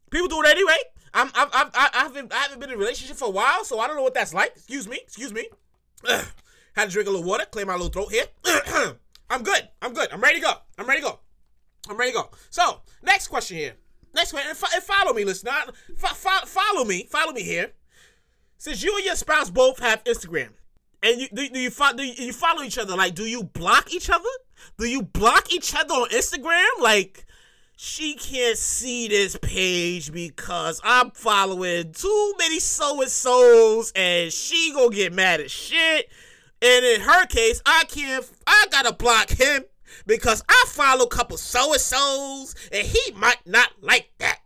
People 0.09 0.27
do 0.27 0.41
it 0.41 0.47
anyway. 0.47 0.77
I'm, 1.13 1.29
I'm, 1.33 1.47
I'm 1.53 1.69
I 1.73 1.89
haven't, 1.93 2.33
I 2.33 2.37
haven't 2.37 2.59
been 2.59 2.69
in 2.69 2.75
a 2.75 2.79
relationship 2.79 3.17
for 3.17 3.27
a 3.27 3.31
while, 3.31 3.63
so 3.63 3.79
I 3.79 3.87
don't 3.87 3.95
know 3.95 4.03
what 4.03 4.13
that's 4.13 4.33
like. 4.33 4.53
Excuse 4.55 4.87
me, 4.87 4.99
excuse 5.01 5.33
me. 5.33 5.47
Had 6.05 6.85
to 6.85 6.89
drink 6.89 7.07
a 7.07 7.11
little 7.11 7.25
water, 7.25 7.45
clear 7.45 7.65
my 7.65 7.73
little 7.73 7.89
throat 7.89 8.11
here. 8.11 8.25
I'm 9.29 9.43
good. 9.43 9.69
I'm 9.81 9.93
good. 9.93 10.11
I'm 10.11 10.21
ready 10.21 10.39
to 10.39 10.45
go. 10.45 10.53
I'm 10.77 10.87
ready 10.87 11.01
to 11.01 11.07
go. 11.07 11.19
I'm 11.89 11.97
ready 11.97 12.11
to 12.11 12.17
go. 12.17 12.29
So, 12.49 12.81
next 13.01 13.27
question 13.27 13.57
here. 13.57 13.73
Next 14.13 14.33
one, 14.33 14.43
and, 14.47 14.57
and 14.73 14.83
follow 14.83 15.13
me, 15.13 15.25
listener. 15.25 15.51
follow 15.97 16.85
me, 16.85 17.07
follow 17.09 17.33
me 17.33 17.43
here. 17.43 17.71
Since 18.57 18.83
you 18.83 18.95
and 18.95 19.05
your 19.05 19.15
spouse 19.15 19.49
both 19.49 19.79
have 19.79 20.03
Instagram, 20.05 20.49
and 21.03 21.21
you 21.21 21.27
do, 21.33 21.49
do 21.49 21.59
you, 21.59 21.69
fo- 21.69 21.93
do 21.93 22.03
you 22.03 22.31
follow 22.31 22.63
each 22.63 22.77
other, 22.77 22.95
like, 22.95 23.13
do 23.13 23.25
you 23.25 23.43
block 23.43 23.93
each 23.93 24.09
other? 24.09 24.29
Do 24.77 24.85
you 24.85 25.01
block 25.01 25.53
each 25.53 25.73
other 25.75 25.93
on 25.93 26.09
Instagram? 26.09 26.81
Like, 26.81 27.25
she 27.77 28.15
can't 28.15 28.57
see 28.57 29.07
this 29.07 29.37
page 29.41 30.11
because 30.11 30.79
I'm 30.83 31.11
following 31.11 31.91
too 31.91 32.33
many 32.37 32.59
so 32.59 33.01
and 33.01 33.11
so's, 33.11 33.91
and 33.95 34.31
she 34.31 34.71
gonna 34.73 34.95
get 34.95 35.13
mad 35.13 35.41
as 35.41 35.51
shit. 35.51 36.09
And 36.61 36.85
in 36.85 37.01
her 37.01 37.25
case, 37.27 37.61
I 37.65 37.83
can't. 37.87 38.25
I 38.47 38.67
gotta 38.71 38.93
block 38.93 39.29
him 39.29 39.63
because 40.05 40.43
I 40.47 40.63
follow 40.67 41.05
a 41.05 41.09
couple 41.09 41.37
so 41.37 41.73
and 41.73 41.81
so's 41.81 42.55
and 42.71 42.87
he 42.87 43.11
might 43.13 43.45
not 43.45 43.71
like 43.81 44.11
that. 44.19 44.39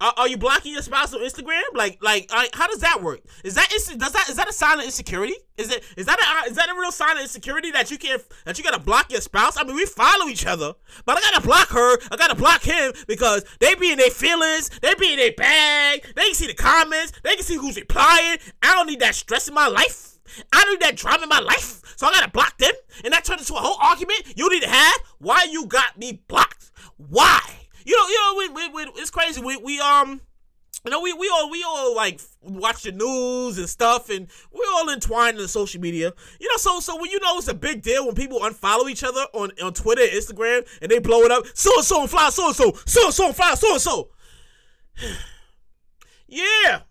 Are, 0.00 0.14
are, 0.16 0.28
you 0.28 0.38
blocking 0.38 0.72
your 0.72 0.80
spouse 0.80 1.12
on 1.12 1.20
Instagram? 1.20 1.60
Like, 1.74 2.02
like, 2.02 2.30
uh, 2.32 2.44
how 2.54 2.66
does 2.66 2.80
that 2.80 3.02
work? 3.02 3.20
Is 3.44 3.54
that 3.54 3.68
does 3.70 4.12
that 4.12 4.28
is 4.30 4.36
that 4.36 4.48
a 4.48 4.52
sign 4.52 4.78
of 4.78 4.86
insecurity? 4.86 5.34
Is 5.58 5.70
it 5.70 5.84
is 5.94 6.06
that 6.06 6.18
a 6.18 6.46
uh, 6.46 6.50
is 6.50 6.56
that 6.56 6.70
a 6.70 6.74
real 6.74 6.90
sign 6.90 7.18
of 7.18 7.22
insecurity 7.22 7.70
that 7.72 7.90
you 7.90 7.98
can't 7.98 8.22
that 8.46 8.56
you 8.56 8.64
gotta 8.64 8.78
block 8.78 9.12
your 9.12 9.20
spouse? 9.20 9.58
I 9.58 9.64
mean, 9.64 9.76
we 9.76 9.84
follow 9.84 10.28
each 10.28 10.46
other, 10.46 10.72
but 11.04 11.18
I 11.18 11.20
gotta 11.20 11.46
block 11.46 11.68
her. 11.68 11.98
I 12.10 12.16
gotta 12.16 12.34
block 12.34 12.62
him 12.62 12.92
because 13.08 13.44
they 13.60 13.74
be 13.74 13.92
in 13.92 13.98
their 13.98 14.10
feelings, 14.10 14.70
they 14.80 14.94
be 14.94 15.12
in 15.12 15.18
their 15.18 15.32
bag. 15.32 16.06
They 16.16 16.22
can 16.22 16.34
see 16.34 16.46
the 16.46 16.54
comments, 16.54 17.12
they 17.22 17.34
can 17.34 17.44
see 17.44 17.56
who's 17.56 17.76
replying. 17.76 18.38
I 18.62 18.74
don't 18.74 18.86
need 18.86 19.00
that 19.00 19.14
stress 19.14 19.48
in 19.48 19.54
my 19.54 19.68
life. 19.68 20.18
I 20.50 20.62
don't 20.64 20.80
need 20.80 20.80
that 20.80 20.96
drama 20.96 21.24
in 21.24 21.28
my 21.28 21.40
life, 21.40 21.82
so 21.96 22.06
I 22.06 22.12
gotta 22.12 22.30
block 22.30 22.56
them. 22.56 22.72
And 23.04 23.12
that 23.12 23.26
turned 23.26 23.40
into 23.40 23.54
a 23.54 23.58
whole 23.58 23.76
argument 23.82 24.32
you 24.34 24.48
need 24.48 24.62
to 24.62 24.70
have. 24.70 25.00
Why 25.18 25.46
you 25.50 25.66
got 25.66 25.98
me 25.98 26.22
blocked? 26.26 26.70
Why? 26.96 27.59
You 27.84 27.96
know, 27.96 28.08
you 28.08 28.14
know, 28.18 28.34
we, 28.36 28.68
we, 28.68 28.84
we, 28.84 28.92
it's 29.00 29.10
crazy. 29.10 29.40
We, 29.42 29.56
we 29.56 29.80
um, 29.80 30.20
you 30.84 30.90
know, 30.90 31.00
we, 31.00 31.12
we 31.12 31.28
all 31.28 31.50
we 31.50 31.62
all 31.62 31.94
like 31.94 32.20
watch 32.42 32.84
the 32.84 32.92
news 32.92 33.58
and 33.58 33.68
stuff, 33.68 34.08
and 34.08 34.28
we're 34.50 34.72
all 34.74 34.88
entwined 34.88 35.36
in 35.36 35.42
the 35.42 35.48
social 35.48 35.80
media. 35.80 36.12
You 36.40 36.48
know, 36.48 36.56
so 36.56 36.80
so 36.80 36.98
when 37.00 37.10
you 37.10 37.20
know 37.20 37.36
it's 37.36 37.48
a 37.48 37.54
big 37.54 37.82
deal 37.82 38.06
when 38.06 38.14
people 38.14 38.40
unfollow 38.40 38.90
each 38.90 39.04
other 39.04 39.26
on 39.34 39.50
on 39.62 39.74
Twitter, 39.74 40.02
and 40.02 40.10
Instagram, 40.12 40.66
and 40.80 40.90
they 40.90 40.98
blow 40.98 41.20
it 41.22 41.30
up. 41.30 41.44
So 41.54 41.70
and 41.76 41.84
so 41.84 42.00
and 42.00 42.10
fly, 42.10 42.30
so 42.30 42.46
and 42.46 42.56
so, 42.56 42.72
so 42.86 43.04
and 43.04 43.14
so 43.14 43.26
and 43.26 43.36
fly, 43.36 43.54
so 43.54 43.72
and 43.72 43.80
so. 43.80 44.08
Yeah, 46.32 46.82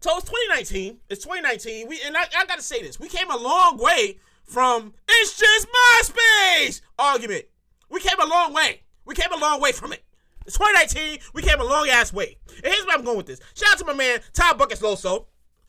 so 0.00 0.18
it's 0.18 0.24
2019. 0.24 0.98
It's 1.08 1.22
2019. 1.22 1.88
We 1.88 1.98
and 2.04 2.14
I, 2.14 2.24
I 2.36 2.44
gotta 2.44 2.60
say 2.60 2.82
this. 2.82 3.00
We 3.00 3.08
came 3.08 3.30
a 3.30 3.36
long 3.36 3.78
way 3.78 4.18
from 4.44 4.92
it's 5.08 5.38
just 5.38 5.66
MySpace 5.66 6.82
argument. 6.98 7.46
We 7.88 8.00
came 8.00 8.20
a 8.20 8.26
long 8.26 8.52
way. 8.52 8.82
We 9.06 9.14
came 9.14 9.32
a 9.32 9.38
long 9.38 9.62
way 9.62 9.72
from 9.72 9.94
it. 9.94 10.03
It's 10.46 10.58
2019. 10.58 11.20
We 11.34 11.42
came 11.42 11.60
a 11.60 11.64
long 11.64 11.88
ass 11.88 12.12
way. 12.12 12.38
And 12.56 12.66
here's 12.66 12.86
where 12.86 12.96
I'm 12.96 13.04
going 13.04 13.16
with 13.16 13.26
this. 13.26 13.40
Shout 13.54 13.72
out 13.72 13.78
to 13.78 13.84
my 13.84 13.94
man 13.94 14.20
Todd 14.32 14.58
Buckets 14.58 14.80
Loso. 14.82 15.26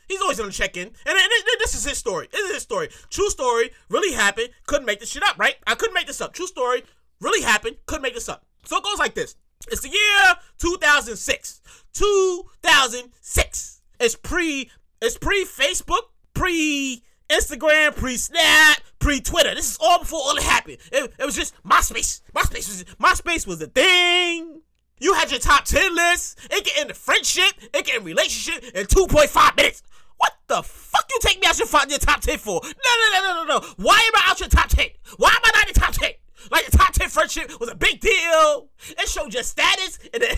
He's 0.08 0.22
always 0.22 0.40
on 0.40 0.46
the 0.48 0.52
check 0.52 0.78
in. 0.78 0.88
And, 0.88 0.96
and 1.06 1.32
this 1.60 1.74
is 1.74 1.84
his 1.84 1.98
story. 1.98 2.28
This 2.32 2.46
is 2.48 2.54
his 2.56 2.64
story. 2.64 2.90
True 3.10 3.30
story. 3.30 3.72
Really 3.90 4.14
happened. 4.14 4.50
Couldn't 4.68 4.86
make 4.86 5.00
this 5.00 5.10
shit 5.10 5.24
up, 5.24 5.40
right? 5.40 5.56
I 5.66 5.76
couldn't 5.76 5.96
make 5.96 6.08
this 6.08 6.22
up. 6.22 6.34
True 6.34 6.48
story. 6.48 6.84
Really 7.22 7.44
happened. 7.44 7.78
Couldn't 7.86 8.04
make 8.04 8.14
this 8.14 8.30
up. 8.30 8.46
So 8.66 8.78
it 8.78 8.84
goes 8.84 9.00
like 9.00 9.16
this. 9.16 9.36
It's 9.72 9.82
the 9.82 9.90
year 9.90 10.36
2006. 10.60 11.62
2006. 11.94 13.82
It's 14.00 14.16
pre 14.16 14.70
it's 15.02 15.18
pre 15.18 15.46
Facebook, 15.46 16.04
pre 16.34 17.04
Instagram, 17.30 17.96
pre 17.96 18.18
Snap, 18.18 18.82
pre 19.00 19.20
Twitter. 19.22 19.56
This 19.56 19.72
is 19.72 19.78
all 19.82 20.00
before 20.00 20.20
all 20.20 20.36
it 20.38 20.44
happened. 20.44 20.78
It, 20.92 21.14
it 21.18 21.26
was 21.26 21.36
just 21.36 21.56
MySpace. 21.64 22.22
MySpace 22.34 22.68
was 22.68 22.84
MySpace 23.00 23.48
was 23.48 23.60
the 23.60 23.68
thing. 23.68 24.62
You 25.00 25.14
had 25.14 25.30
your 25.30 25.40
top 25.40 25.66
ten 25.66 25.94
list. 25.96 26.40
It 26.50 26.66
get 26.66 26.82
into 26.82 26.94
friendship. 26.94 27.54
It 27.74 27.86
get 27.86 27.98
in 27.98 28.04
relationship 28.04 28.64
in 28.76 28.86
two 28.88 29.08
point 29.08 29.30
five 29.30 29.56
minutes. 29.56 29.84
What 30.18 30.34
the 30.48 30.64
fuck 30.64 31.06
you 31.10 31.20
take 31.22 31.42
me 31.42 31.48
out 31.48 31.60
your, 31.60 31.68
your 31.90 32.00
top 32.00 32.22
ten 32.22 32.38
for? 32.38 32.62
No, 32.64 32.70
no, 32.70 33.12
no, 33.14 33.22
no, 33.22 33.44
no, 33.44 33.60
no. 33.60 33.68
Why 33.78 33.96
am 33.96 34.22
I 34.22 34.30
out 34.30 34.40
your 34.40 34.50
top 34.50 34.70
ten? 34.70 34.88
Why 35.18 35.30
am 35.30 35.42
I 35.44 35.52
not 35.54 35.68
in 35.68 35.74
the 35.74 35.80
top 35.80 35.94
ten? 35.94 36.12
Like 36.52 36.66
the 36.66 36.78
top 36.78 36.94
ten 36.94 37.10
friendship 37.10 37.60
was 37.60 37.70
a 37.70 37.76
big 37.76 38.00
deal. 38.00 38.70
It 38.90 39.10
showed 39.10 39.34
your 39.34 39.44
status 39.44 40.00
and 40.14 40.24
then. 40.24 40.38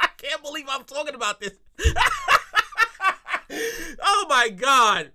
I 0.00 0.08
can't 0.16 0.42
believe 0.42 0.64
I'm 0.68 0.84
talking 0.84 1.14
about 1.14 1.40
this. 1.40 1.52
oh 4.02 4.26
my 4.28 4.48
god. 4.48 5.12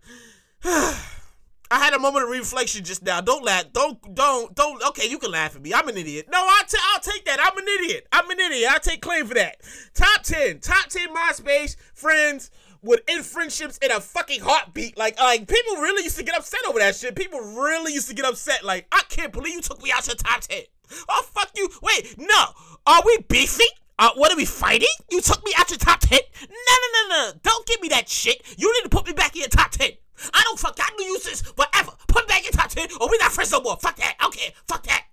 I 1.74 1.80
had 1.80 1.96
a 1.96 2.00
moment 2.00 2.26
of 2.26 2.30
reflection 2.30 2.84
just 2.84 3.02
now. 3.02 3.20
Don't 3.20 3.44
laugh. 3.44 3.66
Don't 3.74 4.00
don't 4.14 4.54
don't. 4.54 4.84
Okay, 4.90 5.10
you 5.10 5.18
can 5.18 5.32
laugh 5.32 5.56
at 5.56 5.62
me. 5.64 5.74
I'm 5.74 5.88
an 5.88 5.98
idiot. 5.98 6.28
No, 6.32 6.38
I'll, 6.38 7.00
take 7.02 7.26
that. 7.26 7.40
I'm 7.42 7.58
an 7.58 7.66
idiot. 7.80 8.08
I'm 8.12 8.30
an 8.30 8.40
idiot. 8.40 8.70
I'll 8.72 8.80
take 8.80 9.02
claim 9.02 9.26
for 9.26 9.34
that. 9.34 9.58
Top 9.96 10.22
ten. 10.22 10.60
Top 10.60 10.88
ten 10.90 11.08
MySpace 11.10 11.76
friends 11.96 12.52
would 12.84 13.02
end 13.08 13.26
friendships 13.26 13.80
in 13.80 13.90
a 13.90 14.00
fucking 14.00 14.42
heartbeat. 14.42 15.00
Like 15.00 15.20
like 15.20 15.48
people 15.48 15.82
really 15.82 16.04
used 16.04 16.18
to 16.18 16.24
get 16.24 16.38
upset 16.38 16.60
over 16.70 16.78
that 16.78 16.96
shit. 16.96 17.16
People 17.16 17.40
really 17.40 17.92
used 17.92 18.08
to 18.08 18.14
get 18.14 18.26
upset. 18.26 18.64
Like 18.64 18.86
I 18.92 19.02
can't 19.10 19.34
believe 19.34 19.56
you 19.56 19.62
took 19.62 19.82
me 19.82 19.92
out 19.92 20.06
your 20.06 20.16
top 20.16 20.42
ten. 20.42 20.62
Oh 21.10 21.26
fuck 21.34 21.50
you. 21.56 21.70
Wait, 21.82 22.16
no. 22.20 22.46
Are 22.86 23.02
we 23.04 23.18
beefing? 23.28 23.66
Uh, 23.98 24.12
what 24.16 24.32
are 24.32 24.38
we 24.38 24.46
fighting? 24.46 24.88
You 25.10 25.22
took 25.22 25.44
me 25.44 25.54
out 25.58 25.70
your 25.70 25.78
top 25.78 26.00
10? 26.00 26.20
No, 26.42 26.48
no, 26.50 26.88
no, 27.08 27.16
no. 27.16 27.32
Don't 27.44 27.66
give 27.68 27.80
me 27.80 27.90
that 27.90 28.10
shit. 28.10 28.42
You 28.58 28.74
need 28.74 28.82
to 28.84 28.90
put 28.90 29.06
me 29.06 29.14
back 29.14 29.36
in 29.36 29.42
your 29.42 29.50
top 29.50 29.70
10. 29.70 29.92
I 30.34 30.42
don't 30.44 30.60
fuck. 30.60 30.78
I 30.80 30.94
knew 30.98 31.06
you 31.06 31.20
since 31.20 31.42
forever. 31.42 31.92
Put 32.08 32.28
back 32.28 32.46
in 32.46 32.52
10 32.52 32.88
or 33.00 33.10
we're 33.10 33.18
not 33.20 33.32
friends 33.32 33.52
no 33.52 33.62
more. 33.62 33.78
Fuck 33.78 33.98
that. 33.98 34.16
Okay, 34.26 34.54
fuck 34.68 34.84
that. 34.84 35.06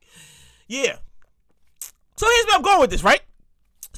Yeah. 0.67 0.97
So 2.17 2.27
here's 2.27 2.47
where 2.47 2.57
I'm 2.57 2.63
going 2.63 2.81
with 2.81 2.91
this, 2.91 3.03
right? 3.03 3.21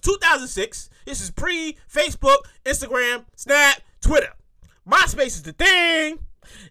2006. 0.01 0.91
This 1.05 1.21
is 1.21 1.31
pre 1.31 1.77
Facebook, 1.93 2.39
Instagram, 2.65 3.25
Snap, 3.37 3.81
Twitter. 4.01 4.33
MySpace 4.89 5.27
is 5.27 5.43
the 5.43 5.53
thing. 5.53 6.19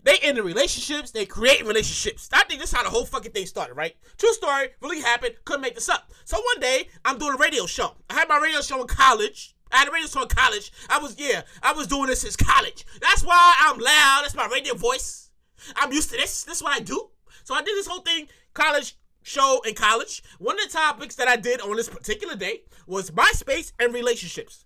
They 0.03 0.17
end 0.21 0.37
relationships, 0.37 1.11
they 1.11 1.25
create 1.25 1.65
relationships. 1.65 2.29
I 2.33 2.43
think 2.43 2.59
this 2.59 2.71
is 2.71 2.75
how 2.75 2.83
the 2.83 2.89
whole 2.89 3.05
fucking 3.05 3.31
thing 3.31 3.45
started, 3.45 3.75
right? 3.75 3.95
True 4.17 4.33
story, 4.33 4.69
really 4.81 4.99
happened, 4.99 5.35
couldn't 5.45 5.61
make 5.61 5.75
this 5.75 5.89
up. 5.89 6.11
So 6.25 6.37
one 6.37 6.59
day, 6.59 6.87
I'm 7.05 7.17
doing 7.17 7.33
a 7.33 7.37
radio 7.37 7.65
show. 7.65 7.95
I 8.09 8.15
had 8.15 8.29
my 8.29 8.37
radio 8.37 8.61
show 8.61 8.81
in 8.81 8.87
college. 8.87 9.55
I 9.71 9.77
had 9.77 9.87
a 9.87 9.91
radio 9.91 10.07
show 10.07 10.21
in 10.23 10.27
college. 10.27 10.71
I 10.89 10.99
was, 10.99 11.15
yeah, 11.17 11.41
I 11.61 11.73
was 11.73 11.87
doing 11.87 12.07
this 12.07 12.21
since 12.21 12.35
college. 12.35 12.85
That's 13.01 13.23
why 13.23 13.55
I'm 13.59 13.79
loud. 13.79 14.21
That's 14.23 14.35
my 14.35 14.47
radio 14.47 14.73
voice. 14.73 15.29
I'm 15.75 15.91
used 15.91 16.11
to 16.11 16.17
this. 16.17 16.43
This 16.43 16.57
is 16.57 16.63
what 16.63 16.75
I 16.75 16.79
do. 16.79 17.09
So 17.43 17.53
I 17.53 17.61
did 17.61 17.75
this 17.75 17.87
whole 17.87 18.01
thing, 18.01 18.27
college, 18.53 18.95
show 19.23 19.61
in 19.67 19.73
college, 19.73 20.23
one 20.39 20.57
of 20.59 20.65
the 20.65 20.77
topics 20.77 21.15
that 21.15 21.27
I 21.27 21.35
did 21.35 21.61
on 21.61 21.75
this 21.75 21.89
particular 21.89 22.35
day 22.35 22.61
was 22.87 23.11
MySpace 23.11 23.71
and 23.79 23.93
relationships. 23.93 24.65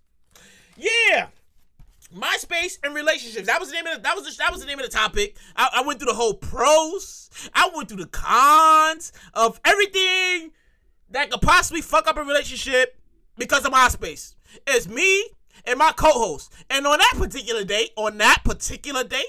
Yeah. 0.76 1.28
MySpace 2.14 2.78
and 2.82 2.94
relationships. 2.94 3.46
That 3.46 3.60
was 3.60 3.70
the 3.70 3.74
name 3.74 3.86
of 3.86 3.96
the, 3.96 4.02
that 4.02 4.14
was 4.14 4.24
the, 4.24 4.38
that 4.38 4.52
was 4.52 4.60
the 4.60 4.66
name 4.66 4.78
of 4.78 4.84
the 4.84 4.90
topic. 4.90 5.36
I, 5.56 5.68
I 5.74 5.82
went 5.82 5.98
through 5.98 6.08
the 6.08 6.14
whole 6.14 6.34
pros. 6.34 7.30
I 7.54 7.70
went 7.74 7.88
through 7.88 7.98
the 7.98 8.06
cons 8.06 9.12
of 9.34 9.60
everything 9.64 10.52
that 11.10 11.30
could 11.30 11.42
possibly 11.42 11.82
fuck 11.82 12.06
up 12.06 12.16
a 12.16 12.22
relationship 12.22 12.96
because 13.36 13.64
of 13.64 13.72
MySpace. 13.72 14.34
It's 14.66 14.88
me 14.88 15.28
and 15.64 15.78
my 15.78 15.92
co-host. 15.92 16.52
And 16.70 16.86
on 16.86 16.98
that 16.98 17.14
particular 17.16 17.64
date, 17.64 17.90
on 17.96 18.18
that 18.18 18.42
particular 18.44 19.04
date, 19.04 19.26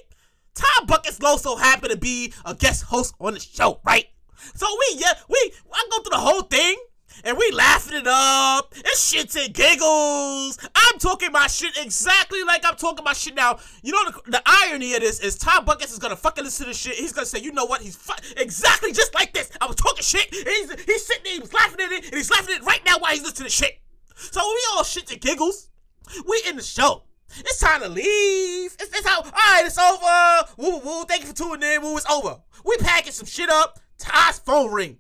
Tom 0.56 0.88
Buckets 0.88 1.24
also 1.24 1.56
happened 1.56 1.92
to 1.92 1.98
be 1.98 2.34
a 2.46 2.56
guest 2.56 2.84
host 2.84 3.14
on 3.20 3.36
the 3.36 3.40
show, 3.40 3.80
right? 3.86 4.08
So 4.56 4.68
we 4.68 5.00
yeah, 5.00 5.14
we 5.30 5.54
I 5.74 5.88
go 5.92 6.02
through 6.02 6.12
the 6.12 6.18
whole 6.18 6.42
thing 6.44 6.76
and 7.24 7.38
we 7.38 7.52
laughing 7.52 7.98
it 7.98 8.08
up. 8.08 8.74
It's 8.76 9.14
shits 9.14 9.36
and 9.44 9.54
giggles. 9.54 10.58
I'm 10.76 11.00
talking 11.00 11.32
my 11.32 11.48
shit 11.48 11.78
exactly 11.78 12.44
like 12.44 12.64
I'm 12.66 12.76
talking 12.76 13.04
my 13.04 13.14
shit 13.14 13.36
now. 13.36 13.60
You 13.84 13.92
know 13.94 14.12
the, 14.12 14.32
the 14.32 14.42
irony 14.46 14.94
of 14.96 15.02
this 15.02 15.20
is 15.20 15.38
Tom 15.38 15.66
Buckets 15.66 15.92
is 15.92 16.00
gonna 16.00 16.16
fucking 16.16 16.44
listen 16.44 16.66
to 16.66 16.70
this 16.72 16.80
shit. 16.80 16.96
He's 16.96 17.14
gonna 17.14 17.26
say, 17.26 17.40
you 17.40 17.52
know 17.52 17.66
what? 17.66 17.82
He's 17.82 17.96
fu- 17.96 18.14
exactly 18.38 18.92
just 18.94 19.14
like 19.14 19.34
this. 19.34 19.52
I 19.62 19.66
was 19.66 19.76
talking 19.76 20.04
shit. 20.04 20.28
He's 20.34 20.82
he's 20.84 21.06
sitting 21.06 21.24
there, 21.24 21.34
he's 21.42 21.54
laughing 21.54 21.82
at 21.82 21.92
it, 21.92 22.06
and 22.06 22.16
he's 22.16 22.32
laughing 22.32 22.56
at 22.56 22.62
it 22.62 22.66
right 22.66 22.82
now 22.86 23.00
while 23.00 23.12
he's 23.12 23.24
listening 23.24 23.38
to 23.38 23.44
the 23.44 23.50
shit. 23.50 23.80
So 24.38 24.44
we 24.48 24.62
all 24.76 24.84
shit 24.84 25.12
and 25.12 25.20
giggles. 25.20 25.70
We 26.28 26.44
in 26.48 26.58
the 26.58 26.62
show. 26.62 27.02
It's 27.40 27.60
time 27.60 27.82
to 27.82 27.90
leave. 27.90 28.72
It's, 28.80 28.96
it's 28.96 29.08
how. 29.08 29.22
All 29.22 29.32
right, 29.32 29.64
it's 29.66 29.80
over. 29.80 30.52
Woo 30.58 30.78
woo. 30.78 31.06
Thank 31.06 31.24
you 31.24 31.30
for 31.30 31.36
tuning 31.36 31.68
in. 31.68 31.82
Woo, 31.82 31.98
it's 31.98 32.08
over. 32.08 32.38
We 32.64 32.78
packing 32.78 33.14
some 33.14 33.26
shit 33.26 33.50
up. 33.50 33.80
Ty's 33.98 34.38
phone 34.38 34.72
ring. 34.72 35.00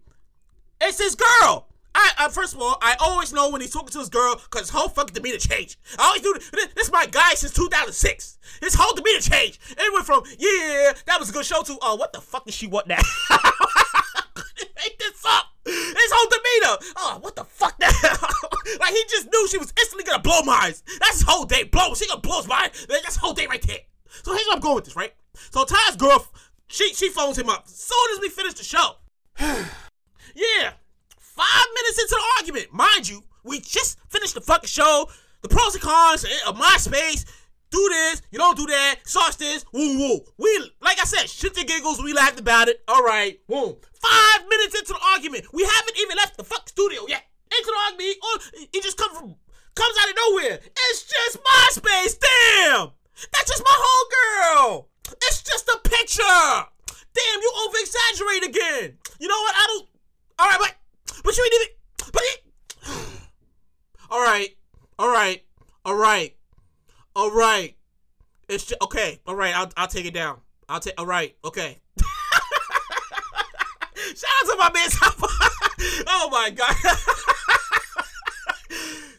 It's 0.81 0.97
his 0.97 1.13
girl. 1.13 1.67
I, 1.93 2.13
I 2.17 2.29
first 2.29 2.55
of 2.55 2.61
all, 2.61 2.79
I 2.81 2.95
always 2.99 3.31
know 3.31 3.51
when 3.51 3.61
he's 3.61 3.69
talking 3.69 3.89
to 3.89 3.99
his 3.99 4.09
girl 4.09 4.37
because 4.37 4.61
his 4.61 4.69
whole 4.71 4.89
fucking 4.89 5.13
demeanor 5.13 5.37
changed. 5.37 5.77
I 5.99 6.05
always 6.07 6.23
do 6.23 6.33
this. 6.33 6.69
This 6.73 6.87
is 6.87 6.91
my 6.91 7.05
guy 7.05 7.35
since 7.35 7.53
2006. 7.53 8.39
His 8.61 8.73
whole 8.73 8.95
demeanor 8.95 9.19
changed. 9.19 9.59
It 9.69 9.93
went 9.93 10.07
from 10.07 10.23
yeah, 10.39 10.93
that 11.05 11.19
was 11.19 11.29
a 11.29 11.33
good 11.33 11.45
show 11.45 11.61
to 11.61 11.77
oh, 11.83 11.95
what 11.95 12.11
the 12.11 12.21
fuck 12.21 12.45
does 12.45 12.55
she 12.55 12.65
want 12.65 12.87
now? 12.87 13.01
Oh, 16.63 17.17
what 17.21 17.35
the 17.35 17.43
fuck 17.43 17.75
like 17.81 18.93
he 18.93 19.03
just 19.09 19.27
knew 19.31 19.47
she 19.47 19.57
was 19.57 19.73
instantly 19.77 20.03
gonna 20.03 20.21
blow 20.21 20.41
minds. 20.41 20.83
That's 20.99 21.19
his 21.19 21.21
whole 21.23 21.45
day. 21.45 21.63
Blow. 21.63 21.93
She 21.93 22.07
gonna 22.07 22.21
blow 22.21 22.37
his 22.37 22.47
mind. 22.47 22.71
That's 22.87 23.15
whole 23.15 23.33
day 23.33 23.47
right 23.47 23.61
there. 23.61 23.79
So 24.23 24.33
here's 24.33 24.45
where 24.47 24.55
I'm 24.55 24.61
going 24.61 24.75
with 24.75 24.85
this, 24.85 24.95
right? 24.95 25.13
So 25.51 25.65
Ty's 25.65 25.95
girl, 25.95 26.25
she 26.67 26.93
she 26.93 27.09
phones 27.09 27.37
him 27.37 27.49
up. 27.49 27.67
Soon 27.67 28.15
as 28.15 28.21
we 28.21 28.29
finish 28.29 28.53
the 28.53 28.63
show. 28.63 28.95
yeah. 29.39 30.73
Five 31.19 31.65
minutes 31.75 32.01
into 32.01 32.15
the 32.15 32.23
argument, 32.39 32.73
mind 32.73 33.07
you, 33.07 33.23
we 33.43 33.59
just 33.59 33.99
finished 34.09 34.33
the 34.33 34.41
fucking 34.41 34.67
show. 34.67 35.07
The 35.41 35.49
pros 35.49 35.75
and 35.75 35.83
cons 35.83 36.25
of 36.47 36.55
MySpace. 36.55 37.25
Do 37.69 37.89
this, 37.89 38.21
you 38.31 38.39
don't 38.39 38.57
do 38.57 38.65
that. 38.67 38.99
Sauce 39.05 39.35
this, 39.35 39.65
woo 39.73 39.97
woo. 39.97 40.19
We, 40.37 40.71
like 40.81 40.99
I 41.01 41.03
said, 41.03 41.29
shit 41.29 41.53
the 41.53 41.65
giggles. 41.65 42.01
We 42.01 42.13
laughed 42.13 42.39
about 42.39 42.69
it. 42.69 42.81
All 42.87 43.03
right, 43.03 43.39
boom. 43.47 43.75
Five 43.93 44.47
minutes 44.47 44.79
into 44.79 44.93
the 44.93 44.99
argument, 45.13 45.45
we 45.53 45.63
haven't 45.63 45.97
even 45.99 46.15
left 46.17 46.37
the 46.37 46.43
fuck 46.43 46.69
studio 46.69 47.01
yet. 47.07 47.23
Into 47.51 47.71
the 47.71 47.79
argument, 47.85 48.17
oh, 48.23 48.39
he 48.71 48.81
just 48.81 48.97
come 48.97 49.13
from, 49.13 49.35
comes 49.75 49.95
out 50.01 50.09
of 50.09 50.15
nowhere. 50.15 50.59
It's 50.89 51.03
just 51.03 51.39
MySpace. 51.43 52.17
Damn, 52.19 52.91
that's 53.33 53.49
just 53.49 53.63
my 53.63 53.75
whole 53.75 54.67
girl. 54.69 54.89
It's 55.23 55.43
just 55.43 55.67
a 55.67 55.79
picture. 55.83 56.23
Damn, 56.23 57.41
you 57.41 57.51
over 57.65 57.77
exaggerate 57.79 58.45
again. 58.45 58.97
You 59.19 59.27
know 59.27 59.41
what? 59.41 59.55
I 59.55 59.65
don't. 59.67 59.87
All 60.39 60.47
right, 60.47 60.59
but 60.59 61.23
but 61.23 61.35
you 61.35 61.43
ain't 61.43 61.53
even. 61.55 61.67
But 62.13 62.23
all 64.11 64.21
right, 64.21 64.55
all 64.99 65.09
right, 65.09 65.43
all 65.83 65.95
right, 65.95 66.36
all 67.17 67.31
right. 67.31 67.75
It's 68.47 68.63
just, 68.65 68.81
okay. 68.83 69.19
All 69.25 69.35
right, 69.35 69.53
I'll 69.53 69.71
I'll 69.75 69.87
take 69.87 70.05
it 70.05 70.13
down. 70.13 70.39
I'll 70.69 70.79
take. 70.79 70.93
All 70.97 71.05
right, 71.05 71.35
okay. 71.43 71.79
Shout 74.15 74.31
out 74.41 74.49
to 74.49 74.55
my 74.57 74.71
man 74.73 74.89
oh 76.07 76.29
my 76.31 76.49
god. 76.51 76.75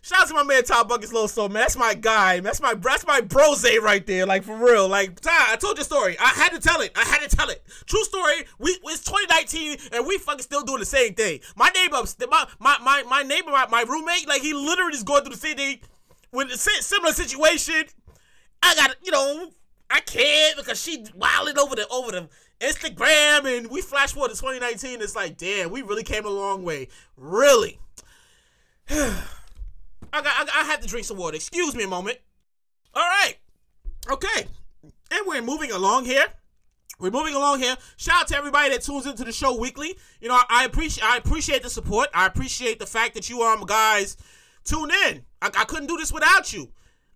Shout 0.00 0.20
out 0.22 0.28
to 0.28 0.34
my 0.34 0.44
man 0.44 0.62
Top 0.62 0.88
Buckets 0.88 1.10
oh, 1.12 1.14
Little 1.14 1.28
Soul, 1.28 1.48
man. 1.48 1.62
That's 1.62 1.76
my 1.76 1.92
guy. 1.94 2.40
That's 2.40 2.60
my 2.60 2.74
that's 2.74 3.06
my 3.06 3.20
brose 3.20 3.64
right 3.82 4.06
there. 4.06 4.24
Like 4.26 4.44
for 4.44 4.56
real. 4.56 4.88
Like 4.88 5.20
Ty, 5.20 5.52
I 5.52 5.56
told 5.56 5.76
you 5.76 5.82
a 5.82 5.84
story. 5.84 6.16
I 6.18 6.28
had 6.28 6.50
to 6.50 6.60
tell 6.60 6.80
it. 6.80 6.92
I 6.96 7.04
had 7.04 7.28
to 7.28 7.36
tell 7.36 7.50
it. 7.50 7.62
True 7.86 8.04
story. 8.04 8.46
We 8.58 8.78
it's 8.84 9.04
2019 9.04 9.78
and 9.92 10.06
we 10.06 10.18
fucking 10.18 10.42
still 10.42 10.62
doing 10.62 10.78
the 10.78 10.86
same 10.86 11.14
thing. 11.14 11.40
My 11.56 11.68
neighbor, 11.70 11.96
my 12.30 12.46
my 12.60 12.78
my, 12.78 13.02
my 13.08 13.22
neighbor, 13.24 13.50
my, 13.50 13.66
my 13.68 13.82
roommate, 13.82 14.28
like 14.28 14.40
he 14.40 14.54
literally 14.54 14.94
is 14.94 15.02
going 15.02 15.24
through 15.24 15.34
the 15.34 15.40
thing 15.40 15.80
a 16.32 16.56
similar 16.56 17.12
situation. 17.12 17.84
I 18.62 18.74
got 18.74 18.96
you 19.02 19.12
know 19.12 19.50
I 19.90 20.00
can't 20.00 20.56
because 20.56 20.80
she 20.80 21.04
wilding 21.14 21.58
over 21.58 21.76
the 21.76 21.86
over 21.88 22.12
the 22.12 22.28
Instagram 22.60 23.58
and 23.58 23.70
we 23.70 23.80
flash 23.80 24.12
forward 24.12 24.30
to 24.30 24.36
2019. 24.36 25.00
It's 25.00 25.14
like, 25.14 25.36
damn, 25.36 25.70
we 25.70 25.82
really 25.82 26.02
came 26.02 26.26
a 26.26 26.30
long 26.30 26.64
way. 26.64 26.88
Really. 27.16 27.78
I 28.90 29.22
got 30.12 30.26
I, 30.26 30.48
I 30.60 30.64
have 30.64 30.80
to 30.80 30.88
drink 30.88 31.06
some 31.06 31.16
water. 31.16 31.36
Excuse 31.36 31.74
me 31.74 31.84
a 31.84 31.88
moment. 31.88 32.18
All 32.94 33.02
right. 33.02 33.36
Okay. 34.10 34.46
And 35.10 35.26
we're 35.26 35.42
moving 35.42 35.70
along 35.70 36.04
here. 36.04 36.26
We're 36.98 37.10
moving 37.10 37.34
along 37.34 37.60
here. 37.60 37.76
Shout 37.96 38.22
out 38.22 38.28
to 38.28 38.36
everybody 38.36 38.70
that 38.70 38.82
tunes 38.82 39.06
into 39.06 39.22
the 39.22 39.30
show 39.30 39.56
weekly. 39.56 39.96
You 40.20 40.28
know, 40.28 40.40
I 40.48 40.64
appreciate 40.64 41.04
I 41.04 41.16
appreciate 41.16 41.62
the 41.62 41.70
support. 41.70 42.08
I 42.12 42.26
appreciate 42.26 42.78
the 42.78 42.86
fact 42.86 43.14
that 43.14 43.30
you 43.30 43.42
um 43.42 43.64
guys 43.66 44.16
tune 44.68 44.90
in. 45.06 45.24
I, 45.40 45.46
I 45.46 45.64
couldn't 45.64 45.86
do 45.86 45.96
this 45.96 46.12
without 46.12 46.52
you. 46.52 46.70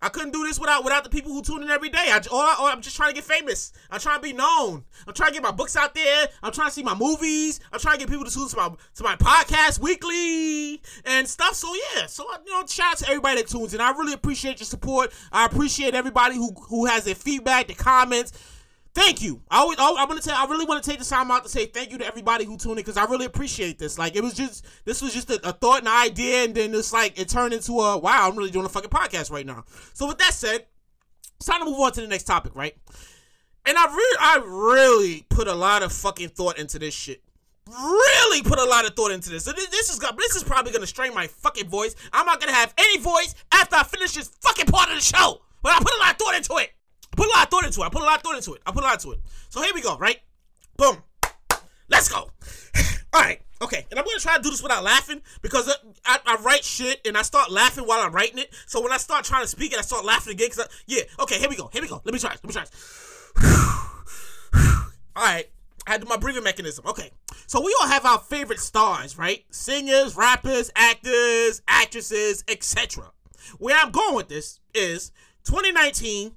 I 0.04 0.08
couldn't 0.08 0.32
do 0.32 0.42
this 0.44 0.58
without 0.58 0.82
without 0.82 1.04
the 1.04 1.10
people 1.10 1.32
who 1.32 1.42
tune 1.42 1.62
in 1.62 1.70
every 1.70 1.88
day. 1.88 2.10
I, 2.10 2.20
all 2.32 2.40
I, 2.40 2.72
I'm 2.72 2.82
just 2.82 2.96
trying 2.96 3.10
to 3.10 3.14
get 3.14 3.22
famous. 3.22 3.72
I'm 3.88 4.00
trying 4.00 4.16
to 4.16 4.22
be 4.22 4.32
known. 4.32 4.84
I'm 5.06 5.14
trying 5.14 5.30
to 5.30 5.34
get 5.34 5.44
my 5.44 5.52
books 5.52 5.76
out 5.76 5.94
there. 5.94 6.26
I'm 6.42 6.50
trying 6.50 6.68
to 6.68 6.74
see 6.74 6.82
my 6.82 6.94
movies. 6.94 7.60
I'm 7.72 7.78
trying 7.78 7.94
to 7.94 8.00
get 8.00 8.10
people 8.10 8.24
to 8.24 8.30
tune 8.34 8.48
to 8.48 8.56
my 8.56 8.68
to 8.96 9.04
my 9.04 9.14
podcast 9.14 9.78
weekly 9.78 10.82
and 11.04 11.28
stuff. 11.28 11.54
So 11.54 11.72
yeah, 11.94 12.06
so 12.06 12.24
you 12.44 12.50
know, 12.50 12.66
shout 12.66 12.94
out 12.94 12.98
to 12.98 13.08
everybody 13.08 13.42
that 13.42 13.48
tunes 13.48 13.74
in. 13.74 13.80
I 13.80 13.90
really 13.90 14.12
appreciate 14.12 14.58
your 14.58 14.66
support. 14.66 15.12
I 15.30 15.44
appreciate 15.46 15.94
everybody 15.94 16.34
who 16.34 16.52
who 16.68 16.86
has 16.86 17.04
their 17.04 17.14
feedback, 17.14 17.68
the 17.68 17.74
comments. 17.74 18.32
Thank 18.94 19.22
you. 19.22 19.40
I 19.50 19.60
always, 19.60 19.78
I 19.78 20.04
want 20.04 20.20
to 20.20 20.28
tell. 20.28 20.36
I 20.36 20.44
really 20.50 20.66
want 20.66 20.84
to 20.84 20.90
take 20.90 20.98
the 20.98 21.04
time 21.04 21.30
out 21.30 21.44
to 21.44 21.48
say 21.48 21.64
thank 21.64 21.92
you 21.92 21.98
to 21.98 22.06
everybody 22.06 22.44
who 22.44 22.58
tuned 22.58 22.72
in 22.72 22.76
because 22.76 22.98
I 22.98 23.04
really 23.04 23.24
appreciate 23.24 23.78
this. 23.78 23.98
Like 23.98 24.16
it 24.16 24.22
was 24.22 24.34
just 24.34 24.66
this 24.84 25.00
was 25.00 25.14
just 25.14 25.30
a, 25.30 25.48
a, 25.48 25.52
thought 25.52 25.78
and 25.78 25.88
an 25.88 25.94
idea, 25.94 26.44
and 26.44 26.54
then 26.54 26.74
it's 26.74 26.92
like 26.92 27.18
it 27.18 27.30
turned 27.30 27.54
into 27.54 27.72
a 27.80 27.96
wow. 27.96 28.28
I'm 28.28 28.36
really 28.36 28.50
doing 28.50 28.66
a 28.66 28.68
fucking 28.68 28.90
podcast 28.90 29.30
right 29.30 29.46
now. 29.46 29.64
So 29.94 30.06
with 30.06 30.18
that 30.18 30.34
said, 30.34 30.66
it's 31.36 31.46
time 31.46 31.60
to 31.60 31.64
move 31.64 31.80
on 31.80 31.92
to 31.92 32.02
the 32.02 32.06
next 32.06 32.24
topic, 32.24 32.54
right? 32.54 32.76
And 33.64 33.78
I 33.78 33.86
really, 33.86 34.18
I 34.20 34.42
really 34.44 35.26
put 35.30 35.48
a 35.48 35.54
lot 35.54 35.82
of 35.82 35.90
fucking 35.92 36.30
thought 36.30 36.58
into 36.58 36.78
this 36.78 36.92
shit. 36.92 37.22
Really 37.70 38.42
put 38.42 38.58
a 38.58 38.64
lot 38.64 38.86
of 38.86 38.94
thought 38.94 39.12
into 39.12 39.30
this. 39.30 39.44
So 39.44 39.52
this, 39.52 39.68
this 39.68 39.88
is 39.88 40.00
this 40.18 40.36
is 40.36 40.44
probably 40.44 40.70
gonna 40.70 40.86
strain 40.86 41.14
my 41.14 41.28
fucking 41.28 41.68
voice. 41.68 41.94
I'm 42.12 42.26
not 42.26 42.40
gonna 42.40 42.52
have 42.52 42.74
any 42.76 42.98
voice 42.98 43.34
after 43.54 43.76
I 43.76 43.84
finish 43.84 44.12
this 44.12 44.28
fucking 44.42 44.66
part 44.66 44.90
of 44.90 44.96
the 44.96 45.00
show. 45.00 45.40
But 45.62 45.72
I 45.72 45.78
put 45.78 45.94
a 45.94 45.98
lot 45.98 46.10
of 46.10 46.18
thought 46.18 46.34
into 46.34 46.56
it. 46.56 46.72
I 47.12 47.16
put 47.16 47.26
a 47.26 47.30
lot 47.30 47.44
of 47.44 47.50
thought 47.50 47.64
into 47.64 47.80
it. 47.82 47.84
I 47.84 47.88
put 47.90 48.02
a 48.02 48.04
lot 48.04 48.16
of 48.16 48.22
thought 48.22 48.36
into 48.36 48.54
it. 48.54 48.62
I 48.66 48.72
put 48.72 48.82
a 48.82 48.86
lot 48.86 48.94
into 48.94 49.12
it. 49.12 49.20
So 49.50 49.62
here 49.62 49.74
we 49.74 49.82
go, 49.82 49.98
right? 49.98 50.18
Boom. 50.76 51.02
Let's 51.88 52.08
go. 52.08 52.30
All 53.12 53.20
right. 53.20 53.40
Okay. 53.60 53.86
And 53.90 53.98
I'm 53.98 54.04
going 54.04 54.16
to 54.16 54.22
try 54.22 54.36
to 54.36 54.42
do 54.42 54.50
this 54.50 54.62
without 54.62 54.82
laughing 54.82 55.20
because 55.42 55.68
I, 56.06 56.18
I, 56.24 56.36
write 56.42 56.64
shit 56.64 57.06
and 57.06 57.16
I 57.16 57.22
start 57.22 57.50
laughing 57.50 57.84
while 57.84 58.00
I'm 58.00 58.12
writing 58.12 58.38
it. 58.38 58.54
So 58.66 58.80
when 58.80 58.92
I 58.92 58.96
start 58.96 59.24
trying 59.24 59.42
to 59.42 59.48
speak 59.48 59.72
it, 59.72 59.78
I 59.78 59.82
start 59.82 60.04
laughing 60.04 60.32
again. 60.32 60.48
Cause 60.48 60.60
I, 60.60 60.66
yeah. 60.86 61.02
Okay. 61.20 61.38
Here 61.38 61.50
we 61.50 61.56
go. 61.56 61.68
Here 61.72 61.82
we 61.82 61.88
go. 61.88 62.00
Let 62.02 62.14
me 62.14 62.18
try. 62.18 62.30
Let 62.30 62.44
me 62.44 62.52
try. 62.52 62.64
all 65.16 65.24
right. 65.24 65.48
I 65.86 65.90
had 65.90 66.00
do 66.00 66.06
my 66.08 66.16
breathing 66.16 66.44
mechanism. 66.44 66.86
Okay. 66.86 67.10
So 67.46 67.60
we 67.60 67.76
all 67.80 67.88
have 67.88 68.06
our 68.06 68.20
favorite 68.20 68.60
stars, 68.60 69.18
right? 69.18 69.44
Singers, 69.50 70.16
rappers, 70.16 70.70
actors, 70.76 71.60
actresses, 71.68 72.44
etc. 72.48 73.10
Where 73.58 73.76
I'm 73.76 73.90
going 73.90 74.14
with 74.14 74.28
this 74.28 74.60
is 74.74 75.12
2019 75.44 76.36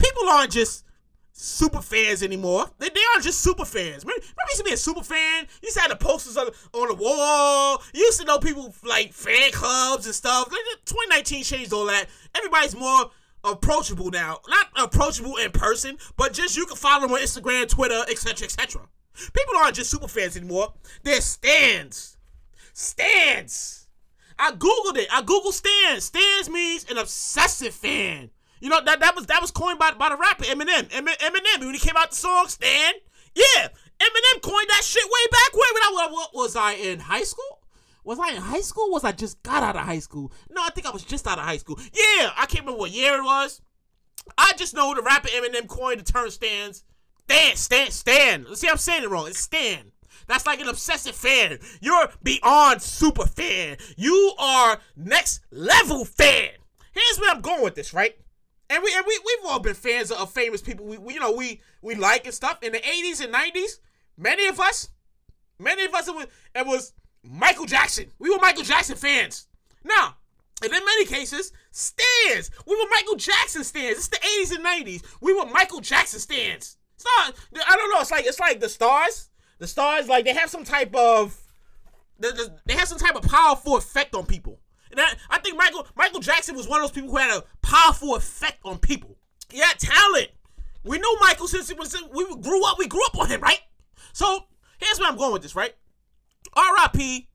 people 0.00 0.28
aren't 0.28 0.50
just 0.50 0.84
super 1.32 1.80
fans 1.80 2.22
anymore. 2.22 2.66
They, 2.78 2.88
they 2.88 3.00
aren't 3.12 3.24
just 3.24 3.40
super 3.40 3.64
fans. 3.64 4.04
Remember, 4.04 4.22
you 4.24 4.44
used 4.48 4.58
to 4.58 4.64
be 4.64 4.72
a 4.72 4.76
super 4.76 5.02
fan? 5.02 5.44
You 5.62 5.66
used 5.66 5.76
to 5.76 5.82
have 5.82 5.90
the 5.90 5.96
posters 5.96 6.36
on, 6.36 6.48
on 6.74 6.88
the 6.88 6.94
wall. 6.94 7.82
You 7.94 8.00
used 8.02 8.20
to 8.20 8.26
know 8.26 8.38
people 8.38 8.74
like 8.84 9.12
fan 9.12 9.50
clubs 9.52 10.06
and 10.06 10.14
stuff. 10.14 10.48
2019 10.48 11.44
changed 11.44 11.72
all 11.72 11.86
that. 11.86 12.06
Everybody's 12.34 12.76
more 12.76 13.10
approachable 13.44 14.10
now. 14.10 14.38
Not 14.48 14.66
approachable 14.76 15.36
in 15.36 15.50
person, 15.52 15.96
but 16.16 16.32
just 16.32 16.56
you 16.56 16.66
can 16.66 16.76
follow 16.76 17.02
them 17.02 17.12
on 17.12 17.20
Instagram, 17.20 17.68
Twitter, 17.68 18.02
etc., 18.08 18.44
etc. 18.44 18.82
People 19.32 19.54
aren't 19.58 19.76
just 19.76 19.90
super 19.90 20.08
fans 20.08 20.36
anymore. 20.36 20.74
They're 21.02 21.20
stands. 21.20 22.18
Stands. 22.72 23.88
I 24.38 24.52
googled 24.52 24.96
it. 24.96 25.08
I 25.12 25.22
googled 25.22 25.52
stands. 25.52 26.04
Stands 26.06 26.48
means 26.48 26.86
an 26.90 26.98
obsessive 26.98 27.74
fan. 27.74 28.30
You 28.60 28.68
know 28.68 28.80
that 28.84 29.00
that 29.00 29.16
was 29.16 29.26
that 29.26 29.40
was 29.40 29.50
coined 29.50 29.78
by 29.78 29.92
by 29.92 30.10
the 30.10 30.16
rapper 30.16 30.44
Eminem. 30.44 30.88
Eminem 30.90 31.60
when 31.60 31.74
he 31.74 31.80
came 31.80 31.96
out 31.96 32.10
the 32.10 32.16
song 32.16 32.46
Stand. 32.48 32.96
Yeah, 33.34 33.68
Eminem 33.98 34.42
coined 34.42 34.68
that 34.68 34.82
shit 34.84 35.04
way 35.04 35.26
back 35.30 35.52
when 35.52 35.68
when 35.74 35.82
I 35.82 36.08
what, 36.10 36.34
was 36.34 36.56
I 36.56 36.72
in 36.72 37.00
high 37.00 37.22
school? 37.22 37.60
Was 38.04 38.18
I 38.18 38.30
in 38.30 38.42
high 38.42 38.60
school? 38.60 38.90
Was 38.90 39.04
I 39.04 39.12
just 39.12 39.42
got 39.42 39.62
out 39.62 39.76
of 39.76 39.82
high 39.82 39.98
school? 39.98 40.32
No, 40.50 40.62
I 40.62 40.70
think 40.70 40.86
I 40.86 40.90
was 40.90 41.04
just 41.04 41.26
out 41.26 41.38
of 41.38 41.44
high 41.44 41.58
school. 41.58 41.78
Yeah, 41.92 42.30
I 42.36 42.46
can't 42.46 42.60
remember 42.60 42.80
what 42.80 42.90
year 42.90 43.18
it 43.18 43.24
was. 43.24 43.60
I 44.36 44.52
just 44.56 44.74
know 44.74 44.94
the 44.94 45.02
rapper 45.02 45.28
Eminem 45.28 45.68
coined 45.68 46.00
the 46.00 46.12
term 46.12 46.30
stands. 46.30 46.84
Stand, 47.28 47.58
stand, 47.58 47.92
Stan. 47.92 48.44
Let's 48.48 48.60
see, 48.60 48.68
I'm 48.68 48.76
saying 48.76 49.04
it 49.04 49.10
wrong. 49.10 49.28
It's 49.28 49.38
stand. 49.38 49.92
That's 50.26 50.46
like 50.46 50.60
an 50.60 50.68
obsessive 50.68 51.14
fan. 51.14 51.58
You're 51.80 52.08
beyond 52.22 52.82
super 52.82 53.26
fan. 53.26 53.76
You 53.96 54.32
are 54.38 54.78
next 54.96 55.40
level 55.50 56.04
fan. 56.04 56.50
Here's 56.92 57.20
where 57.20 57.30
I'm 57.30 57.40
going 57.40 57.62
with 57.62 57.74
this, 57.74 57.94
right? 57.94 58.16
And 58.70 58.84
we 58.84 58.94
and 58.96 59.04
we 59.06 59.18
we've 59.18 59.50
all 59.50 59.58
been 59.58 59.74
fans 59.74 60.12
of 60.12 60.32
famous 60.32 60.62
people. 60.62 60.86
We, 60.86 60.96
we 60.96 61.14
you 61.14 61.20
know 61.20 61.32
we 61.32 61.60
we 61.82 61.96
like 61.96 62.24
and 62.24 62.34
stuff 62.34 62.62
in 62.62 62.72
the 62.72 62.78
80s 62.78 63.22
and 63.22 63.34
90s. 63.34 63.80
Many 64.16 64.46
of 64.46 64.60
us, 64.60 64.88
many 65.58 65.84
of 65.84 65.92
us 65.92 66.06
it 66.06 66.14
was, 66.14 66.26
it 66.54 66.66
was 66.66 66.92
Michael 67.24 67.66
Jackson. 67.66 68.06
We 68.20 68.30
were 68.30 68.38
Michael 68.40 68.62
Jackson 68.62 68.94
fans. 68.94 69.48
Now, 69.82 70.14
and 70.62 70.72
in 70.72 70.84
many 70.84 71.04
cases, 71.04 71.52
stands. 71.72 72.50
We 72.64 72.76
were 72.76 72.88
Michael 72.90 73.16
Jackson 73.16 73.64
stands. 73.64 73.98
It's 73.98 74.08
the 74.08 74.18
80s 74.18 74.54
and 74.54 74.64
90s. 74.64 75.02
We 75.20 75.34
were 75.34 75.46
Michael 75.46 75.80
Jackson 75.80 76.20
stands. 76.20 76.76
It's 76.94 77.04
not, 77.04 77.34
I 77.68 77.76
don't 77.76 77.90
know. 77.90 78.00
It's 78.00 78.10
like 78.12 78.26
it's 78.26 78.40
like 78.40 78.60
the 78.60 78.68
stars. 78.68 79.30
The 79.58 79.66
stars, 79.66 80.08
like 80.08 80.24
they 80.24 80.34
have 80.34 80.48
some 80.48 80.64
type 80.64 80.94
of 80.94 81.36
they 82.18 82.74
have 82.74 82.86
some 82.86 82.98
type 82.98 83.16
of 83.16 83.22
powerful 83.22 83.76
effect 83.76 84.14
on 84.14 84.26
people. 84.26 84.59
And 84.90 85.00
I, 85.00 85.12
I 85.28 85.38
think 85.38 85.56
Michael 85.56 85.86
Michael 85.96 86.20
Jackson 86.20 86.56
was 86.56 86.68
one 86.68 86.80
of 86.80 86.84
those 86.88 86.94
people 86.94 87.10
who 87.10 87.16
had 87.16 87.36
a 87.36 87.44
powerful 87.62 88.16
effect 88.16 88.58
on 88.64 88.78
people. 88.78 89.16
He 89.50 89.58
had 89.58 89.78
talent. 89.78 90.28
We 90.84 90.98
knew 90.98 91.18
Michael 91.20 91.46
since 91.48 91.68
he 91.68 91.74
was 91.74 91.96
we 92.12 92.24
grew 92.36 92.64
up. 92.64 92.78
We 92.78 92.86
grew 92.86 93.04
up 93.06 93.18
on 93.18 93.28
him, 93.28 93.40
right? 93.40 93.60
So 94.12 94.44
here's 94.78 94.98
where 94.98 95.08
I'm 95.08 95.16
going 95.16 95.32
with 95.32 95.42
this, 95.42 95.54
right? 95.54 95.74
R.I.P. 96.54 97.28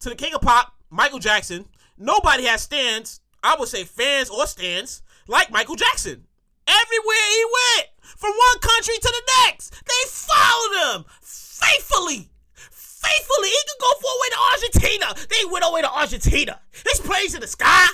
to 0.00 0.08
the 0.08 0.14
King 0.14 0.34
of 0.34 0.42
Pop, 0.42 0.74
Michael 0.90 1.18
Jackson. 1.18 1.66
Nobody 1.98 2.44
has 2.44 2.62
stands. 2.62 3.20
I 3.42 3.56
would 3.58 3.68
say 3.68 3.84
fans 3.84 4.30
or 4.30 4.46
stands 4.46 5.02
like 5.28 5.50
Michael 5.50 5.76
Jackson. 5.76 6.24
Everywhere 6.66 7.30
he 7.30 7.44
went, 7.44 7.88
from 8.16 8.30
one 8.30 8.58
country 8.60 8.94
to 8.96 9.12
the 9.12 9.32
next, 9.44 9.70
they 9.70 10.08
followed 10.08 10.96
him 10.96 11.04
faithfully. 11.20 12.30
Faithfully. 13.04 13.48
He 13.48 13.62
could 13.68 13.80
go 13.80 13.92
for 14.00 14.10
away 14.16 14.28
to 14.32 14.40
Argentina. 14.52 15.26
They 15.28 15.44
went 15.50 15.64
away 15.66 15.82
to 15.82 15.92
Argentina. 15.92 16.60
There's 16.84 17.00
planes 17.00 17.34
in 17.34 17.40
the 17.40 17.46
sky. 17.46 17.88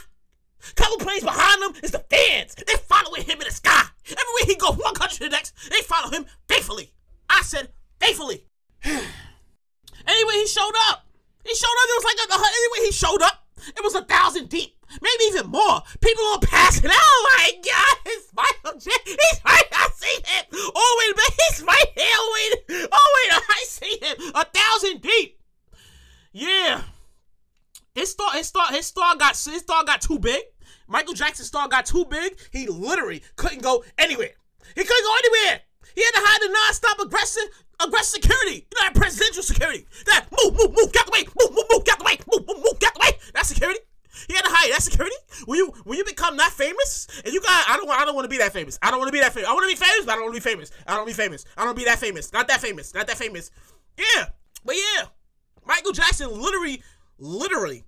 Couple 0.77 0.99
planes 0.99 1.25
behind 1.25 1.63
them 1.63 1.73
is 1.83 1.91
the 1.91 2.05
fans. 2.11 2.55
They 2.55 2.75
following 2.89 3.23
him 3.23 3.41
in 3.41 3.47
the 3.47 3.53
sky. 3.53 3.85
Everywhere 4.05 4.47
he 4.47 4.55
go, 4.57 4.73
one 4.73 4.95
country 4.95 5.19
to 5.19 5.25
the 5.25 5.31
next, 5.31 5.55
they 5.71 5.81
follow 5.81 6.11
him 6.11 6.27
faithfully. 6.49 6.93
I 7.29 7.43
said 7.43 7.69
faithfully. 7.99 8.45
anyway, 8.85 10.35
he 10.35 10.47
showed 10.47 10.73
up. 10.89 11.07
He 11.45 11.55
showed 11.55 11.67
up. 11.67 11.89
It 11.89 11.97
was 11.97 12.05
like 12.05 12.29
a, 12.29 12.45
anyway 12.45 12.87
he 12.87 12.93
showed 12.93 13.23
up. 13.23 13.47
It 13.69 13.83
was 13.83 13.95
a 13.95 14.05
thousand 14.05 14.49
deep, 14.49 14.77
maybe 15.01 15.24
even 15.28 15.51
more. 15.51 15.82
People 16.01 16.24
are 16.34 16.41
passing. 16.41 16.91
Oh 16.93 17.36
my 17.38 17.53
God! 17.64 17.97
It's 18.07 18.32
Michael 18.34 18.78
J. 18.78 18.91
He's 19.05 19.41
right. 19.45 19.64
I 19.72 19.88
see 19.95 20.16
him. 20.24 20.45
Oh 20.53 20.97
wait 20.99 21.16
a. 21.16 21.32
He's 21.32 21.62
right 21.62 21.86
here. 21.95 22.07
Oh 22.12 22.51
wait. 22.68 22.88
Oh 22.93 23.28
wait. 23.30 23.43
I 23.49 23.64
see 23.66 23.99
him. 24.03 24.16
A 24.34 24.45
thousand 24.45 25.03
deep. 25.03 25.38
Yeah. 26.32 26.82
His 27.95 28.11
star. 28.11 28.32
His 28.32 28.47
star. 28.47 28.68
His 28.70 28.86
star 28.86 29.16
got. 29.16 29.36
His 29.36 29.61
star 29.61 29.84
got 29.84 30.01
too 30.01 30.18
big. 30.18 30.43
Michael 30.88 31.14
Jackson's 31.14 31.49
star 31.49 31.68
got 31.68 31.86
too 31.86 32.05
big. 32.11 32.36
He 32.51 32.66
literally 32.66 33.22
couldn't 33.36 33.62
go 33.62 33.84
anywhere. 33.97 34.32
He 34.74 34.82
couldn't 34.82 35.05
go 35.05 35.14
anywhere. 35.24 35.61
He 35.95 36.03
had 36.03 36.12
to 36.12 36.20
hide 36.20 36.43
the 36.43 36.53
non-stop 36.53 36.99
aggressive, 37.01 37.43
aggressive 37.80 38.22
security. 38.22 38.66
You 38.70 38.74
know 38.74 38.86
that 38.88 38.95
presidential 38.95 39.43
security. 39.43 39.86
That 40.07 40.26
move, 40.30 40.55
move, 40.55 40.76
move, 40.76 40.93
get 40.93 41.07
the 41.07 41.12
way, 41.12 41.24
move, 41.41 41.55
move, 41.55 41.66
move, 41.70 41.84
get 41.84 41.99
the 41.99 42.05
way, 42.05 42.18
move, 42.30 42.47
move, 42.47 42.59
move, 42.59 42.78
get 42.80 42.95
the 42.95 43.01
way. 43.01 43.11
That 43.34 43.47
security. 43.47 43.80
He 44.29 44.35
had 44.35 44.45
to 44.45 44.51
hide 44.51 44.73
that 44.73 44.83
security. 44.83 45.17
When 45.47 45.57
you 45.59 45.73
when 45.85 45.99
you 45.99 46.05
become 46.05 46.37
that 46.39 46.51
famous, 46.51 47.07
and 47.25 47.33
you 47.33 47.41
got 47.41 47.65
I 47.69 47.77
don't 47.77 47.89
I 47.91 48.05
don't 48.05 48.15
want 48.15 48.25
to 48.25 48.29
be 48.29 48.39
that 48.39 48.53
famous. 48.53 48.79
I 48.83 48.91
don't 48.91 48.99
want 48.99 49.09
to 49.09 49.13
be 49.13 49.21
that 49.21 49.33
famous. 49.33 49.49
I 49.49 49.53
want 49.55 49.71
to 49.71 49.75
be 49.77 49.81
famous, 49.81 50.05
but 50.05 50.13
I 50.13 50.15
don't 50.17 50.25
want 50.25 50.35
to 50.35 50.41
be 50.41 50.51
famous. 50.51 50.71
I 50.87 50.91
don't 50.91 50.99
want 50.99 51.09
to 51.09 51.17
be 51.17 51.23
famous. 51.23 51.45
I 51.57 51.65
don't 51.65 51.77
be 51.77 51.85
that 51.85 51.99
famous. 51.99 52.33
Not 52.33 52.49
that 52.49 52.61
famous. 52.61 52.95
Not 52.95 53.07
that 53.07 53.17
famous. 53.17 53.51
Yeah, 53.97 54.27
but 54.65 54.77
yeah, 54.77 55.07
Michael 55.67 55.93
Jackson 55.93 56.31
literally, 56.31 56.83
literally 57.19 57.85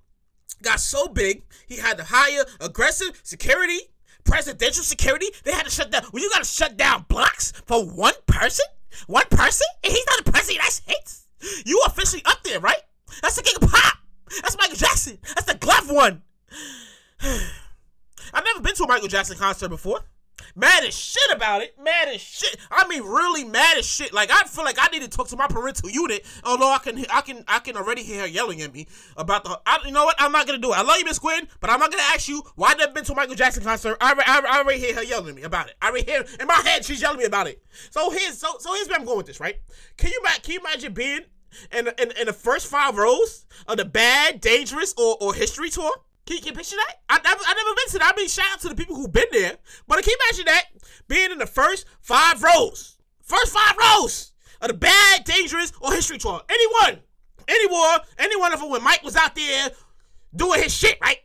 got 0.63 0.79
so 0.79 1.09
big 1.09 1.43
he 1.67 1.77
had 1.77 1.97
to 1.99 2.05
hire 2.05 2.45
aggressive 2.61 3.21
security 3.25 3.81
presidential 4.25 4.85
security. 4.85 5.27
They 5.45 5.53
had 5.53 5.65
to 5.65 5.71
shut 5.71 5.91
down. 5.91 6.03
Well, 6.13 6.23
you 6.23 6.31
got 6.31 6.45
to 6.45 6.49
shut 6.49 6.77
down 6.77 7.07
blocks 7.09 7.53
for 7.67 7.85
one 7.85 8.15
person, 8.27 8.65
one 9.07 9.27
person, 9.31 9.67
and 9.85 9.93
he's 9.93 10.07
not 10.07 10.21
a 10.21 10.31
president 10.31 10.55
United 10.55 10.73
States. 10.73 11.27
You 11.65 11.81
officially 11.87 12.23
up 12.25 12.43
there, 12.45 12.61
right? 12.61 12.81
That's 13.21 13.37
the 13.37 13.43
king 13.43 13.57
of 13.61 13.69
pop. 13.69 13.99
That's 14.41 14.57
Michael 14.57 14.77
Jackson. 14.77 15.19
That's 15.35 15.45
the 15.45 15.55
glove 15.55 15.91
one. 15.91 16.23
I've 18.35 18.45
never 18.45 18.61
been 18.61 18.75
to 18.77 18.85
a 18.85 18.89
Michael 18.89 19.09
Jackson 19.09 19.37
concert 19.37 19.69
before 19.69 20.05
mad 20.55 20.85
as 20.85 20.95
shit 20.97 21.31
about 21.35 21.63
it. 21.63 21.75
Mad 21.83 22.09
as 22.09 22.21
shit. 22.21 22.57
I 22.71 22.87
mean, 22.89 23.03
really 23.03 23.45
mad 23.45 23.79
as 23.79 23.87
shit. 23.87 24.13
Like 24.13 24.31
I 24.31 24.45
feel 24.45 24.65
like 24.65 24.77
I 24.79 24.89
need 24.89 25.03
to 25.03 25.09
talk 25.09 25.29
to 25.29 25.37
my 25.37 25.47
parental 25.47 25.91
unit. 25.91 26.25
Although 26.45 26.71
I 26.71 26.79
can, 26.79 27.05
I 27.13 27.21
can, 27.21 27.45
I 27.49 27.59
can 27.59 27.77
already 27.77 28.03
hear 28.03 28.23
her 28.23 28.27
yelling 28.27 28.63
at 28.63 28.73
me 28.73 28.87
about 29.17 29.45
the. 29.45 29.61
I, 29.67 29.79
you 29.85 29.93
know 29.93 30.05
what? 30.05 30.17
I'm 30.19 30.33
not 30.33 30.47
gonna 30.47 30.59
do 30.59 30.73
it. 30.73 30.79
I 30.79 30.83
love 30.83 30.99
you, 30.99 31.05
Miss 31.05 31.19
Quinn, 31.19 31.49
but 31.61 31.71
I'm 31.71 31.81
not 31.81 31.91
gonna 31.91 32.03
ask 32.15 32.29
you 32.29 32.43
why 32.57 32.73
I 32.73 32.75
never 32.75 32.93
been 32.93 33.05
to 33.05 33.13
a 33.13 33.17
Michael 33.17 33.35
Jackson 33.35 33.63
concert. 33.63 33.97
I, 34.01 34.13
I, 34.13 34.43
I 34.49 34.59
already 34.61 34.81
hear 34.81 34.95
her 34.95 35.03
yelling 35.03 35.31
at 35.31 35.35
me 35.35 35.43
about 35.43 35.69
it. 35.69 35.75
I 35.81 35.89
already 35.89 36.11
hear 36.11 36.25
in 36.41 36.47
my 36.47 36.61
head 36.65 36.85
she's 36.85 37.01
yelling 37.01 37.17
at 37.17 37.21
me 37.21 37.27
about 37.27 37.47
it. 37.47 37.63
So 37.91 38.11
here's 38.11 38.39
so 38.39 38.57
so 38.59 38.75
here's 38.75 38.89
where 38.89 38.99
I'm 38.99 39.05
going 39.05 39.19
with 39.19 39.27
this. 39.27 39.41
Right? 39.41 39.57
Can 39.97 40.11
you 40.11 40.23
can 40.43 40.55
you 40.55 40.61
imagine 40.61 40.93
being 40.93 41.21
in 41.73 41.89
in, 41.99 42.13
in 42.21 42.27
the 42.27 42.33
first 42.33 42.67
five 42.67 42.97
rows 42.97 43.47
of 43.67 43.77
the 43.77 43.85
bad, 43.85 44.41
dangerous, 44.41 44.95
or 44.97 45.17
or 45.21 45.35
history 45.35 45.71
tour? 45.71 45.93
Can 46.27 46.37
you, 46.37 46.43
can 46.43 46.53
you 46.53 46.57
picture 46.57 46.77
that? 46.77 47.01
I 47.09 47.17
never, 47.17 47.41
I 47.45 47.55
never 47.55 47.75
been 47.75 47.89
to 47.93 47.99
that. 47.99 48.13
I 48.15 48.17
mean, 48.17 48.29
shout 48.29 48.47
out 48.53 48.61
to 48.61 48.69
the 48.69 48.77
people 48.77 48.95
who've 48.95 49.13
been 49.13 49.27
there. 49.33 49.57
But 49.89 49.99
I 49.99 50.03
can 50.03 50.11
you 50.13 50.19
imagine 50.29 50.45
that? 50.47 50.65
Being 51.09 51.33
in 51.33 51.39
the 51.39 51.47
first 51.47 51.85
five 52.01 52.43
rows. 52.43 52.97
First 53.23 53.53
five 53.53 53.75
rows 53.77 54.33
of 54.61 54.69
the 54.69 54.75
bad, 54.75 55.25
dangerous, 55.25 55.73
or 55.81 55.93
history 55.93 56.19
tour. 56.19 56.41
Anyone. 56.49 57.03
Anyone. 57.49 58.01
Any 58.19 58.37
one 58.37 58.53
of 58.53 58.61
them 58.61 58.71
when 58.71 58.85
Mike 58.85 59.03
was 59.03 59.17
out 59.17 59.35
there 59.35 59.71
doing 60.35 60.63
his 60.63 60.73
shit, 60.73 60.99
right? 61.03 61.19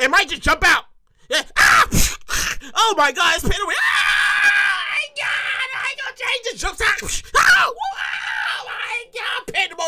And 0.00 0.12
Mike 0.12 0.28
just 0.28 0.42
jump 0.42 0.62
out. 0.64 0.84
Yeah. 1.30 1.42
Ah! 1.58 1.88
Oh 2.74 2.94
my 2.96 3.12
god, 3.12 3.34
it's 3.36 3.42
Panda. 3.42 3.58
Ah! 3.58 4.66
My 4.90 5.06
god, 5.16 5.68
I 5.76 5.94
go 5.96 6.16
change 6.16 6.44
just 6.44 6.58
jumps 6.58 6.80
out. 6.80 7.22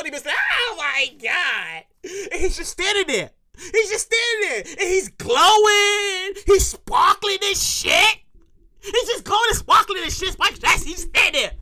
My 0.01 0.11
god, 0.11 0.25
like, 0.25 0.35
oh 0.37 0.75
my 0.77 1.11
god. 1.21 1.85
And 2.33 2.41
he's 2.41 2.57
just 2.57 2.73
standing 2.73 3.07
there. 3.09 3.31
He's 3.57 3.91
just 3.91 4.07
standing 4.07 4.65
there 4.65 4.75
and 4.81 4.89
he's 4.89 5.09
glowing. 5.09 6.35
He's 6.47 6.69
sparkling 6.69 7.39
this 7.41 7.61
shit. 7.61 8.19
He's 8.81 9.09
just 9.09 9.25
glowing 9.25 9.43
and 9.49 9.59
sparkling 9.59 10.03
this 10.05 10.17
shit. 10.17 10.39
Mike 10.39 10.61
Jackson, 10.61 10.89
he's 10.89 11.03
standing 11.03 11.43
there. 11.43 11.53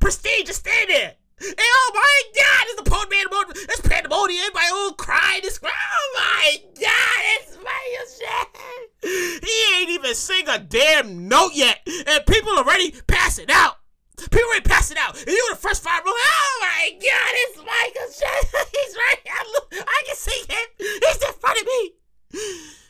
Prestige, 0.00 0.46
just 0.46 0.60
standing 0.60 0.96
there. 0.96 1.14
And 1.40 1.54
oh 1.58 1.90
my 1.94 2.22
god, 2.34 2.66
it's 2.68 2.82
the 2.82 2.90
man, 2.90 3.66
it's 3.68 3.80
pandemonium. 3.82 4.40
Everybody 4.40 4.66
all 4.72 4.92
crying, 4.94 5.40
this 5.42 5.60
oh 5.62 6.12
my 6.14 6.56
god, 6.80 7.22
it's 7.40 7.58
my 7.62 8.04
shit. 8.18 9.42
He 9.44 9.80
ain't 9.80 9.90
even 9.90 10.14
sing 10.14 10.48
a 10.48 10.58
damn 10.58 11.28
note 11.28 11.52
yet, 11.54 11.80
and 11.86 12.26
people 12.26 12.58
already 12.58 12.94
passing 13.06 13.50
out. 13.50 13.76
People 14.16 14.48
already 14.48 14.68
passing 14.68 14.96
out, 14.98 15.18
and 15.18 15.26
you 15.26 15.46
were 15.48 15.56
the 15.56 15.60
first 15.60 15.82
five. 15.82 16.02
Oh 16.06 16.58
my 16.60 16.90
God, 16.92 17.32
it's 17.34 17.58
Michael 17.58 18.08
Jackson. 18.08 18.60
He's 18.72 18.96
right 18.96 19.20
here. 19.24 19.84
I 19.86 20.02
can 20.06 20.16
see 20.16 20.40
him. 20.48 20.66
He's 20.78 21.22
in 21.22 21.32
front 21.40 21.60
of 21.60 21.66
me. 21.66 21.92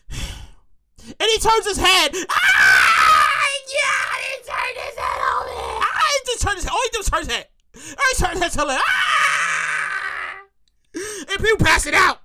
And 1.06 1.28
he 1.28 1.38
turns 1.38 1.66
his 1.66 1.76
head. 1.76 2.16
Ah, 2.30 3.44
God, 3.84 4.20
he 4.24 4.36
turned 4.50 4.78
his 4.86 4.96
head 4.96 5.20
on 5.20 5.46
me. 5.46 5.84
Ah, 5.84 6.08
he 6.08 6.32
just 6.32 6.42
turned 6.42 6.56
his 6.56 6.64
head. 6.64 6.72
All 6.72 6.80
he 6.90 6.96
was 6.96 7.10
turn 7.10 7.20
his 7.20 7.28
head. 7.28 7.46
All 7.76 7.82
he 7.82 8.24
turned 8.24 8.42
his 8.42 8.54
head 8.54 8.66
ah. 8.70 10.40
And 10.94 11.44
people 11.44 11.58
passing 11.58 11.94
out. 11.94 12.22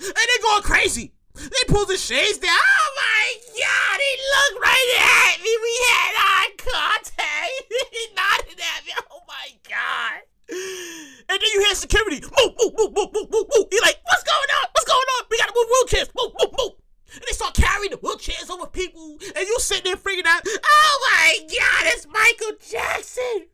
And 0.00 0.14
they're 0.14 0.42
going 0.42 0.62
crazy. 0.62 1.13
They 1.34 1.64
pulled 1.66 1.88
the 1.88 1.96
shades 1.96 2.38
down. 2.38 2.54
Oh 2.54 2.88
my 2.94 3.26
god, 3.58 3.98
he 3.98 4.12
looked 4.22 4.62
right 4.62 4.90
at 5.02 5.42
me. 5.42 5.50
We 5.50 5.72
had 5.90 6.14
eye 6.16 6.50
contact. 6.56 7.52
he 7.92 8.06
nodded 8.14 8.60
at 8.60 8.86
me. 8.86 8.92
Oh 9.10 9.22
my 9.26 9.50
god. 9.68 10.22
And 10.48 11.40
then 11.40 11.50
you 11.54 11.60
hear 11.60 11.74
security. 11.74 12.20
Move, 12.20 12.54
move, 12.60 12.72
move, 12.76 12.92
move, 12.94 13.10
move, 13.12 13.30
move, 13.30 13.46
move. 13.50 13.66
He 13.70 13.80
like, 13.80 13.98
what's 14.04 14.22
going 14.22 14.50
on? 14.62 14.68
What's 14.72 14.86
going 14.86 15.08
on? 15.18 15.26
We 15.30 15.38
gotta 15.38 15.52
move 15.54 15.66
wheelchairs. 15.74 16.10
Move, 16.14 16.32
move, 16.38 16.54
move. 16.56 16.72
And 17.14 17.22
they 17.26 17.32
start 17.32 17.54
carrying 17.54 17.90
the 17.90 17.98
wheelchairs 17.98 18.50
over 18.50 18.66
people. 18.66 19.18
And 19.34 19.46
you 19.46 19.56
sitting 19.58 19.84
there 19.84 19.96
freaking 19.96 20.26
out. 20.26 20.42
Oh 20.46 21.10
my 21.10 21.38
god, 21.48 21.86
it's 21.90 22.06
Michael 22.06 22.52
Jackson. 22.62 23.48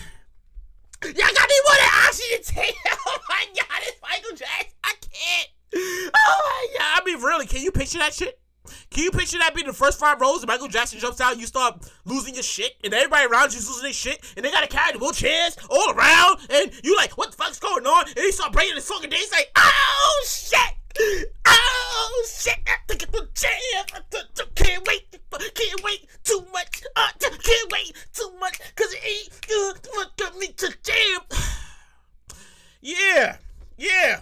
Y'all 1.04 1.12
got 1.14 1.44
any 1.44 1.54
more 1.66 1.76
oxygen 2.06 2.42
tank? 2.42 2.76
Oh 2.86 3.18
my 3.28 3.44
god, 3.56 3.80
it's 3.82 4.00
Michael 4.02 4.36
Jackson. 4.36 4.72
I 4.84 4.94
can't. 5.00 5.48
Oh 5.74 6.10
my 6.14 6.78
god! 6.78 7.00
I 7.00 7.04
mean, 7.04 7.22
really, 7.22 7.46
can 7.46 7.62
you 7.62 7.72
picture 7.72 7.98
that 7.98 8.12
shit? 8.12 8.38
Can 8.90 9.04
you 9.04 9.10
picture 9.10 9.38
that 9.38 9.54
being 9.54 9.66
the 9.66 9.72
first 9.72 9.98
five 9.98 10.20
rows 10.20 10.42
and 10.42 10.48
Michael 10.48 10.68
Jackson 10.68 10.98
jumps 10.98 11.20
out 11.20 11.32
and 11.32 11.40
you 11.40 11.46
start 11.46 11.90
losing 12.04 12.34
your 12.34 12.42
shit, 12.42 12.74
and 12.84 12.92
everybody 12.92 13.26
around 13.26 13.54
you's 13.54 13.66
losing 13.66 13.84
their 13.84 13.92
shit, 13.92 14.20
and 14.36 14.44
they 14.44 14.50
gotta 14.50 14.66
carry 14.66 14.92
the 14.92 14.98
wheelchairs 14.98 15.56
all 15.70 15.90
around, 15.92 16.40
and 16.50 16.70
you 16.84 16.94
like, 16.96 17.16
what 17.16 17.30
the 17.30 17.36
fuck's 17.36 17.58
going 17.58 17.86
on? 17.86 18.06
And 18.08 18.18
he 18.18 18.30
start 18.30 18.52
breaking 18.52 18.74
the 18.74 18.82
fucking 18.82 19.10
day. 19.10 19.16
He's 19.16 19.32
like, 19.32 19.50
oh 19.56 20.24
shit, 20.26 20.74
oh 21.46 22.26
shit, 22.28 22.58
I 22.66 22.80
jam. 23.34 23.84
I 23.94 24.00
Can't 24.54 24.86
wait, 24.86 25.18
can't 25.54 25.84
wait 25.84 26.06
too 26.24 26.44
much. 26.52 26.82
T- 27.18 27.28
can't 27.28 27.72
wait 27.72 27.92
too 28.12 28.30
much, 28.38 28.58
cause 28.74 28.92
it 28.92 29.00
ain't 29.04 29.46
good 29.46 29.88
for 30.18 30.38
me 30.38 30.48
to 30.48 30.74
jam. 30.82 31.20
yeah, 32.80 33.36
yeah, 33.76 34.20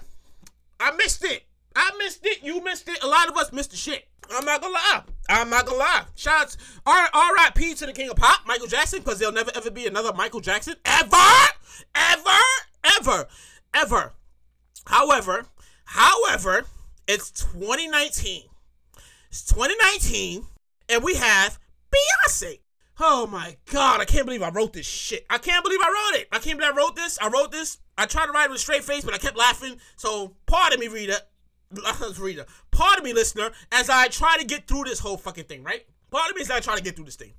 I 0.81 0.93
missed 0.93 1.25
it. 1.25 1.45
I 1.75 1.91
missed 1.99 2.25
it. 2.25 2.43
You 2.43 2.63
missed 2.63 2.89
it. 2.89 3.03
A 3.03 3.07
lot 3.07 3.29
of 3.29 3.37
us 3.37 3.53
missed 3.53 3.71
the 3.71 3.77
shit. 3.77 4.09
I'm 4.31 4.45
not 4.45 4.61
gonna 4.61 4.75
lie. 4.75 5.03
I'm 5.29 5.51
not 5.51 5.67
gonna 5.67 5.79
lie. 5.79 6.05
Shots 6.17 6.57
R 6.85 7.09
R.I.P. 7.13 7.75
to 7.75 7.87
the 7.87 7.93
King 7.93 8.11
of 8.11 8.17
Pop, 8.17 8.41
Michael 8.47 8.67
Jackson, 8.67 9.01
because 9.01 9.19
there'll 9.19 9.35
never 9.35 9.51
ever 9.55 9.71
be 9.71 9.87
another 9.87 10.13
Michael 10.13 10.41
Jackson 10.41 10.75
ever, 10.85 11.17
ever, 11.95 12.41
ever, 12.99 13.29
ever. 13.75 14.13
However, 14.87 15.47
however, 15.89 16.65
it's 17.07 17.31
2019. 17.31 18.43
It's 19.31 19.45
2019, 19.45 20.47
and 20.89 21.03
we 21.03 21.15
have 21.15 21.59
Beyonce. 21.93 22.61
Oh 23.01 23.27
my 23.27 23.57
god, 23.71 24.01
I 24.01 24.05
can't 24.05 24.27
believe 24.27 24.43
I 24.43 24.51
wrote 24.51 24.73
this 24.73 24.87
shit. 24.87 25.25
I 25.31 25.39
can't 25.39 25.65
believe 25.65 25.81
I 25.83 25.89
wrote 25.89 26.21
it. 26.21 26.29
I 26.33 26.39
can't 26.39 26.59
believe 26.59 26.75
I 26.75 26.77
wrote 26.77 26.97
this. 26.97 27.19
I 27.21 27.29
wrote 27.29 27.53
this. 27.53 27.79
I 27.97 28.07
tried 28.07 28.27
to 28.27 28.33
write 28.33 28.47
it 28.47 28.51
with 28.51 28.59
a 28.59 28.61
straight 28.61 28.85
face, 28.85 29.05
but 29.05 29.15
I 29.15 29.19
kept 29.19 29.37
laughing. 29.37 29.77
So 29.97 30.35
pardon 30.47 30.81
me, 30.81 30.89
reader. 30.89 31.17
reader. 32.19 32.47
Pardon 32.71 33.05
me, 33.05 33.13
listener, 33.13 33.51
as 33.71 33.89
I 33.89 34.09
try 34.09 34.37
to 34.39 34.45
get 34.45 34.67
through 34.67 34.85
this 34.85 34.99
whole 34.99 35.17
fucking 35.17 35.45
thing, 35.45 35.63
right? 35.63 35.87
Pardon 36.11 36.35
me 36.37 36.43
as 36.43 36.51
I 36.51 36.61
try 36.61 36.77
to 36.77 36.83
get 36.83 36.97
through 36.97 37.05
this 37.05 37.17
thing. 37.17 37.33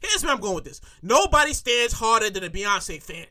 Here's 0.00 0.24
where 0.24 0.32
I'm 0.32 0.40
going 0.40 0.54
with 0.54 0.64
this. 0.64 0.80
Nobody 1.02 1.52
stands 1.52 1.92
harder 1.92 2.30
than 2.30 2.44
a 2.44 2.50
Beyonce 2.50 3.02
fan. 3.02 3.26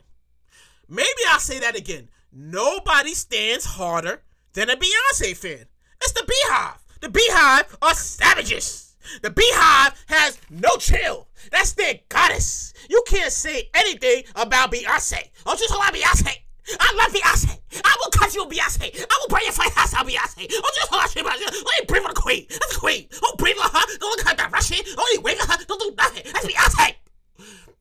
Maybe 0.88 1.08
I'll 1.30 1.40
say 1.40 1.60
that 1.60 1.76
again. 1.76 2.10
Nobody 2.32 3.14
stands 3.16 3.66
harder 3.66 4.22
than 4.54 4.70
a 4.70 4.76
Beyonce 4.76 5.36
fan. 5.36 5.66
It's 6.02 6.12
the 6.14 6.22
Beyhive. 6.22 6.78
The 7.02 7.08
Beyhive 7.08 7.76
are 7.82 7.94
savages. 7.94 8.96
The 9.22 9.30
Beyhive 9.30 9.94
has 10.08 10.40
no 10.50 10.70
chill. 10.78 11.28
That's 11.52 11.74
their 11.74 12.00
goddess. 12.10 12.74
You 12.90 13.04
can't 13.08 13.32
say 13.32 13.70
anything 13.74 14.24
about 14.36 14.72
Beyonce. 14.72 15.24
You 15.24 15.68
talk 15.68 15.90
about 15.90 15.94
Beyonce. 15.94 16.36
I 16.80 16.94
love 16.96 17.14
Beyonce. 17.14 17.58
I 17.84 17.96
will 18.00 18.12
cut 18.12 18.36
you, 18.36 18.46
Beyonce. 18.46 19.06
I 19.10 19.20
will 19.20 19.28
burn 19.30 19.42
your 19.44 19.54
face 19.54 19.74
house 19.74 19.94
out, 19.94 20.06
Beyonce. 20.06 20.48
Don't 20.48 20.76
you 20.76 20.84
talk 20.88 20.90
about 20.90 21.10
Beyonce. 21.10 21.52
Don't 21.52 21.80
you 21.80 21.86
breathe 21.88 22.04
on 22.04 22.14
the 22.14 22.22
queen. 22.22 22.46
That's 22.50 22.74
the 22.74 22.80
queen. 22.80 23.08
Don't 23.20 23.38
breathe 23.38 23.58
on 23.64 23.70
her. 23.72 23.98
Don't 24.00 24.18
look 24.18 24.28
at 24.28 24.38
that 24.38 24.52
Russian. 24.52 24.78
Don't 24.96 25.24
wave 25.24 25.40
her. 25.40 25.66
Don't 25.66 25.82
do 25.82 25.94
nothing. 25.98 26.24
That's 26.32 26.46
Beyonce. 26.46 26.96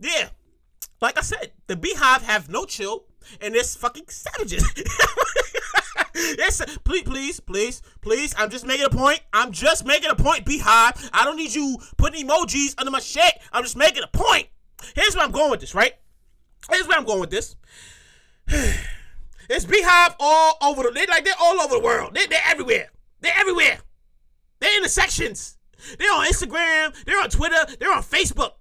Yeah. 0.01 0.29
Like 1.01 1.19
I 1.19 1.23
said, 1.23 1.53
the 1.67 1.77
Beyhive 1.77 2.23
have 2.23 2.49
no 2.49 2.65
chill, 2.65 3.05
and 3.41 3.55
it's 3.55 3.77
fucking 3.77 4.09
savages. 4.09 4.65
yes, 6.39 6.79
please, 6.85 7.03
please, 7.03 7.41
please, 7.41 7.83
please. 8.01 8.35
I'm 8.37 8.51
just 8.51 8.67
making 8.67 8.87
a 8.87 8.91
point. 8.91 9.21
I'm 9.33 9.53
just 9.53 9.85
making 9.87 10.11
a 10.11 10.15
point, 10.15 10.45
Beyhive. 10.45 11.11
I 11.13 11.25
don't 11.25 11.37
need 11.37 11.55
you 11.55 11.79
putting 11.97 12.27
emojis 12.27 12.75
under 12.79 12.91
my 12.91 13.01
shit. 13.01 13.33
I'm 13.53 13.63
just 13.63 13.77
making 13.77 14.03
a 14.03 14.09
point. 14.09 14.49
Here's 14.95 15.15
where 15.15 15.25
I'm 15.25 15.33
going 15.33 15.51
with 15.51 15.61
this, 15.61 15.75
right? 15.75 15.95
Here's 16.71 16.87
where 16.87 16.99
I'm 16.99 17.05
going 17.05 17.21
with 17.21 17.31
this. 17.31 17.57
It's 19.51 19.65
Beyhive 19.65 20.15
all 20.21 20.59
over 20.61 20.83
the. 20.83 20.91
They 20.91 21.07
like 21.07 21.25
they're 21.25 21.33
all 21.41 21.59
over 21.61 21.77
the 21.77 21.81
world. 21.81 22.15
They, 22.15 22.27
they're 22.27 22.39
everywhere. 22.47 22.91
They're 23.23 23.33
everywhere. 23.35 23.79
They're 24.61 24.77
in 24.77 24.83
the 24.83 24.91
sections. 24.91 25.57
They're 25.99 26.13
on 26.13 26.27
Instagram. 26.27 26.95
They're 27.07 27.19
on 27.19 27.31
Twitter. 27.31 27.57
They're 27.81 27.95
on 27.95 28.03
Facebook. 28.03 28.53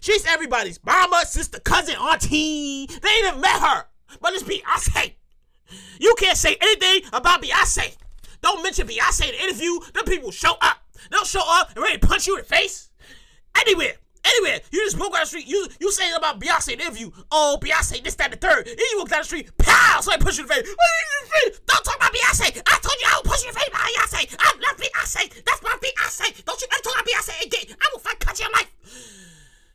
She's 0.00 0.26
everybody's 0.26 0.80
mama, 0.84 1.22
sister, 1.26 1.60
cousin, 1.60 1.94
auntie. 1.94 2.86
They 2.86 3.08
ain't 3.08 3.26
even 3.28 3.40
met 3.40 3.60
her. 3.60 3.84
But 4.20 4.32
it's 4.34 4.42
Beyonce. 4.42 5.14
You 5.98 6.14
can't 6.18 6.36
say 6.36 6.56
anything 6.60 7.08
about 7.12 7.42
Beyonce. 7.42 7.96
Don't 8.42 8.62
mention 8.62 8.86
Beyonce 8.86 9.26
in 9.28 9.32
the 9.32 9.42
interview. 9.44 9.78
Them 9.94 10.04
people 10.04 10.30
show 10.30 10.54
up. 10.60 10.78
They'll 11.10 11.24
show 11.24 11.42
up 11.44 11.70
and 11.74 11.82
ready 11.82 11.98
to 11.98 12.06
punch 12.06 12.26
you 12.26 12.36
in 12.36 12.42
the 12.42 12.48
face. 12.48 12.90
Anywhere. 13.56 13.94
Anywhere. 14.24 14.60
You 14.70 14.84
just 14.84 14.98
walk 14.98 15.12
down 15.12 15.22
the 15.22 15.26
street. 15.26 15.46
You 15.46 15.66
you 15.80 15.90
say 15.90 16.12
about 16.12 16.40
Beyonce 16.40 16.72
in 16.72 16.78
the 16.78 16.84
interview. 16.84 17.10
Oh, 17.30 17.58
Beyonce, 17.60 18.02
this, 18.02 18.14
that, 18.16 18.30
the 18.30 18.36
third. 18.36 18.66
Then 18.66 18.76
you 18.78 18.98
walk 18.98 19.08
down 19.08 19.20
the 19.20 19.24
street. 19.24 19.50
Pow! 19.58 20.00
Somebody 20.00 20.24
push 20.24 20.38
you 20.38 20.44
in 20.44 20.48
the 20.48 20.54
face. 20.54 21.60
Don't 21.66 21.84
talk 21.84 21.96
about 21.96 22.12
Beyonce. 22.12 22.62
I 22.66 22.78
told 22.78 22.96
you 23.00 23.06
I 23.06 23.16
will 23.16 23.30
push 23.30 23.42
you 23.42 23.48
in 23.48 23.54
the 23.54 23.60
face 23.60 23.70
Beyonce. 23.70 24.36
I 24.38 24.52
love 24.66 24.76
Beyonce. 24.78 25.44
That's 25.44 25.62
my 25.62 25.76
Beyonce. 25.82 26.44
Don't 26.44 26.60
you 26.60 26.66
ever 26.72 26.82
talk 26.82 26.94
about 26.94 27.06
Beyonce 27.06 27.46
again. 27.46 27.76
I 27.80 27.88
will 27.92 28.00
fight 28.00 28.20
cut 28.20 28.38
your 28.38 28.50
life. 28.52 28.70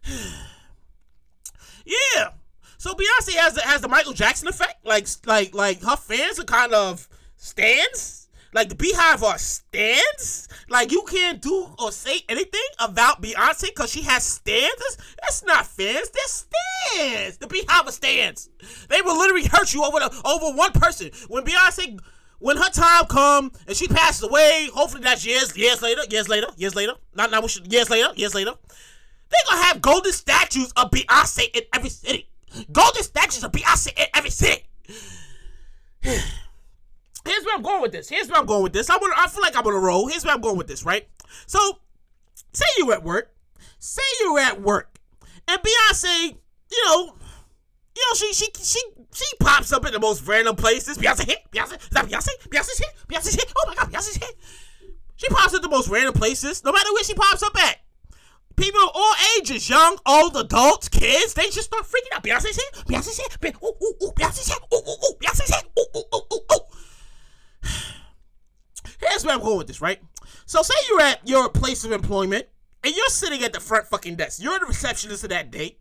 yeah. 1.86 2.30
So 2.78 2.93
Beyonce 2.93 3.34
has 3.36 3.53
the, 3.55 3.61
has 3.61 3.82
the 3.82 3.88
Michael 3.88 4.13
Jackson 4.13 4.47
effect. 4.47 4.86
Like 4.86 5.07
like 5.25 5.53
like 5.53 5.82
her 5.82 5.95
fans 5.97 6.39
are 6.39 6.43
kind 6.43 6.73
of 6.73 7.07
stands. 7.36 8.28
Like 8.53 8.69
the 8.69 8.75
Beyhive 8.75 9.23
are 9.23 9.38
stands. 9.38 10.47
Like 10.69 10.91
you 10.91 11.03
can't 11.09 11.41
do 11.41 11.67
or 11.80 11.91
say 11.91 12.21
anything 12.30 12.61
about 12.80 13.21
Beyonce 13.21 13.67
because 13.67 13.91
she 13.91 14.03
has 14.03 14.23
stands. 14.23 14.97
That's, 15.21 15.43
not 15.43 15.67
fans. 15.67 16.09
They're 16.09 16.28
stands. 16.28 17.38
The 17.38 17.47
Beyhive 17.47 17.88
are 17.88 17.91
stands. 17.91 18.49
They 18.89 19.01
will 19.01 19.17
literally 19.17 19.47
hurt 19.47 19.73
you 19.73 19.84
over 19.84 19.99
the, 19.99 20.21
over 20.25 20.57
one 20.57 20.71
person. 20.71 21.11
When 21.28 21.43
Beyonce, 21.43 21.99
when 22.39 22.57
her 22.57 22.69
time 22.69 23.05
come 23.05 23.51
and 23.67 23.75
she 23.75 23.88
passes 23.88 24.23
away, 24.23 24.69
hopefully 24.73 25.03
that's 25.03 25.25
years 25.25 25.55
years 25.57 25.82
later, 25.82 26.01
years 26.09 26.30
later, 26.30 26.47
years 26.57 26.75
later. 26.75 26.93
Not 27.15 27.32
not 27.32 27.71
years 27.71 27.89
later, 27.89 28.13
years 28.15 28.34
later. 28.34 28.53
They 29.30 29.38
gonna 29.49 29.61
have 29.63 29.82
golden 29.82 30.13
statues 30.13 30.71
of 30.78 30.89
Beyonce 30.91 31.49
in 31.53 31.63
every 31.73 31.89
city. 31.89 32.26
Statues 33.32 33.43
of 33.43 33.51
Beyonce 33.51 33.99
in 33.99 34.05
every 34.13 34.30
city. 34.30 34.63
Here's 36.01 37.43
where 37.43 37.55
I'm 37.55 37.61
going 37.61 37.82
with 37.82 37.91
this. 37.91 38.07
Here's 38.07 38.30
where 38.30 38.39
I'm 38.39 38.45
going 38.45 38.63
with 38.63 38.73
this. 38.73 38.89
I 38.89 38.95
want. 38.95 39.13
I 39.17 39.28
feel 39.28 39.41
like 39.41 39.55
I'm 39.55 39.67
on 39.67 39.73
a 39.73 39.80
roll. 39.80 40.07
Here's 40.07 40.23
where 40.23 40.34
I'm 40.34 40.41
going 40.41 40.57
with 40.57 40.67
this. 40.67 40.86
Right. 40.86 41.07
So, 41.45 41.59
say 42.53 42.65
you're 42.78 42.93
at 42.93 43.03
work. 43.03 43.34
Say 43.80 44.01
you're 44.21 44.39
at 44.39 44.61
work, 44.61 44.97
and 45.47 45.59
Beyonce, 45.59 46.38
you 46.71 46.86
know, 46.86 47.15
you 47.95 48.03
know, 48.09 48.15
she 48.15 48.34
she 48.34 48.47
she 48.61 48.80
she 49.13 49.25
pops 49.39 49.73
up 49.73 49.86
in 49.86 49.91
the 49.91 49.99
most 49.99 50.25
random 50.25 50.55
places. 50.55 50.97
Beyonce 50.97 51.25
hit. 51.25 51.39
Beyonce 51.51 51.82
is 51.82 51.89
that 51.89 52.05
Beyonce? 52.05 52.30
Beyonce's 52.49 52.80
hit. 52.80 52.89
Beyonce's 53.07 53.36
hit. 53.36 53.51
Oh 53.57 53.65
my 53.67 53.75
God, 53.75 53.91
Beyonce's 53.91 54.15
hit. 54.15 54.36
She 55.17 55.28
pops 55.28 55.53
up 55.53 55.61
the 55.61 55.69
most 55.69 55.89
random 55.89 56.13
places, 56.13 56.63
no 56.63 56.71
matter 56.71 56.91
where 56.93 57.03
she 57.03 57.13
pops 57.13 57.43
up 57.43 57.55
at. 57.61 57.78
People 58.58 58.82
of 58.82 58.89
all 58.95 59.14
ages, 59.38 59.70
young, 59.70 59.97
old, 60.05 60.36
adults, 60.36 60.89
kids, 60.89 61.36
they 61.36 61.43
just 61.43 61.66
start 61.66 61.86
freaking 61.86 62.16
out. 62.16 62.24
Beyonce's 62.24 62.55
hit. 62.55 62.86
Beyonce's 62.88 63.18
hit. 63.18 63.39
Be- 63.39 63.49
ooh, 63.64 63.74
ooh, 63.84 63.93
ooh, 64.03 64.12
Beyonce's 64.14 64.47
hit. 64.47 64.58
Ooh, 64.74 64.78
ooh, 64.78 64.91
ooh, 64.91 65.14
Beyonce's 65.22 65.53
hit. 65.53 65.64
Ooh, 65.80 65.86
ooh, 65.95 66.03
ooh, 66.16 66.22
ooh, 66.34 66.41
ooh. 66.53 66.60
Here's 68.99 69.24
where 69.24 69.36
I'm 69.36 69.41
going 69.41 69.60
with 69.60 69.68
this, 69.68 69.80
right? 69.80 69.99
So 70.47 70.64
say 70.64 70.74
you're 70.89 71.01
at 71.01 71.28
your 71.28 71.49
place 71.49 71.84
of 71.86 71.91
employment 71.91 72.47
and 72.84 72.95
you're 72.95 73.10
sitting 73.10 73.43
at 73.43 73.53
the 73.53 73.60
front 73.60 73.86
fucking 73.88 74.16
desk. 74.16 74.41
You're 74.41 74.58
the 74.60 74.66
receptionist 74.66 75.24
of 75.24 75.30
that 75.30 75.51
day. 75.51 75.78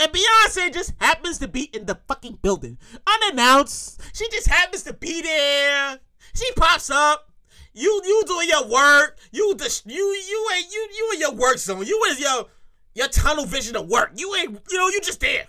And 0.00 0.10
Beyonce 0.10 0.72
just 0.72 0.94
happens 0.98 1.38
to 1.38 1.48
be 1.48 1.64
in 1.64 1.84
the 1.84 1.98
fucking 2.08 2.38
building. 2.40 2.78
Unannounced. 3.06 4.00
She 4.14 4.26
just 4.30 4.48
happens 4.48 4.82
to 4.84 4.94
be 4.94 5.20
there. 5.20 5.98
She 6.34 6.50
pops 6.56 6.88
up. 6.88 7.27
You 7.78 8.02
you 8.04 8.24
doing 8.26 8.48
your 8.48 8.66
work. 8.66 9.18
You 9.30 9.54
the 9.54 9.82
you 9.86 9.94
you 9.94 10.48
ain't 10.56 10.72
you 10.72 10.88
you 10.96 11.10
in 11.14 11.20
your 11.20 11.32
work 11.32 11.58
zone. 11.58 11.86
You 11.86 12.02
in 12.10 12.18
your 12.18 12.46
your 12.94 13.06
tunnel 13.06 13.46
vision 13.46 13.76
of 13.76 13.88
work. 13.88 14.10
You 14.16 14.34
ain't 14.34 14.60
you 14.68 14.78
know 14.78 14.88
you 14.88 15.00
just 15.00 15.20
there. 15.20 15.46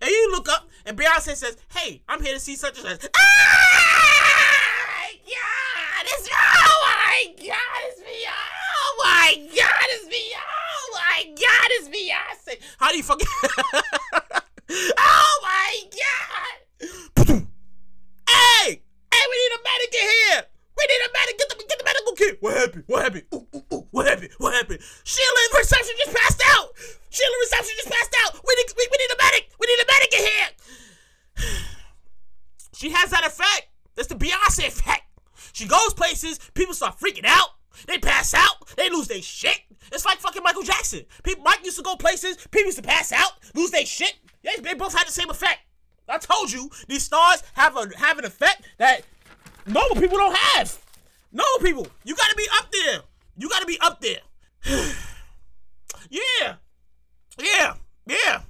And 0.00 0.08
you 0.10 0.30
look 0.32 0.48
up 0.48 0.70
and 0.86 0.96
Beyonce 0.96 1.36
says, 1.36 1.58
"Hey, 1.68 2.00
I'm 2.08 2.22
here 2.22 2.32
to 2.32 2.40
see 2.40 2.56
such 2.56 2.78
and 2.78 2.88
such." 2.98 3.10
Ah, 3.14 3.20
God, 5.26 6.06
it's 6.06 6.28
oh 6.32 6.86
my 6.86 7.34
God, 7.46 7.82
it's 7.88 8.00
Beyonce. 8.00 8.56
Oh 8.72 9.02
my 9.04 9.34
God, 9.36 9.86
it's 9.90 10.06
Beyonce. 10.06 10.40
Oh 10.40 10.90
my 10.94 11.24
God, 11.26 11.68
it's 11.72 11.88
Beyonce. 11.90 12.58
How 12.78 12.90
do 12.90 12.96
you 12.96 13.02
fucking? 13.02 13.26
oh 14.98 15.40
my 15.42 15.82
God. 15.92 16.56
hey, 18.30 18.80
hey, 19.12 19.24
we 19.30 19.36
need 19.36 19.52
a 19.52 19.60
medic 19.62 19.94
in 19.94 20.08
here. 20.32 20.55
We 20.76 20.82
need 20.86 21.02
a 21.02 21.10
medic. 21.12 21.34
Get 21.38 21.48
the 21.48 21.56
get 21.56 21.78
the 21.78 21.84
medical 21.84 22.12
kit. 22.12 22.34
What 22.40 22.54
happened? 22.56 22.84
What 22.86 23.02
happened? 23.02 23.24
Ooh, 23.34 23.46
ooh, 23.54 23.64
ooh. 23.72 23.86
What 23.90 24.06
happened? 24.06 24.30
What 24.38 24.54
happened? 24.54 24.80
Sheila 25.04 25.40
reception 25.56 25.94
just 26.04 26.16
passed 26.16 26.42
out. 26.52 26.68
Sheila 27.10 27.36
reception 27.40 27.74
just 27.76 27.90
passed 27.90 28.14
out. 28.24 28.40
We 28.46 28.54
need 28.54 28.66
we, 28.76 28.88
we 28.90 28.96
need 29.00 29.12
a 29.12 29.18
medic. 29.22 29.44
We 29.58 29.66
need 29.66 29.80
a 29.80 29.88
medic 29.88 30.12
in 30.12 30.22
here. 30.28 30.50
she 32.76 32.90
has 32.90 33.10
that 33.10 33.26
effect. 33.26 33.68
That's 33.94 34.08
the 34.08 34.14
Beyonce 34.14 34.68
effect. 34.68 35.02
She 35.52 35.66
goes 35.66 35.94
places, 35.94 36.38
people 36.52 36.74
start 36.74 36.98
freaking 36.98 37.24
out. 37.24 37.48
They 37.86 37.96
pass 37.98 38.34
out. 38.34 38.68
They 38.76 38.90
lose 38.90 39.08
their 39.08 39.22
shit. 39.22 39.58
It's 39.90 40.04
like 40.04 40.18
fucking 40.18 40.42
Michael 40.42 40.62
Jackson. 40.62 41.04
People, 41.22 41.44
Mike 41.44 41.64
used 41.64 41.78
to 41.78 41.82
go 41.82 41.96
places. 41.96 42.36
People 42.50 42.66
used 42.66 42.78
to 42.78 42.82
pass 42.82 43.12
out, 43.12 43.32
lose 43.54 43.70
their 43.70 43.86
shit. 43.86 44.14
They, 44.42 44.60
they 44.62 44.74
both 44.74 44.94
had 44.94 45.06
the 45.06 45.12
same 45.12 45.30
effect. 45.30 45.60
I 46.08 46.18
told 46.18 46.52
you 46.52 46.70
these 46.88 47.02
stars 47.02 47.42
have 47.54 47.76
a 47.76 47.88
have 47.96 48.18
an 48.18 48.24
effect 48.24 48.62
that 48.78 49.00
normal 49.66 50.00
people 50.00 50.18
don't 50.18 50.36
have. 50.36 50.78
Normal 51.32 51.58
people, 51.60 51.86
you 52.04 52.14
gotta 52.14 52.36
be 52.36 52.46
up 52.58 52.70
there. 52.72 53.00
You 53.36 53.48
gotta 53.48 53.66
be 53.66 53.78
up 53.80 54.00
there. 54.00 54.20
yeah, 56.10 56.54
Yeah, 57.38 57.74
yeah, 58.06 58.40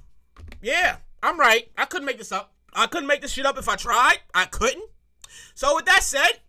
yeah. 0.61 0.97
I'm 1.21 1.39
right. 1.39 1.69
I 1.77 1.85
couldn't 1.85 2.05
make 2.05 2.17
this 2.17 2.31
up. 2.31 2.53
I 2.73 2.87
couldn't 2.87 3.07
make 3.07 3.21
this 3.21 3.31
shit 3.31 3.45
up 3.45 3.57
if 3.57 3.67
I 3.67 3.75
tried. 3.75 4.19
I 4.33 4.45
couldn't. 4.45 4.83
So 5.55 5.75
with 5.75 5.85
that 5.85 6.03
said, 6.03 6.39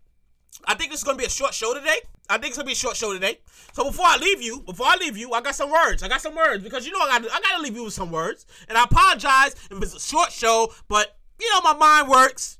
I 0.66 0.74
think 0.74 0.90
this 0.90 1.00
is 1.00 1.04
gonna 1.04 1.18
be 1.18 1.24
a 1.24 1.30
short 1.30 1.54
show 1.54 1.74
today. 1.74 1.98
I 2.28 2.34
think 2.34 2.48
it's 2.48 2.58
gonna 2.58 2.66
be 2.66 2.72
a 2.72 2.76
short 2.76 2.96
show 2.96 3.12
today. 3.12 3.38
So 3.72 3.84
before 3.84 4.06
I 4.06 4.16
leave 4.18 4.42
you, 4.42 4.60
before 4.60 4.86
I 4.86 4.96
leave 5.00 5.16
you, 5.16 5.32
I 5.32 5.40
got 5.40 5.54
some 5.54 5.70
words. 5.70 6.02
I 6.02 6.08
got 6.08 6.20
some 6.20 6.34
words 6.34 6.62
because 6.62 6.86
you 6.86 6.92
know 6.92 7.00
I 7.00 7.18
got 7.18 7.30
I 7.32 7.40
gotta 7.40 7.62
leave 7.62 7.74
you 7.74 7.84
with 7.84 7.94
some 7.94 8.12
words. 8.12 8.44
And 8.68 8.76
I 8.76 8.84
apologize 8.84 9.54
if 9.70 9.82
it's 9.82 9.94
a 9.94 10.00
short 10.00 10.30
show, 10.30 10.72
but 10.88 11.16
you 11.40 11.48
know 11.50 11.60
my 11.62 11.74
mind 11.74 12.08
works. 12.08 12.57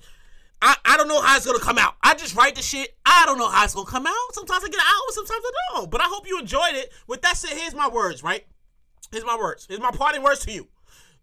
I, 0.61 0.77
I 0.85 0.97
don't 0.97 1.09
know 1.09 1.21
how 1.21 1.37
it's 1.37 1.47
gonna 1.47 1.61
come 1.61 1.79
out. 1.79 1.95
I 2.03 2.15
just 2.15 2.35
write 2.35 2.55
the 2.55 2.63
shit. 2.63 2.97
I 3.07 3.25
don't 3.27 3.39
know 3.39 3.49
how 3.49 3.65
it's 3.65 3.75
gonna 3.75 3.87
come 3.87 4.07
out. 4.07 4.33
Sometimes 4.33 4.65
I 4.65 4.69
get 4.69 4.81
out, 4.81 5.13
sometimes 5.13 5.43
I 5.45 5.51
don't. 5.75 5.91
But 5.91 6.01
I 6.01 6.05
hope 6.05 6.27
you 6.29 6.39
enjoyed 6.39 6.75
it. 6.75 6.93
With 7.07 7.23
that 7.23 7.37
said, 7.37 7.57
here's 7.57 7.75
my 7.75 7.89
words, 7.89 8.23
right? 8.23 8.45
Here's 9.13 9.25
my 9.25 9.37
words. 9.37 9.67
Here's 9.69 9.81
my 9.81 9.91
parting 9.91 10.23
words 10.23 10.41
to 10.47 10.53
you. 10.53 10.69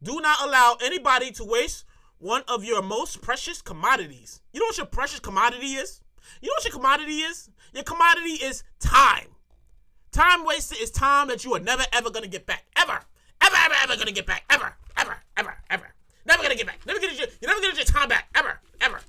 Do 0.02 0.20
not 0.22 0.42
allow 0.42 0.78
anybody 0.82 1.32
to 1.32 1.44
waste 1.44 1.86
one 2.18 2.44
of 2.48 2.64
your 2.64 2.82
most 2.82 3.22
precious 3.22 3.62
commodities. 3.62 4.42
You 4.54 4.60
know 4.60 4.68
what 4.68 4.78
your 4.78 4.86
precious 4.86 5.20
commodity 5.20 5.74
is? 5.74 6.02
You 6.42 6.48
know 6.48 6.54
what 6.58 6.66
your 6.66 6.74
commodity 6.74 7.20
is? 7.20 7.50
Your 7.74 7.84
commodity 7.84 8.34
is 8.44 8.64
time. 8.80 9.28
Time 10.12 10.46
wasted 10.46 10.80
is 10.80 10.92
time 10.92 11.28
that 11.28 11.44
you 11.44 11.54
are 11.56 11.60
never 11.60 11.84
ever 11.92 12.10
gonna 12.10 12.28
get 12.28 12.46
back. 12.46 12.64
Ever. 12.78 13.00
Ever, 13.42 13.56
ever, 13.66 13.76
ever 13.84 13.98
gonna 13.98 14.12
get 14.12 14.26
back. 14.26 14.44
Ever. 14.50 14.76
Ever, 14.98 15.18
ever, 15.38 15.56
ever. 15.70 15.94
Never 16.26 16.42
gonna 16.42 16.56
get 16.56 16.68
back. 16.68 16.80
Never 16.86 17.00
gonna 17.00 17.12
get 17.12 17.20
your, 17.20 17.28
you're 17.42 17.50
never 17.50 17.62
gonna 17.62 17.76
get 17.76 17.88
your 17.88 18.00
time 18.00 18.08
back. 18.08 18.30
Ever. 18.34 18.60
Ever. 18.80 19.02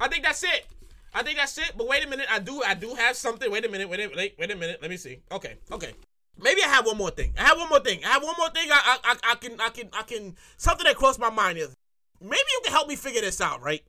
I 0.00 0.08
think 0.08 0.24
that's 0.24 0.42
it. 0.42 0.66
I 1.14 1.22
think 1.22 1.38
that's 1.38 1.56
it. 1.58 1.72
But 1.76 1.88
wait 1.88 2.04
a 2.04 2.08
minute. 2.08 2.26
I 2.30 2.38
do 2.38 2.62
I 2.62 2.74
do 2.74 2.94
have 2.94 3.16
something. 3.16 3.50
Wait 3.50 3.64
a 3.64 3.68
minute. 3.68 3.88
Wait 3.88 4.00
a 4.00 4.08
minute. 4.08 4.34
Wait 4.38 4.50
a 4.50 4.56
minute. 4.56 4.78
Let 4.82 4.90
me 4.90 4.96
see. 4.96 5.20
Okay. 5.30 5.56
Okay. 5.70 5.92
Maybe 6.40 6.62
I 6.64 6.68
have 6.68 6.86
one 6.86 6.96
more 6.96 7.10
thing. 7.10 7.32
I 7.38 7.42
have 7.42 7.58
one 7.58 7.68
more 7.68 7.80
thing. 7.80 8.04
I 8.04 8.08
have 8.08 8.22
one 8.22 8.34
more 8.36 8.50
thing. 8.50 8.68
I 8.70 8.98
I, 9.04 9.12
I, 9.12 9.32
I 9.32 9.34
can 9.36 9.60
I 9.60 9.68
can 9.68 9.88
I 9.92 10.02
can 10.02 10.36
something 10.56 10.84
that 10.84 10.96
crossed 10.96 11.20
my 11.20 11.30
mind 11.30 11.58
is 11.58 11.76
maybe 12.20 12.34
you 12.34 12.60
can 12.64 12.72
help 12.72 12.88
me 12.88 12.96
figure 12.96 13.20
this 13.20 13.40
out, 13.40 13.62
right? 13.62 13.82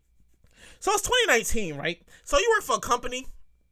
So 0.79 0.91
it's 0.91 1.01
2019, 1.01 1.77
right? 1.77 2.01
So 2.23 2.37
you 2.37 2.53
work 2.55 2.63
for 2.63 2.75
a 2.75 2.79
company 2.79 3.25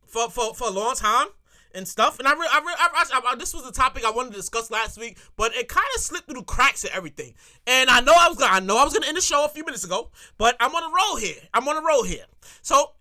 for 0.07 0.29
for, 0.29 0.55
for 0.55 0.67
a 0.69 0.71
long 0.71 0.95
time 0.95 1.27
and 1.74 1.88
stuff. 1.88 2.19
And 2.19 2.28
I, 2.28 2.34
re- 2.34 2.47
I, 2.51 2.59
re- 2.59 2.76
I, 2.78 3.05
I, 3.13 3.32
I, 3.32 3.36
this 3.36 3.53
was 3.53 3.63
the 3.63 3.71
topic 3.71 4.05
I 4.05 4.11
wanted 4.11 4.32
to 4.32 4.38
discuss 4.38 4.71
last 4.71 4.99
week, 4.99 5.17
but 5.36 5.55
it 5.55 5.67
kind 5.67 5.86
of 5.95 6.01
slipped 6.01 6.26
through 6.28 6.39
the 6.39 6.45
cracks 6.45 6.84
and 6.84 6.93
everything. 6.93 7.34
And 7.67 7.89
I 7.89 7.99
know 7.99 8.13
I 8.15 8.28
was 8.30 8.38
gonna, 8.38 8.53
I 8.53 8.59
know 8.59 8.78
I 8.78 8.84
was 8.84 8.93
gonna 8.93 9.07
end 9.07 9.17
the 9.17 9.21
show 9.21 9.45
a 9.45 9.49
few 9.49 9.65
minutes 9.65 9.84
ago, 9.84 10.11
but 10.38 10.55
I'm 10.59 10.74
on 10.74 10.84
a 10.84 10.93
roll 10.93 11.17
here. 11.17 11.38
I'm 11.53 11.67
on 11.67 11.78
a 11.78 11.86
roll 11.86 12.03
here. 12.03 12.26
So 12.61 12.91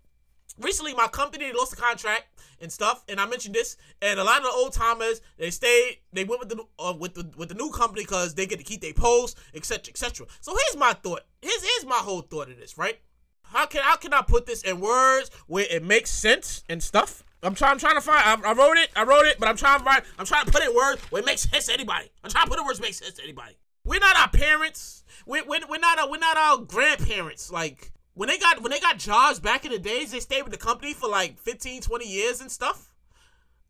recently, 0.59 0.93
my 0.93 1.07
company 1.07 1.51
lost 1.53 1.73
a 1.73 1.75
contract 1.75 2.25
and 2.61 2.71
stuff, 2.71 3.03
and 3.07 3.19
I 3.19 3.25
mentioned 3.25 3.55
this. 3.55 3.77
And 4.01 4.19
a 4.19 4.23
lot 4.23 4.37
of 4.37 4.43
the 4.43 4.49
old 4.49 4.73
timers 4.73 5.21
they 5.37 5.51
stayed, 5.51 5.97
they 6.11 6.23
went 6.23 6.39
with 6.39 6.49
the 6.49 6.63
uh, 6.79 6.93
with 6.97 7.13
the 7.13 7.29
with 7.37 7.49
the 7.49 7.55
new 7.55 7.69
company 7.71 8.03
because 8.03 8.33
they 8.33 8.45
get 8.45 8.59
to 8.59 8.65
keep 8.65 8.81
their 8.81 8.93
posts, 8.93 9.39
etc., 9.53 9.89
etc. 9.89 10.27
So 10.41 10.51
here's 10.51 10.79
my 10.79 10.93
thought. 10.93 11.21
Here's 11.41 11.61
here's 11.61 11.85
my 11.85 11.97
whole 11.97 12.21
thought 12.21 12.49
of 12.49 12.57
this, 12.57 12.77
right? 12.77 12.99
How 13.43 13.65
can 13.65 13.81
how 13.83 13.97
can 13.97 14.13
I 14.13 14.21
put 14.21 14.45
this 14.45 14.63
in 14.63 14.79
words 14.79 15.29
where 15.47 15.65
it 15.69 15.83
makes 15.83 16.09
sense 16.09 16.63
and 16.69 16.81
stuff? 16.81 17.23
I'm 17.43 17.55
trying. 17.55 17.73
I'm 17.73 17.79
trying 17.79 17.95
to 17.95 18.01
find. 18.01 18.45
I, 18.45 18.49
I, 18.49 18.53
wrote 18.53 18.77
it. 18.77 18.89
I 18.95 19.03
wrote 19.03 19.25
it, 19.25 19.39
but 19.39 19.49
I'm 19.49 19.57
trying 19.57 19.79
to 19.79 19.85
find. 19.85 20.03
I'm 20.17 20.25
trying 20.25 20.45
to 20.45 20.51
put 20.51 20.63
it 20.63 20.73
words 20.73 21.01
where 21.11 21.21
it 21.21 21.25
makes 21.25 21.41
sense 21.41 21.65
to 21.67 21.73
anybody. 21.73 22.09
I'm 22.23 22.29
trying 22.29 22.45
to 22.45 22.49
put 22.49 22.59
it 22.59 22.65
words 22.65 22.79
makes 22.79 22.97
sense 22.97 23.15
to 23.15 23.23
anybody. 23.23 23.57
We're 23.85 23.99
not 23.99 24.17
our 24.17 24.29
parents. 24.29 25.03
We're, 25.25 25.43
we're, 25.45 25.59
we're 25.69 25.79
not 25.79 25.99
our, 25.99 26.09
we're 26.09 26.17
not 26.17 26.37
our 26.37 26.57
grandparents. 26.59 27.51
Like 27.51 27.91
when 28.13 28.29
they 28.29 28.37
got 28.37 28.61
when 28.61 28.71
they 28.71 28.79
got 28.79 28.97
jobs 28.97 29.39
back 29.39 29.65
in 29.65 29.71
the 29.71 29.79
days, 29.79 30.11
they 30.11 30.19
stayed 30.19 30.43
with 30.43 30.51
the 30.51 30.57
company 30.57 30.93
for 30.93 31.09
like 31.09 31.37
15, 31.39 31.81
20 31.81 32.07
years 32.07 32.41
and 32.41 32.51
stuff. 32.51 32.89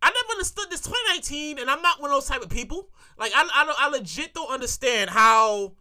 I 0.02 0.08
never 0.08 0.34
understood 0.34 0.66
this 0.70 0.82
2019, 0.82 1.60
and 1.60 1.70
I'm 1.70 1.82
not 1.82 2.02
one 2.02 2.12
of 2.12 2.16
those 2.16 2.28
type 2.28 2.42
of 2.42 2.50
people. 2.50 2.90
Like 3.18 3.32
I, 3.36 3.44
I, 3.44 3.88
I 3.88 3.90
legit 3.90 4.34
don't 4.34 4.52
understand 4.52 5.10
how 5.10 5.74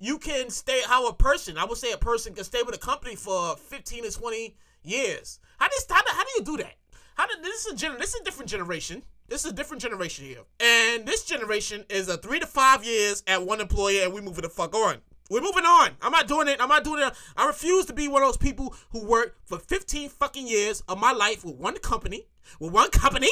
you 0.00 0.18
can 0.18 0.50
stay 0.50 0.80
how 0.86 1.06
a 1.08 1.14
person 1.14 1.58
i 1.58 1.64
would 1.64 1.76
say 1.78 1.92
a 1.92 1.98
person 1.98 2.34
can 2.34 2.42
stay 2.42 2.62
with 2.62 2.74
a 2.74 2.78
company 2.78 3.14
for 3.14 3.54
15 3.56 4.04
to 4.04 4.10
20 4.10 4.56
years 4.82 5.38
how, 5.58 5.68
does, 5.68 5.86
how, 5.88 6.00
how 6.06 6.24
do 6.24 6.30
you 6.38 6.42
do 6.42 6.56
that 6.56 6.74
how 7.20 7.26
did 7.26 7.44
this 7.44 7.66
is 7.66 7.72
a 7.74 7.76
gener- 7.76 7.98
this 7.98 8.14
is 8.14 8.20
a 8.22 8.24
different 8.24 8.50
generation 8.50 9.02
this 9.28 9.44
is 9.44 9.52
a 9.52 9.54
different 9.54 9.82
generation 9.82 10.24
here 10.24 10.40
and 10.58 11.04
this 11.04 11.22
generation 11.22 11.84
is 11.90 12.08
a 12.08 12.16
three 12.16 12.40
to 12.40 12.46
five 12.46 12.82
years 12.82 13.22
at 13.26 13.44
one 13.44 13.60
employer 13.60 14.04
and 14.04 14.14
we 14.14 14.22
moving 14.22 14.40
the 14.40 14.48
fuck 14.48 14.74
on 14.74 14.96
we're 15.28 15.42
moving 15.42 15.64
on. 15.64 15.90
I'm 16.02 16.10
not 16.10 16.26
doing 16.26 16.48
it. 16.48 16.60
I'm 16.60 16.68
not 16.68 16.82
doing 16.82 17.04
it. 17.04 17.12
I 17.36 17.46
refuse 17.46 17.86
to 17.86 17.92
be 17.92 18.08
one 18.08 18.20
of 18.20 18.26
those 18.26 18.36
people 18.36 18.74
who 18.90 19.06
worked 19.06 19.38
for 19.46 19.60
15 19.60 20.08
fucking 20.08 20.48
years 20.48 20.82
of 20.88 20.98
my 20.98 21.12
life 21.12 21.44
with 21.44 21.54
one 21.54 21.78
company, 21.78 22.26
with 22.58 22.72
one 22.72 22.90
company, 22.90 23.30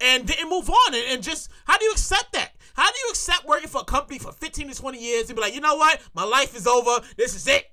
and 0.00 0.28
didn't 0.28 0.48
move 0.48 0.70
on. 0.70 0.94
And, 0.94 1.02
and 1.08 1.20
just, 1.20 1.50
how 1.64 1.76
do 1.76 1.86
you 1.86 1.90
accept 1.90 2.34
that? 2.34 2.52
How 2.74 2.88
do 2.88 2.96
you 3.04 3.10
accept 3.10 3.48
working 3.48 3.66
for 3.66 3.80
a 3.80 3.84
company 3.84 4.20
for 4.20 4.30
15 4.30 4.68
to 4.68 4.74
20 4.76 4.96
years 4.96 5.28
and 5.28 5.34
be 5.34 5.42
like, 5.42 5.56
you 5.56 5.60
know 5.60 5.74
what? 5.74 6.00
My 6.14 6.22
life 6.22 6.54
is 6.54 6.68
over. 6.68 7.04
This 7.16 7.34
is 7.34 7.48
it. 7.48 7.64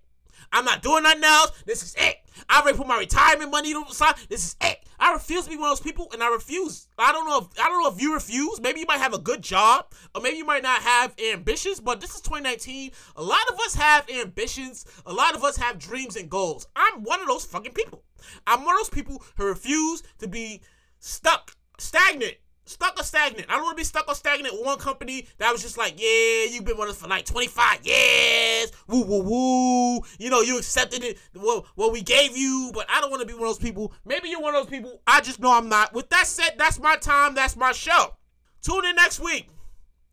I'm 0.52 0.66
not 0.66 0.82
doing 0.82 1.04
nothing 1.04 1.24
else. 1.24 1.52
This 1.68 1.84
is 1.84 1.94
it. 2.00 2.16
I 2.50 2.62
already 2.62 2.80
put 2.80 2.88
my 2.88 2.98
retirement 2.98 3.52
money 3.52 3.74
to 3.74 3.84
the 3.88 3.94
side. 3.94 4.16
This 4.28 4.44
is 4.44 4.56
it. 4.62 4.85
I 5.00 5.14
refuse 5.14 5.44
to 5.46 5.50
be 5.50 5.58
one 5.58 5.72
of 5.72 5.78
those 5.78 5.86
people, 5.86 6.10
and 6.14 6.24
I 6.24 6.30
refuse. 6.30 6.88
I 6.98 7.12
don't 7.12 7.28
know 7.28 7.40
if 7.40 7.60
I 7.60 7.70
don't 7.70 7.84
know 7.84 7.92
if 7.92 8.02
you 8.02 8.14
refuse. 8.14 8.62
Maybe 8.62 8.80
you 8.80 8.86
might 8.88 9.00
have 9.00 9.14
a 9.14 9.20
good 9.20 9.42
job, 9.42 9.92
or 10.14 10.22
maybe 10.22 10.38
you 10.38 10.46
might 10.46 10.64
not 10.64 10.82
have 10.82 11.16
ambitions. 11.34 11.80
But 11.80 12.02
this 12.02 12.16
is 12.16 12.22
2019. 12.22 12.92
A 13.16 13.24
lot 13.24 13.48
of 13.52 13.60
us 13.60 13.76
have 13.76 14.10
ambitions. 14.10 14.86
A 15.06 15.14
lot 15.14 15.36
of 15.36 15.44
us 15.44 15.58
have 15.58 15.80
dreams 15.80 16.16
and 16.16 16.30
goals. 16.30 16.68
I'm 16.76 17.04
one 17.04 17.22
of 17.22 17.28
those 17.28 17.46
fucking 17.46 17.74
people. 17.74 18.04
I'm 18.48 18.66
one 18.66 18.76
of 18.76 18.80
those 18.80 18.90
people 18.90 19.24
who 19.38 19.46
refuse 19.46 20.04
to 20.20 20.28
be 20.28 20.62
stuck, 21.00 21.56
stagnant 21.78 22.36
stuck 22.66 23.00
or 23.00 23.04
stagnant. 23.04 23.48
I 23.50 23.54
don't 23.54 23.64
want 23.64 23.78
to 23.78 23.82
be 23.82 23.86
stuck 23.86 24.08
or 24.08 24.16
stagnant 24.16 24.54
with 24.54 24.66
one 24.66 24.78
company 24.78 25.28
that 25.38 25.52
was 25.52 25.62
just 25.62 25.78
like, 25.78 25.94
yeah, 25.98 26.46
you've 26.50 26.66
been 26.66 26.78
with 26.78 26.90
us 26.90 26.98
for 26.98 27.08
like 27.08 27.26
25 27.26 27.86
years. 27.86 28.72
Woo, 28.88 29.04
woo, 29.04 29.22
woo. 29.24 30.02
You 30.20 30.30
know, 30.30 30.42
you 30.42 30.58
accepted 30.58 31.04
it, 31.04 31.18
what, 31.34 31.66
what 31.76 31.94
we 31.94 32.02
gave 32.02 32.36
you, 32.36 32.72
but 32.74 32.86
I 32.90 33.02
don't 33.02 33.10
want 33.10 33.22
to 33.22 33.28
be 33.28 33.34
one 33.34 33.44
of 33.44 33.50
those 33.50 33.60
people. 33.60 33.94
Maybe 34.06 34.30
you're 34.30 34.42
one 34.42 34.56
of 34.56 34.64
those 34.64 34.70
people. 34.70 35.02
I 35.08 35.22
just 35.22 35.40
know 35.40 35.54
I'm 35.54 35.70
not. 35.70 35.94
With 35.94 36.10
that 36.10 36.28
said, 36.28 36.56
that's 36.58 36.80
my 36.80 36.96
time. 36.98 37.36
That's 37.36 37.56
my 37.56 37.72
show. 37.72 38.16
Tune 38.62 38.86
in 38.86 38.96
next 38.96 39.20
week. 39.20 39.50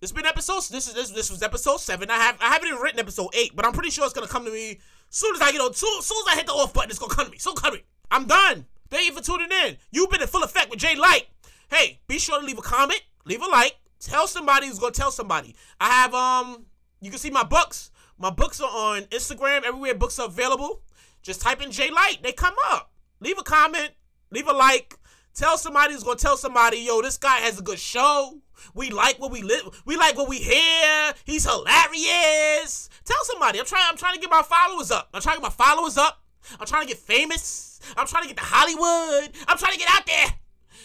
Has 0.03 0.11
been 0.11 0.26
episode. 0.26 0.62
This 0.68 0.88
is 0.88 0.94
this, 0.94 1.11
this 1.11 1.30
was 1.30 1.44
episode 1.44 1.78
seven. 1.78 2.11
I 2.11 2.16
have 2.16 2.36
I 2.40 2.48
haven't 2.48 2.66
even 2.66 2.80
written 2.80 2.98
episode 2.98 3.28
eight, 3.34 3.55
but 3.55 3.64
I'm 3.64 3.72
pretty 3.72 3.90
sure 3.90 4.05
it's 4.05 4.12
gonna 4.12 4.26
come 4.26 4.44
to 4.44 4.50
me 4.50 4.80
soon 5.11 5.32
as 5.36 5.40
I 5.40 5.53
get 5.53 5.61
on. 5.61 5.72
Soon, 5.74 6.03
soon 6.03 6.18
as 6.26 6.32
I 6.32 6.36
hit 6.36 6.46
the 6.46 6.53
off 6.53 6.74
button, 6.74 6.90
it's 6.90 6.98
gonna 6.98 7.14
come 7.14 7.26
to 7.26 7.30
me. 7.30 7.38
So 7.38 7.53
come 7.53 7.70
to 7.70 7.78
me. 7.78 7.84
I'm 8.11 8.26
done. 8.26 8.66
Thank 8.90 9.07
you 9.07 9.14
for 9.14 9.22
tuning 9.22 9.53
in. 9.64 9.76
You've 9.92 10.11
been 10.11 10.20
in 10.20 10.26
full 10.26 10.42
effect 10.42 10.70
with 10.70 10.80
Jay 10.80 10.96
Light. 10.96 11.28
Hey, 11.73 12.01
be 12.07 12.18
sure 12.18 12.39
to 12.39 12.45
leave 12.45 12.59
a 12.59 12.62
comment, 12.62 13.01
leave 13.25 13.41
a 13.41 13.47
like, 13.47 13.77
tell 13.99 14.27
somebody 14.27 14.66
who's 14.66 14.79
gonna 14.79 14.93
tell 14.93 15.11
somebody. 15.11 15.57
I 15.81 15.89
have 15.91 16.12
um, 16.12 16.66
you 17.01 17.09
can 17.09 17.18
see 17.18 17.31
my 17.31 17.45
books. 17.45 17.91
My 18.18 18.29
books 18.29 18.61
are 18.61 18.68
on 18.68 19.05
Instagram, 19.05 19.64
everywhere 19.64 19.95
books 19.95 20.18
are 20.18 20.27
available. 20.27 20.83
Just 21.23 21.41
type 21.41 21.62
in 21.62 21.70
J 21.70 21.91
Light, 21.91 22.18
they 22.23 22.33
come 22.33 22.53
up. 22.73 22.93
Leave 23.20 23.39
a 23.39 23.43
comment, 23.43 23.93
leave 24.31 24.49
a 24.49 24.53
like. 24.53 24.99
Tell 25.35 25.57
somebody 25.57 25.95
who's 25.95 26.05
gonna 26.05 26.16
tell 26.16 26.37
somebody, 26.37 26.77
yo, 26.77 27.01
this 27.01 27.16
guy 27.16 27.39
has 27.39 27.59
a 27.59 27.62
good 27.62 27.79
show. 27.79 28.43
We 28.75 28.91
like 28.91 29.18
what 29.18 29.31
we 29.31 29.41
live. 29.41 29.83
We 29.87 29.97
like 29.97 30.14
what 30.14 30.29
we 30.29 30.41
hear. 30.41 31.14
He's 31.25 31.47
hilarious. 31.47 32.91
Tell 33.07 33.25
somebody. 33.25 33.59
I'm 33.59 33.64
trying. 33.64 33.87
I'm 33.89 33.97
trying 33.97 34.16
to 34.16 34.20
get 34.20 34.31
my 34.31 34.43
followers 34.43 34.91
up. 34.91 35.09
I'm 35.14 35.23
trying 35.23 35.37
to 35.37 35.41
get 35.41 35.57
my 35.59 35.64
followers 35.64 35.97
up. 35.97 36.23
I'm 36.61 36.66
trying 36.66 36.83
to 36.83 36.89
get 36.89 36.99
famous. 36.99 37.81
I'm 37.97 38.07
trying 38.07 38.25
to 38.25 38.29
get 38.29 38.37
to 38.37 38.45
Hollywood. 38.45 39.35
I'm 39.49 39.57
trying 39.57 39.73
to 39.73 39.79
get 39.79 39.89
out 39.91 40.05
there. 40.05 40.41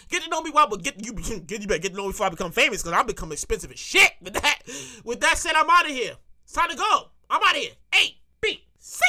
Get 0.10 0.24
to 0.24 0.30
know 0.30 0.42
me 0.42 0.52
while, 0.52 0.68
but 0.68 0.84
get 0.84 1.04
you 1.04 1.14
get 1.48 1.62
you 1.62 1.68
better 1.68 1.80
get 1.80 1.92
to 1.92 1.98
know 1.98 2.04
me 2.04 2.10
before 2.10 2.28
I 2.28 2.30
become 2.30 2.52
famous, 2.52 2.82
because 2.82 2.98
I 2.98 3.04
become 3.04 3.32
expensive 3.32 3.72
as 3.72 3.80
shit. 3.80 4.14
With 4.22 4.34
that, 4.34 4.60
with 5.04 5.20
that 5.22 5.38
said, 5.38 5.54
I'm 5.56 5.70
out 5.70 5.86
of 5.86 5.92
here. 5.92 6.16
It's 6.44 6.54
time 6.54 6.70
to 6.70 6.76
go. 6.76 7.10
I'm 7.30 7.42
out 7.44 7.56
of 7.56 7.62
here. 7.62 7.74
A 7.96 8.18
B 8.42 8.66
C. 8.80 9.02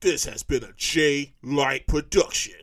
This 0.00 0.24
has 0.24 0.42
been 0.42 0.64
a 0.64 0.72
J 0.76 1.34
Light 1.42 1.86
production. 1.86 2.54